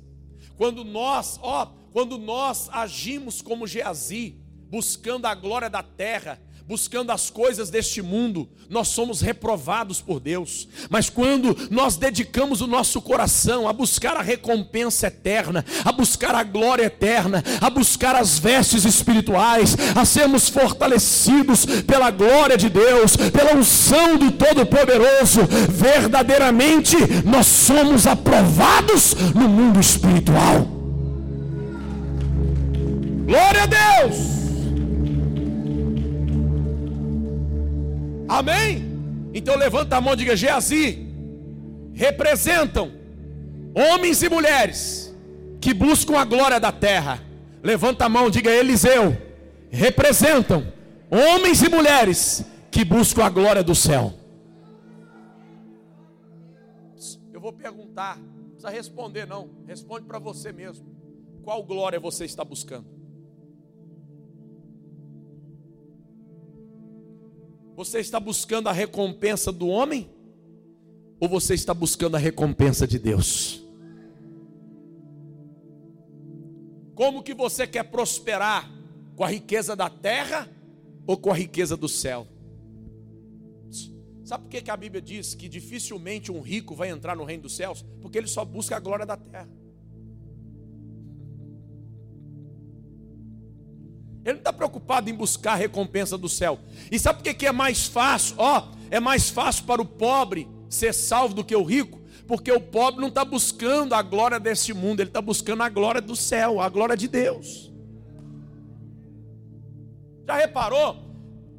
Quando 0.57 0.84
nós, 0.84 1.39
ó, 1.41 1.66
quando 1.91 2.18
nós 2.18 2.70
agimos 2.72 3.41
como 3.41 3.68
Geazi, 3.68 4.38
buscando 4.70 5.26
a 5.26 5.36
glória 5.36 5.70
da 5.70 5.84
terra, 5.84 6.41
buscando 6.72 7.12
as 7.12 7.30
coisas 7.30 7.70
deste 7.70 8.02
mundo, 8.02 8.48
nós 8.70 8.88
somos 8.88 9.20
reprovados 9.20 10.00
por 10.00 10.22
Deus. 10.22 10.70
Mas 10.90 11.10
quando 11.10 11.68
nós 11.70 11.98
dedicamos 11.98 12.62
o 12.62 12.66
nosso 12.66 13.02
coração 13.02 13.68
a 13.68 13.74
buscar 13.74 14.16
a 14.16 14.22
recompensa 14.22 15.08
eterna, 15.08 15.66
a 15.84 15.92
buscar 15.92 16.34
a 16.34 16.44
glória 16.46 16.86
eterna, 16.86 17.44
a 17.60 17.70
buscar 17.70 18.16
as 18.16 18.40
vestes 18.40 18.86
espirituais, 18.86 19.76
a 19.94 20.06
sermos 20.06 20.48
fortalecidos 20.48 21.66
pela 21.86 22.10
glória 22.10 22.56
de 22.56 22.70
Deus, 22.70 23.18
pela 23.18 23.54
unção 23.54 24.16
do 24.16 24.32
Todo-Poderoso, 24.32 25.42
verdadeiramente 25.70 26.96
nós 27.26 27.48
somos 27.48 28.08
aprovados 28.08 29.14
no 29.36 29.50
mundo 29.50 29.78
espiritual. 29.78 30.66
Glória 33.26 33.64
a 33.64 33.66
Deus! 33.66 34.31
Amém? 38.32 38.82
Então 39.34 39.58
levanta 39.58 39.98
a 39.98 40.02
mão 40.02 40.14
e 40.14 40.16
diga: 40.16 40.38
Geazi, 40.38 41.06
representam 41.94 42.90
homens 43.76 44.24
e 44.24 44.30
mulheres 44.30 45.14
que 45.60 45.74
buscam 45.74 46.18
a 46.18 46.24
glória 46.24 46.58
da 46.58 46.72
terra. 46.72 47.22
Levanta 47.62 48.06
a 48.06 48.10
mão 48.10 48.30
e 48.30 48.32
diga: 48.32 48.50
Eliseu, 48.50 49.18
representam 49.70 50.66
homens 51.12 51.62
e 51.62 51.70
mulheres 51.70 52.46
que 52.72 52.86
buscam 52.86 53.26
a 53.26 53.30
glória 53.30 53.62
do 53.62 53.76
céu. 53.76 54.14
Eu 57.34 57.42
vou 57.42 57.52
perguntar, 57.52 58.18
não 58.18 58.52
precisa 58.52 58.70
responder 58.70 59.28
não, 59.28 59.50
responde 59.68 60.06
para 60.06 60.20
você 60.20 60.54
mesmo. 60.54 60.86
Qual 61.44 61.62
glória 61.64 62.00
você 62.00 62.24
está 62.24 62.46
buscando? 62.46 63.01
Você 67.76 68.00
está 68.00 68.20
buscando 68.20 68.70
a 68.70 68.72
recompensa 68.72 69.52
do 69.52 69.68
homem? 69.68 70.10
Ou 71.20 71.30
você 71.30 71.54
está 71.54 71.74
buscando 71.74 72.16
a 72.16 72.20
recompensa 72.20 72.88
de 72.88 73.00
Deus? 73.00 73.64
Como 76.96 77.24
que 77.24 77.34
você 77.34 77.66
quer 77.66 77.84
prosperar? 77.84 78.70
Com 79.16 79.24
a 79.24 79.28
riqueza 79.28 79.76
da 79.76 79.90
terra 79.90 80.50
ou 81.06 81.18
com 81.18 81.32
a 81.32 81.36
riqueza 81.36 81.78
do 81.78 81.88
céu? 81.88 82.28
Sabe 84.24 84.46
por 84.46 84.50
que, 84.50 84.72
a 84.72 84.78
Bíblia 84.78 85.02
diz 85.02 85.36
que 85.36 85.50
dificilmente 85.50 86.32
um 86.32 86.40
rico 86.40 86.74
vai 86.74 86.90
entrar 86.90 87.16
no 87.18 87.26
reino 87.26 87.44
dos 87.44 87.56
céus? 87.56 87.86
Porque 88.02 88.18
ele 88.18 88.28
só 88.28 88.46
busca 88.46 88.78
a 88.78 88.80
glória 88.80 89.06
da 89.06 89.18
terra. 89.18 89.50
Ele 94.24 94.34
não 94.34 94.40
está 94.40 94.54
preocupado 94.54 95.10
em 95.10 95.14
buscar 95.14 95.54
a 95.54 95.56
recompensa 95.56 96.18
do 96.18 96.30
céu. 96.30 96.60
E 96.92 97.00
sabe 97.00 97.24
por 97.24 97.34
que 97.34 97.46
é 97.46 97.52
mais 97.52 97.88
fácil? 97.88 98.36
Ó, 98.38 98.68
é 98.90 99.00
mais 99.00 99.30
fácil 99.30 99.66
para 99.66 99.82
o 99.82 99.86
pobre 99.86 100.48
ser 100.70 100.94
salvo 100.94 101.34
do 101.34 101.44
que 101.44 101.56
o 101.56 101.64
rico, 101.64 102.00
porque 102.28 102.52
o 102.52 102.62
pobre 102.62 103.02
não 103.02 103.08
está 103.08 103.26
buscando 103.26 103.94
a 103.94 104.02
glória 104.02 104.40
desse 104.40 104.74
mundo, 104.74 105.02
ele 105.02 105.10
está 105.10 105.22
buscando 105.22 105.64
a 105.64 105.70
glória 105.70 106.02
do 106.02 106.16
céu, 106.16 106.62
a 106.62 106.70
glória 106.70 106.96
de 106.96 107.08
Deus. 107.08 107.72
Já 110.26 110.36
reparou? 110.36 110.98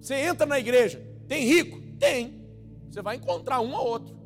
Você 0.01 0.15
entra 0.15 0.47
na 0.47 0.59
igreja, 0.59 1.03
tem 1.29 1.45
rico? 1.45 1.81
Tem. 1.99 2.43
Você 2.91 3.03
vai 3.03 3.17
encontrar 3.17 3.61
um 3.61 3.73
ou 3.73 3.87
outro. 3.87 4.17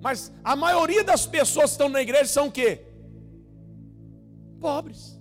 Mas 0.00 0.32
a 0.42 0.56
maioria 0.56 1.04
das 1.04 1.26
pessoas 1.26 1.66
que 1.66 1.72
estão 1.72 1.88
na 1.88 2.00
igreja 2.00 2.26
são 2.26 2.48
o 2.48 2.52
quê? 2.52 2.82
Pobres. 4.58 5.19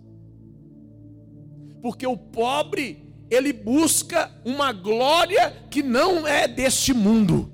Porque 1.82 2.06
o 2.06 2.18
pobre, 2.18 3.14
ele 3.30 3.54
busca 3.54 4.32
uma 4.44 4.72
glória 4.72 5.52
que 5.70 5.82
não 5.82 6.28
é 6.28 6.48
deste 6.48 6.94
mundo. 6.94 7.52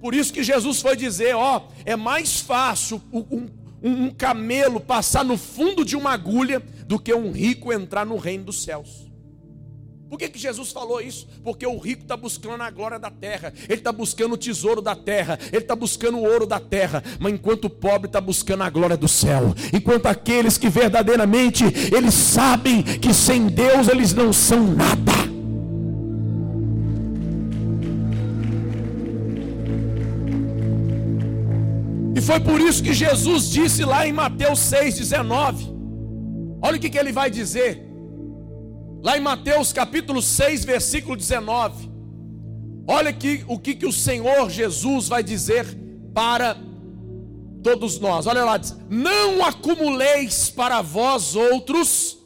Por 0.00 0.14
isso 0.14 0.32
que 0.32 0.44
Jesus 0.44 0.80
foi 0.80 0.96
dizer: 0.96 1.34
ó, 1.34 1.68
é 1.84 1.96
mais 1.96 2.40
fácil 2.40 3.02
um, 3.12 3.24
um, 3.30 3.48
um 3.82 4.10
camelo 4.10 4.80
passar 4.80 5.24
no 5.24 5.36
fundo 5.36 5.84
de 5.84 5.96
uma 5.96 6.12
agulha 6.12 6.60
do 6.86 6.98
que 6.98 7.12
um 7.12 7.32
rico 7.32 7.72
entrar 7.72 8.04
no 8.06 8.16
reino 8.16 8.44
dos 8.44 8.62
céus. 8.62 9.05
Por 10.08 10.18
que, 10.18 10.28
que 10.28 10.38
Jesus 10.38 10.70
falou 10.70 11.00
isso? 11.00 11.26
Porque 11.42 11.66
o 11.66 11.78
rico 11.78 12.02
está 12.02 12.16
buscando 12.16 12.62
a 12.62 12.70
glória 12.70 12.98
da 12.98 13.10
terra, 13.10 13.52
ele 13.68 13.74
está 13.74 13.90
buscando 13.90 14.34
o 14.34 14.38
tesouro 14.38 14.80
da 14.80 14.94
terra, 14.94 15.36
ele 15.52 15.62
está 15.62 15.74
buscando 15.74 16.18
o 16.18 16.22
ouro 16.22 16.46
da 16.46 16.60
terra, 16.60 17.02
mas 17.18 17.32
enquanto 17.32 17.64
o 17.64 17.70
pobre 17.70 18.06
está 18.06 18.20
buscando 18.20 18.62
a 18.62 18.70
glória 18.70 18.96
do 18.96 19.08
céu, 19.08 19.52
enquanto 19.72 20.06
aqueles 20.06 20.56
que 20.56 20.68
verdadeiramente 20.68 21.64
eles 21.92 22.14
sabem 22.14 22.84
que 22.84 23.12
sem 23.12 23.48
Deus 23.48 23.88
eles 23.88 24.14
não 24.14 24.32
são 24.32 24.62
nada. 24.62 25.12
E 32.14 32.20
foi 32.20 32.38
por 32.38 32.60
isso 32.60 32.80
que 32.80 32.94
Jesus 32.94 33.50
disse 33.50 33.84
lá 33.84 34.06
em 34.06 34.12
Mateus 34.12 34.60
6,19: 34.60 35.74
olha 36.62 36.76
o 36.76 36.80
que, 36.80 36.88
que 36.88 36.96
ele 36.98 37.10
vai 37.10 37.28
dizer. 37.28 37.85
Lá 39.06 39.16
em 39.16 39.20
Mateus 39.20 39.72
capítulo 39.72 40.20
6, 40.20 40.64
versículo 40.64 41.14
19. 41.14 41.88
Olha 42.88 43.10
aqui 43.10 43.44
o 43.46 43.56
que, 43.56 43.76
que 43.76 43.86
o 43.86 43.92
Senhor 43.92 44.50
Jesus 44.50 45.06
vai 45.06 45.22
dizer 45.22 45.64
para 46.12 46.56
todos 47.62 48.00
nós. 48.00 48.26
Olha 48.26 48.44
lá, 48.44 48.56
diz: 48.56 48.76
Não 48.90 49.44
acumuleis 49.44 50.50
para 50.50 50.82
vós 50.82 51.36
outros 51.36 52.18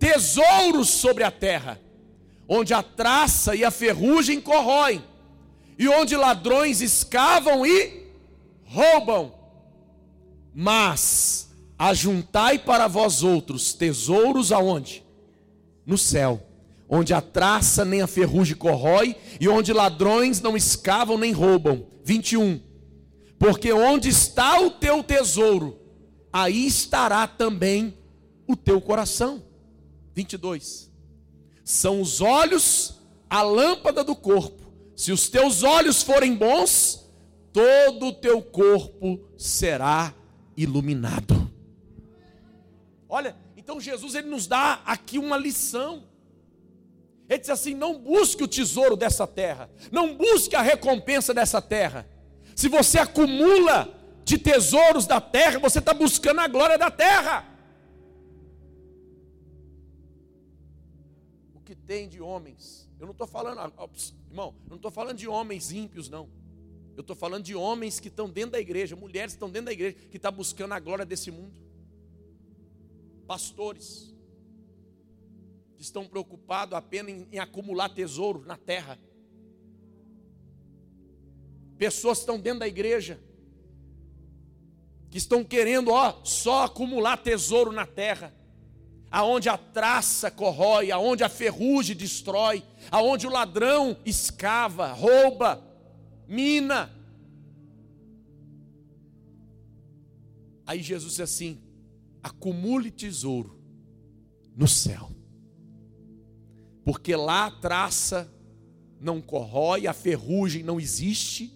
tesouros 0.00 0.88
sobre 0.88 1.22
a 1.22 1.30
terra, 1.30 1.80
onde 2.48 2.74
a 2.74 2.82
traça 2.82 3.54
e 3.54 3.64
a 3.64 3.70
ferrugem 3.70 4.40
corroem, 4.40 5.04
e 5.78 5.86
onde 5.86 6.16
ladrões 6.16 6.80
escavam 6.80 7.64
e 7.64 8.04
roubam. 8.64 9.32
Mas 10.52 11.54
ajuntai 11.78 12.58
para 12.58 12.88
vós 12.88 13.22
outros 13.22 13.72
tesouros 13.72 14.50
aonde? 14.50 15.05
No 15.86 15.96
céu, 15.96 16.44
onde 16.88 17.14
a 17.14 17.20
traça 17.20 17.84
nem 17.84 18.02
a 18.02 18.06
ferrugem 18.06 18.56
corrói, 18.56 19.16
e 19.40 19.48
onde 19.48 19.72
ladrões 19.72 20.40
não 20.40 20.56
escavam 20.56 21.16
nem 21.16 21.32
roubam. 21.32 21.86
21. 22.04 22.60
Porque 23.38 23.72
onde 23.72 24.08
está 24.08 24.60
o 24.60 24.70
teu 24.70 25.02
tesouro, 25.02 25.78
aí 26.32 26.66
estará 26.66 27.26
também 27.26 27.96
o 28.46 28.56
teu 28.56 28.80
coração. 28.80 29.42
22. 30.14 30.90
São 31.64 32.00
os 32.00 32.20
olhos 32.20 33.00
a 33.28 33.42
lâmpada 33.42 34.02
do 34.02 34.14
corpo. 34.14 34.64
Se 34.94 35.12
os 35.12 35.28
teus 35.28 35.62
olhos 35.62 36.02
forem 36.02 36.34
bons, 36.34 37.10
todo 37.52 38.06
o 38.06 38.12
teu 38.12 38.40
corpo 38.40 39.20
será 39.36 40.14
iluminado. 40.56 41.50
Olha, 43.08 43.36
então 43.66 43.80
Jesus 43.80 44.14
ele 44.14 44.28
nos 44.28 44.46
dá 44.46 44.80
aqui 44.86 45.18
uma 45.18 45.36
lição. 45.36 46.04
Ele 47.28 47.40
diz 47.40 47.50
assim: 47.50 47.74
não 47.74 47.98
busque 48.00 48.44
o 48.44 48.46
tesouro 48.46 48.96
dessa 48.96 49.26
terra, 49.26 49.68
não 49.90 50.16
busque 50.16 50.54
a 50.54 50.62
recompensa 50.62 51.34
dessa 51.34 51.60
terra. 51.60 52.08
Se 52.54 52.68
você 52.68 53.00
acumula 53.00 53.92
de 54.24 54.38
tesouros 54.38 55.04
da 55.04 55.20
terra, 55.20 55.58
você 55.58 55.80
está 55.80 55.92
buscando 55.92 56.42
a 56.42 56.46
glória 56.46 56.78
da 56.78 56.92
terra. 56.92 57.44
O 61.52 61.58
que 61.58 61.74
tem 61.74 62.08
de 62.08 62.20
homens, 62.20 62.88
eu 63.00 63.06
não 63.06 63.12
estou 63.12 63.26
falando, 63.26 63.58
irmão, 64.30 64.54
eu 64.62 64.70
não 64.70 64.76
estou 64.76 64.92
falando 64.92 65.18
de 65.18 65.26
homens 65.26 65.72
ímpios, 65.72 66.08
não. 66.08 66.30
Eu 66.96 67.00
estou 67.00 67.16
falando 67.16 67.42
de 67.42 67.56
homens 67.56 67.98
que 67.98 68.06
estão 68.06 68.30
dentro 68.30 68.52
da 68.52 68.60
igreja, 68.60 68.94
mulheres 68.94 69.32
que 69.32 69.38
estão 69.38 69.50
dentro 69.50 69.66
da 69.66 69.72
igreja, 69.72 69.96
que 70.08 70.18
estão 70.18 70.30
tá 70.30 70.36
buscando 70.36 70.72
a 70.72 70.78
glória 70.78 71.04
desse 71.04 71.32
mundo 71.32 71.66
pastores, 73.26 74.14
que 75.76 75.82
estão 75.82 76.06
preocupados 76.06 76.74
apenas 76.74 77.12
em, 77.12 77.28
em 77.32 77.38
acumular 77.38 77.88
tesouro 77.88 78.44
na 78.46 78.56
terra. 78.56 78.98
Pessoas 81.76 82.18
que 82.18 82.22
estão 82.22 82.40
dentro 82.40 82.60
da 82.60 82.68
igreja, 82.68 83.20
que 85.10 85.18
estão 85.18 85.44
querendo, 85.44 85.90
ó, 85.90 86.24
só 86.24 86.64
acumular 86.64 87.18
tesouro 87.18 87.72
na 87.72 87.86
terra, 87.86 88.34
aonde 89.10 89.48
a 89.48 89.56
traça 89.56 90.30
corrói, 90.30 90.90
aonde 90.90 91.22
a 91.22 91.28
ferrugem 91.28 91.96
destrói, 91.96 92.62
aonde 92.90 93.26
o 93.26 93.30
ladrão 93.30 93.96
escava, 94.04 94.92
rouba, 94.92 95.62
mina. 96.26 96.92
Aí 100.66 100.82
Jesus 100.82 101.12
disse 101.12 101.22
assim: 101.22 101.65
acumule 102.26 102.90
tesouro 102.90 103.56
no 104.56 104.66
céu. 104.66 105.10
Porque 106.84 107.14
lá 107.14 107.46
a 107.46 107.50
traça 107.50 108.30
não 109.00 109.20
corrói, 109.20 109.86
a 109.86 109.92
ferrugem 109.92 110.62
não 110.62 110.80
existe, 110.80 111.52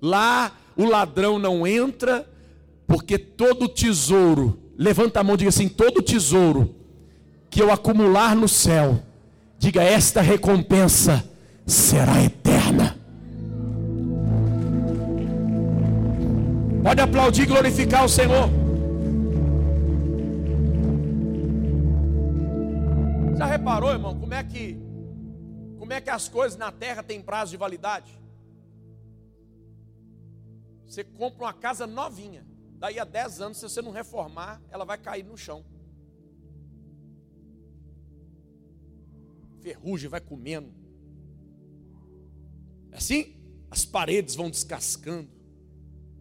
lá 0.00 0.56
o 0.76 0.84
ladrão 0.84 1.38
não 1.38 1.66
entra, 1.66 2.28
porque 2.86 3.18
todo 3.18 3.68
tesouro, 3.68 4.58
levanta 4.76 5.20
a 5.20 5.24
mão 5.24 5.34
e 5.34 5.38
diga 5.38 5.48
assim: 5.48 5.68
todo 5.68 6.02
tesouro 6.02 6.74
que 7.48 7.62
eu 7.62 7.70
acumular 7.70 8.34
no 8.34 8.48
céu, 8.48 9.02
diga: 9.58 9.82
esta 9.82 10.20
recompensa 10.20 11.24
será 11.66 12.22
eterna. 12.22 12.98
Pode 16.82 17.00
aplaudir 17.00 17.42
e 17.42 17.46
glorificar 17.46 18.04
o 18.04 18.08
Senhor. 18.08 18.59
Já 23.40 23.46
reparou, 23.46 23.90
irmão, 23.90 24.20
como 24.20 24.34
é 24.34 24.44
que 24.44 24.78
como 25.78 25.94
é 25.94 25.98
que 25.98 26.10
as 26.10 26.28
coisas 26.28 26.58
na 26.58 26.70
terra 26.70 27.02
têm 27.02 27.22
prazo 27.22 27.52
de 27.52 27.56
validade? 27.56 28.12
Você 30.84 31.02
compra 31.02 31.46
uma 31.46 31.54
casa 31.54 31.86
novinha, 31.86 32.46
daí 32.74 32.98
a 32.98 33.04
10 33.04 33.40
anos, 33.40 33.56
se 33.56 33.62
você 33.62 33.80
não 33.80 33.92
reformar, 33.92 34.60
ela 34.68 34.84
vai 34.84 34.98
cair 34.98 35.24
no 35.24 35.38
chão. 35.38 35.64
Ferrugem 39.62 40.10
vai 40.10 40.20
comendo. 40.20 40.74
É 42.92 42.98
assim? 42.98 43.40
As 43.70 43.86
paredes 43.86 44.34
vão 44.34 44.50
descascando. 44.50 45.30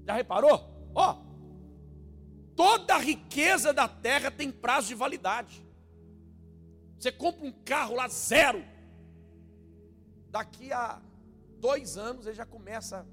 Já 0.07 0.13
reparou? 0.13 0.89
Ó, 0.95 1.21
toda 2.55 2.95
a 2.95 2.99
riqueza 2.99 3.73
da 3.73 3.89
terra 3.89 4.31
tem 4.31 4.49
prazo 4.49 4.87
de 4.87 4.95
validade. 4.95 5.67
Você 6.99 7.13
compra 7.13 7.45
um 7.45 7.51
carro 7.51 7.95
lá 7.95 8.09
zero. 8.09 8.61
Daqui 10.29 10.71
a 10.73 11.01
dois 11.57 11.97
anos 11.97 12.25
ele 12.25 12.35
já 12.35 12.45
começa, 12.45 13.07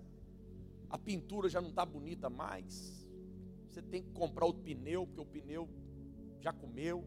a 0.91 0.99
pintura 0.99 1.49
já 1.49 1.61
não 1.61 1.71
está 1.71 1.87
bonita 1.87 2.29
mais. 2.29 3.07
Você 3.71 3.81
tem 3.81 4.03
que 4.03 4.11
comprar 4.11 4.45
outro 4.45 4.63
pneu, 4.63 5.07
porque 5.07 5.21
o 5.21 5.25
pneu 5.25 5.69
já 6.41 6.53
comeu. 6.53 7.05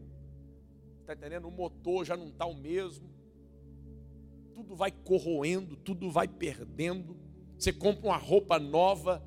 Está 1.00 1.12
entendendo? 1.12 1.48
O 1.48 1.50
motor 1.50 2.04
já 2.04 2.16
não 2.16 2.28
está 2.28 2.46
o 2.46 2.54
mesmo. 2.54 3.10
Tudo 4.54 4.74
vai 4.74 4.90
corroendo, 4.90 5.76
tudo 5.76 6.10
vai 6.10 6.26
perdendo. 6.26 7.14
Você 7.58 7.74
compra 7.74 8.06
uma 8.06 8.16
roupa 8.16 8.58
nova, 8.58 9.22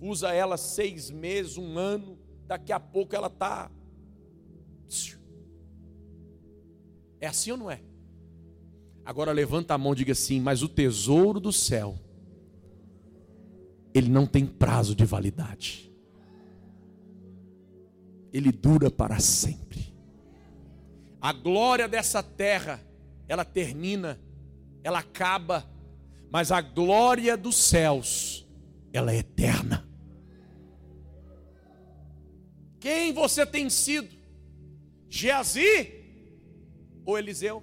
usa 0.00 0.32
ela 0.32 0.56
seis 0.56 1.10
meses, 1.10 1.58
um 1.58 1.76
ano, 1.78 2.18
daqui 2.46 2.72
a 2.72 2.80
pouco 2.80 3.14
ela 3.14 3.26
está. 3.26 3.70
É 7.22 7.28
assim 7.28 7.52
ou 7.52 7.56
não 7.56 7.70
é? 7.70 7.80
Agora 9.04 9.30
levanta 9.30 9.72
a 9.74 9.78
mão 9.78 9.92
e 9.92 9.96
diga 9.96 10.10
assim: 10.10 10.40
mas 10.40 10.60
o 10.60 10.68
tesouro 10.68 11.38
do 11.38 11.52
céu, 11.52 11.96
ele 13.94 14.08
não 14.08 14.26
tem 14.26 14.44
prazo 14.44 14.92
de 14.92 15.04
validade, 15.04 15.88
ele 18.32 18.50
dura 18.50 18.90
para 18.90 19.20
sempre. 19.20 19.94
A 21.20 21.32
glória 21.32 21.86
dessa 21.86 22.24
terra, 22.24 22.80
ela 23.28 23.44
termina, 23.44 24.20
ela 24.82 24.98
acaba, 24.98 25.64
mas 26.28 26.50
a 26.50 26.60
glória 26.60 27.36
dos 27.36 27.54
céus, 27.54 28.48
ela 28.92 29.12
é 29.12 29.18
eterna. 29.18 29.88
Quem 32.80 33.12
você 33.12 33.46
tem 33.46 33.70
sido? 33.70 34.08
Geazi 35.08 36.01
ou 37.04 37.18
Eliseu? 37.18 37.62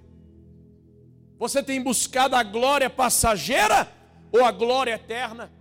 Você 1.37 1.63
tem 1.63 1.81
buscado 1.81 2.35
a 2.35 2.43
glória 2.43 2.89
passageira 2.89 3.91
ou 4.31 4.43
a 4.43 4.51
glória 4.51 4.93
eterna? 4.93 5.51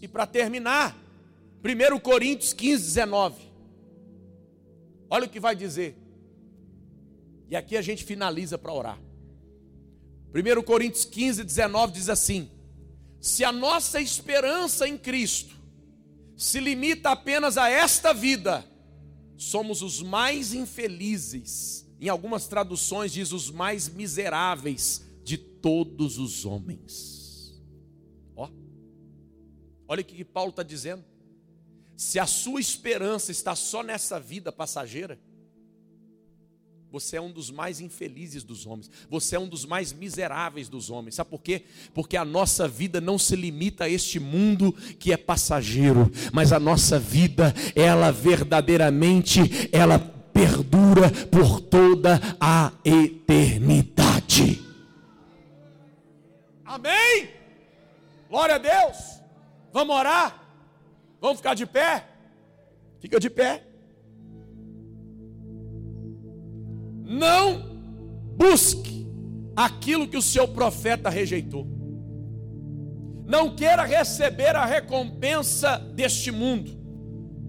E 0.00 0.08
para 0.08 0.26
terminar, 0.26 0.96
1 1.64 1.98
Coríntios 2.00 2.52
15, 2.52 2.84
19. 2.84 3.52
Olha 5.10 5.26
o 5.26 5.28
que 5.28 5.38
vai 5.38 5.54
dizer. 5.54 5.96
E 7.50 7.56
aqui 7.56 7.76
a 7.76 7.82
gente 7.82 8.02
finaliza 8.04 8.56
para 8.56 8.72
orar. 8.72 8.98
1 10.34 10.62
Coríntios 10.62 11.04
15, 11.04 11.44
19 11.44 11.92
diz 11.92 12.08
assim: 12.08 12.50
Se 13.20 13.44
a 13.44 13.52
nossa 13.52 14.00
esperança 14.00 14.88
em 14.88 14.96
Cristo 14.96 15.54
se 16.34 16.58
limita 16.58 17.10
apenas 17.10 17.58
a 17.58 17.68
esta 17.68 18.14
vida, 18.14 18.64
somos 19.36 19.82
os 19.82 20.00
mais 20.00 20.54
infelizes. 20.54 21.81
Em 22.02 22.08
algumas 22.08 22.48
traduções 22.48 23.12
diz 23.12 23.30
os 23.30 23.48
mais 23.48 23.88
miseráveis 23.88 25.06
de 25.22 25.38
todos 25.38 26.18
os 26.18 26.44
homens. 26.44 27.62
Ó, 28.34 28.50
olha 29.86 30.02
o 30.02 30.04
que 30.04 30.24
Paulo 30.24 30.50
está 30.50 30.64
dizendo. 30.64 31.04
Se 31.96 32.18
a 32.18 32.26
sua 32.26 32.58
esperança 32.58 33.30
está 33.30 33.54
só 33.54 33.84
nessa 33.84 34.18
vida 34.18 34.50
passageira, 34.50 35.16
você 36.90 37.18
é 37.18 37.20
um 37.20 37.30
dos 37.30 37.52
mais 37.52 37.80
infelizes 37.80 38.42
dos 38.42 38.66
homens. 38.66 38.90
Você 39.08 39.36
é 39.36 39.38
um 39.38 39.48
dos 39.48 39.64
mais 39.64 39.92
miseráveis 39.92 40.68
dos 40.68 40.90
homens. 40.90 41.14
Sabe 41.14 41.30
por 41.30 41.40
quê? 41.40 41.66
Porque 41.94 42.16
a 42.16 42.24
nossa 42.24 42.66
vida 42.66 43.00
não 43.00 43.16
se 43.16 43.36
limita 43.36 43.84
a 43.84 43.88
este 43.88 44.18
mundo 44.18 44.72
que 44.98 45.12
é 45.12 45.16
passageiro, 45.16 46.10
mas 46.32 46.52
a 46.52 46.58
nossa 46.58 46.98
vida, 46.98 47.54
ela 47.76 48.10
verdadeiramente, 48.10 49.70
ela 49.70 50.20
perdura 50.32 51.10
por 51.30 51.60
toda 51.60 52.20
a 52.40 52.72
eternidade. 52.84 54.60
Amém? 56.64 57.30
Glória 58.28 58.54
a 58.54 58.58
Deus. 58.58 59.20
Vamos 59.72 59.94
orar? 59.94 60.42
Vamos 61.20 61.36
ficar 61.36 61.54
de 61.54 61.66
pé? 61.66 62.04
Fica 63.00 63.20
de 63.20 63.28
pé. 63.28 63.62
Não 67.04 67.62
busque 68.36 69.06
aquilo 69.54 70.08
que 70.08 70.16
o 70.16 70.22
seu 70.22 70.48
profeta 70.48 71.10
rejeitou. 71.10 71.66
Não 73.26 73.54
queira 73.54 73.84
receber 73.84 74.56
a 74.56 74.64
recompensa 74.64 75.78
deste 75.94 76.30
mundo, 76.30 76.81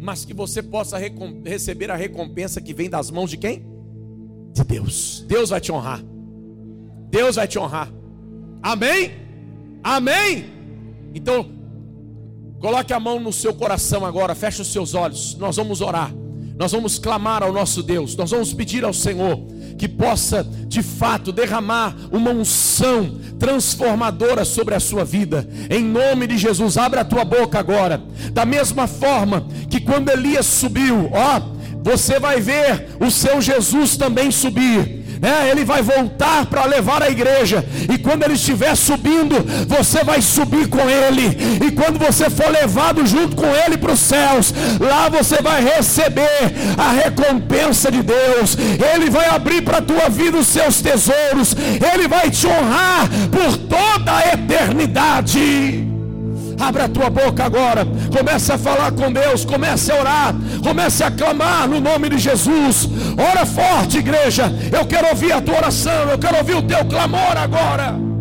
mas 0.03 0.25
que 0.25 0.33
você 0.33 0.61
possa 0.61 0.97
receber 1.45 1.89
a 1.89 1.95
recompensa 1.95 2.59
que 2.59 2.73
vem 2.73 2.89
das 2.89 3.09
mãos 3.09 3.29
de 3.29 3.37
quem? 3.37 3.65
De 4.51 4.61
Deus. 4.61 5.23
Deus 5.25 5.49
vai 5.49 5.61
te 5.61 5.71
honrar. 5.71 6.03
Deus 7.09 7.37
vai 7.37 7.47
te 7.47 7.57
honrar. 7.57 7.89
Amém? 8.61 9.13
Amém? 9.81 10.45
Então, 11.15 11.49
coloque 12.59 12.91
a 12.91 12.99
mão 12.99 13.17
no 13.17 13.31
seu 13.31 13.53
coração 13.53 14.05
agora, 14.05 14.35
feche 14.35 14.61
os 14.61 14.73
seus 14.73 14.93
olhos. 14.93 15.37
Nós 15.37 15.55
vamos 15.55 15.79
orar. 15.79 16.13
Nós 16.57 16.73
vamos 16.73 16.99
clamar 16.99 17.41
ao 17.41 17.53
nosso 17.53 17.81
Deus, 17.81 18.15
nós 18.15 18.29
vamos 18.29 18.53
pedir 18.53 18.83
ao 18.83 18.93
Senhor 18.93 19.39
que 19.78 19.88
possa 19.88 20.43
de 20.67 20.82
fato 20.82 21.32
derramar 21.32 21.95
uma 22.11 22.32
unção 22.32 23.19
transformadora 23.39 24.45
sobre 24.45 24.76
a 24.76 24.80
sua 24.80 25.03
vida. 25.03 25.47
Em 25.69 25.84
nome 25.84 26.28
de 26.28 26.38
Jesus, 26.38 26.78
abra 26.78 27.01
a 27.01 27.05
tua 27.05 27.26
boca 27.26 27.59
agora. 27.59 28.01
Da 28.32 28.45
mesma 28.45 28.88
forma 28.88 29.47
que 29.69 29.82
quando 29.82 30.09
Elias 30.09 30.45
subiu, 30.45 31.09
ó, 31.13 31.41
você 31.84 32.19
vai 32.19 32.39
ver 32.39 32.95
o 32.99 33.11
seu 33.11 33.41
Jesus 33.41 33.97
também 33.97 34.32
subir 34.32 35.02
é, 35.24 35.49
ele 35.49 35.63
vai 35.63 35.82
voltar 35.82 36.45
para 36.45 36.65
levar 36.65 37.01
a 37.01 37.09
igreja, 37.09 37.65
e 37.91 37.97
quando 37.97 38.24
ele 38.24 38.34
estiver 38.34 38.76
subindo, 38.76 39.36
você 39.67 40.03
vai 40.03 40.21
subir 40.21 40.67
com 40.67 40.89
ele, 40.89 41.38
e 41.65 41.71
quando 41.71 41.97
você 41.97 42.30
for 42.30 42.49
levado 42.49 43.05
junto 43.05 43.36
com 43.36 43.47
ele 43.55 43.78
para 43.78 43.93
os 43.93 43.99
céus, 43.99 44.53
lá 44.80 45.09
você 45.09 45.41
vai 45.41 45.63
receber 45.63 46.53
a 46.78 46.91
recompensa 46.91 47.91
de 47.91 48.03
Deus, 48.03 48.57
ele 48.93 49.09
vai 49.09 49.30
abrir 49.30 49.61
para 49.61 49.78
a 49.78 49.82
tua 49.82 50.09
vida 50.09 50.38
os 50.38 50.47
seus 50.47 50.82
tesouros, 50.82 51.55
ele 51.93 52.07
vai 52.07 52.30
te 52.30 52.45
honrar 52.45 53.09
por 53.32 53.57
toda 53.57 54.17
a 54.17 54.34
eternidade. 54.34 55.92
Abra 56.59 56.85
a 56.85 56.89
tua 56.89 57.09
boca 57.09 57.43
agora. 57.43 57.85
Comece 58.15 58.51
a 58.51 58.57
falar 58.57 58.91
com 58.91 59.11
Deus. 59.11 59.45
Comece 59.45 59.91
a 59.91 59.99
orar. 59.99 60.35
Comece 60.63 61.03
a 61.03 61.11
clamar 61.11 61.67
no 61.67 61.79
nome 61.79 62.09
de 62.09 62.17
Jesus. 62.17 62.87
Ora 63.17 63.45
forte, 63.45 63.97
igreja. 63.97 64.51
Eu 64.71 64.85
quero 64.85 65.09
ouvir 65.09 65.31
a 65.31 65.41
tua 65.41 65.57
oração. 65.57 66.09
Eu 66.09 66.17
quero 66.17 66.37
ouvir 66.37 66.55
o 66.55 66.61
teu 66.61 66.85
clamor 66.85 67.37
agora. 67.37 68.12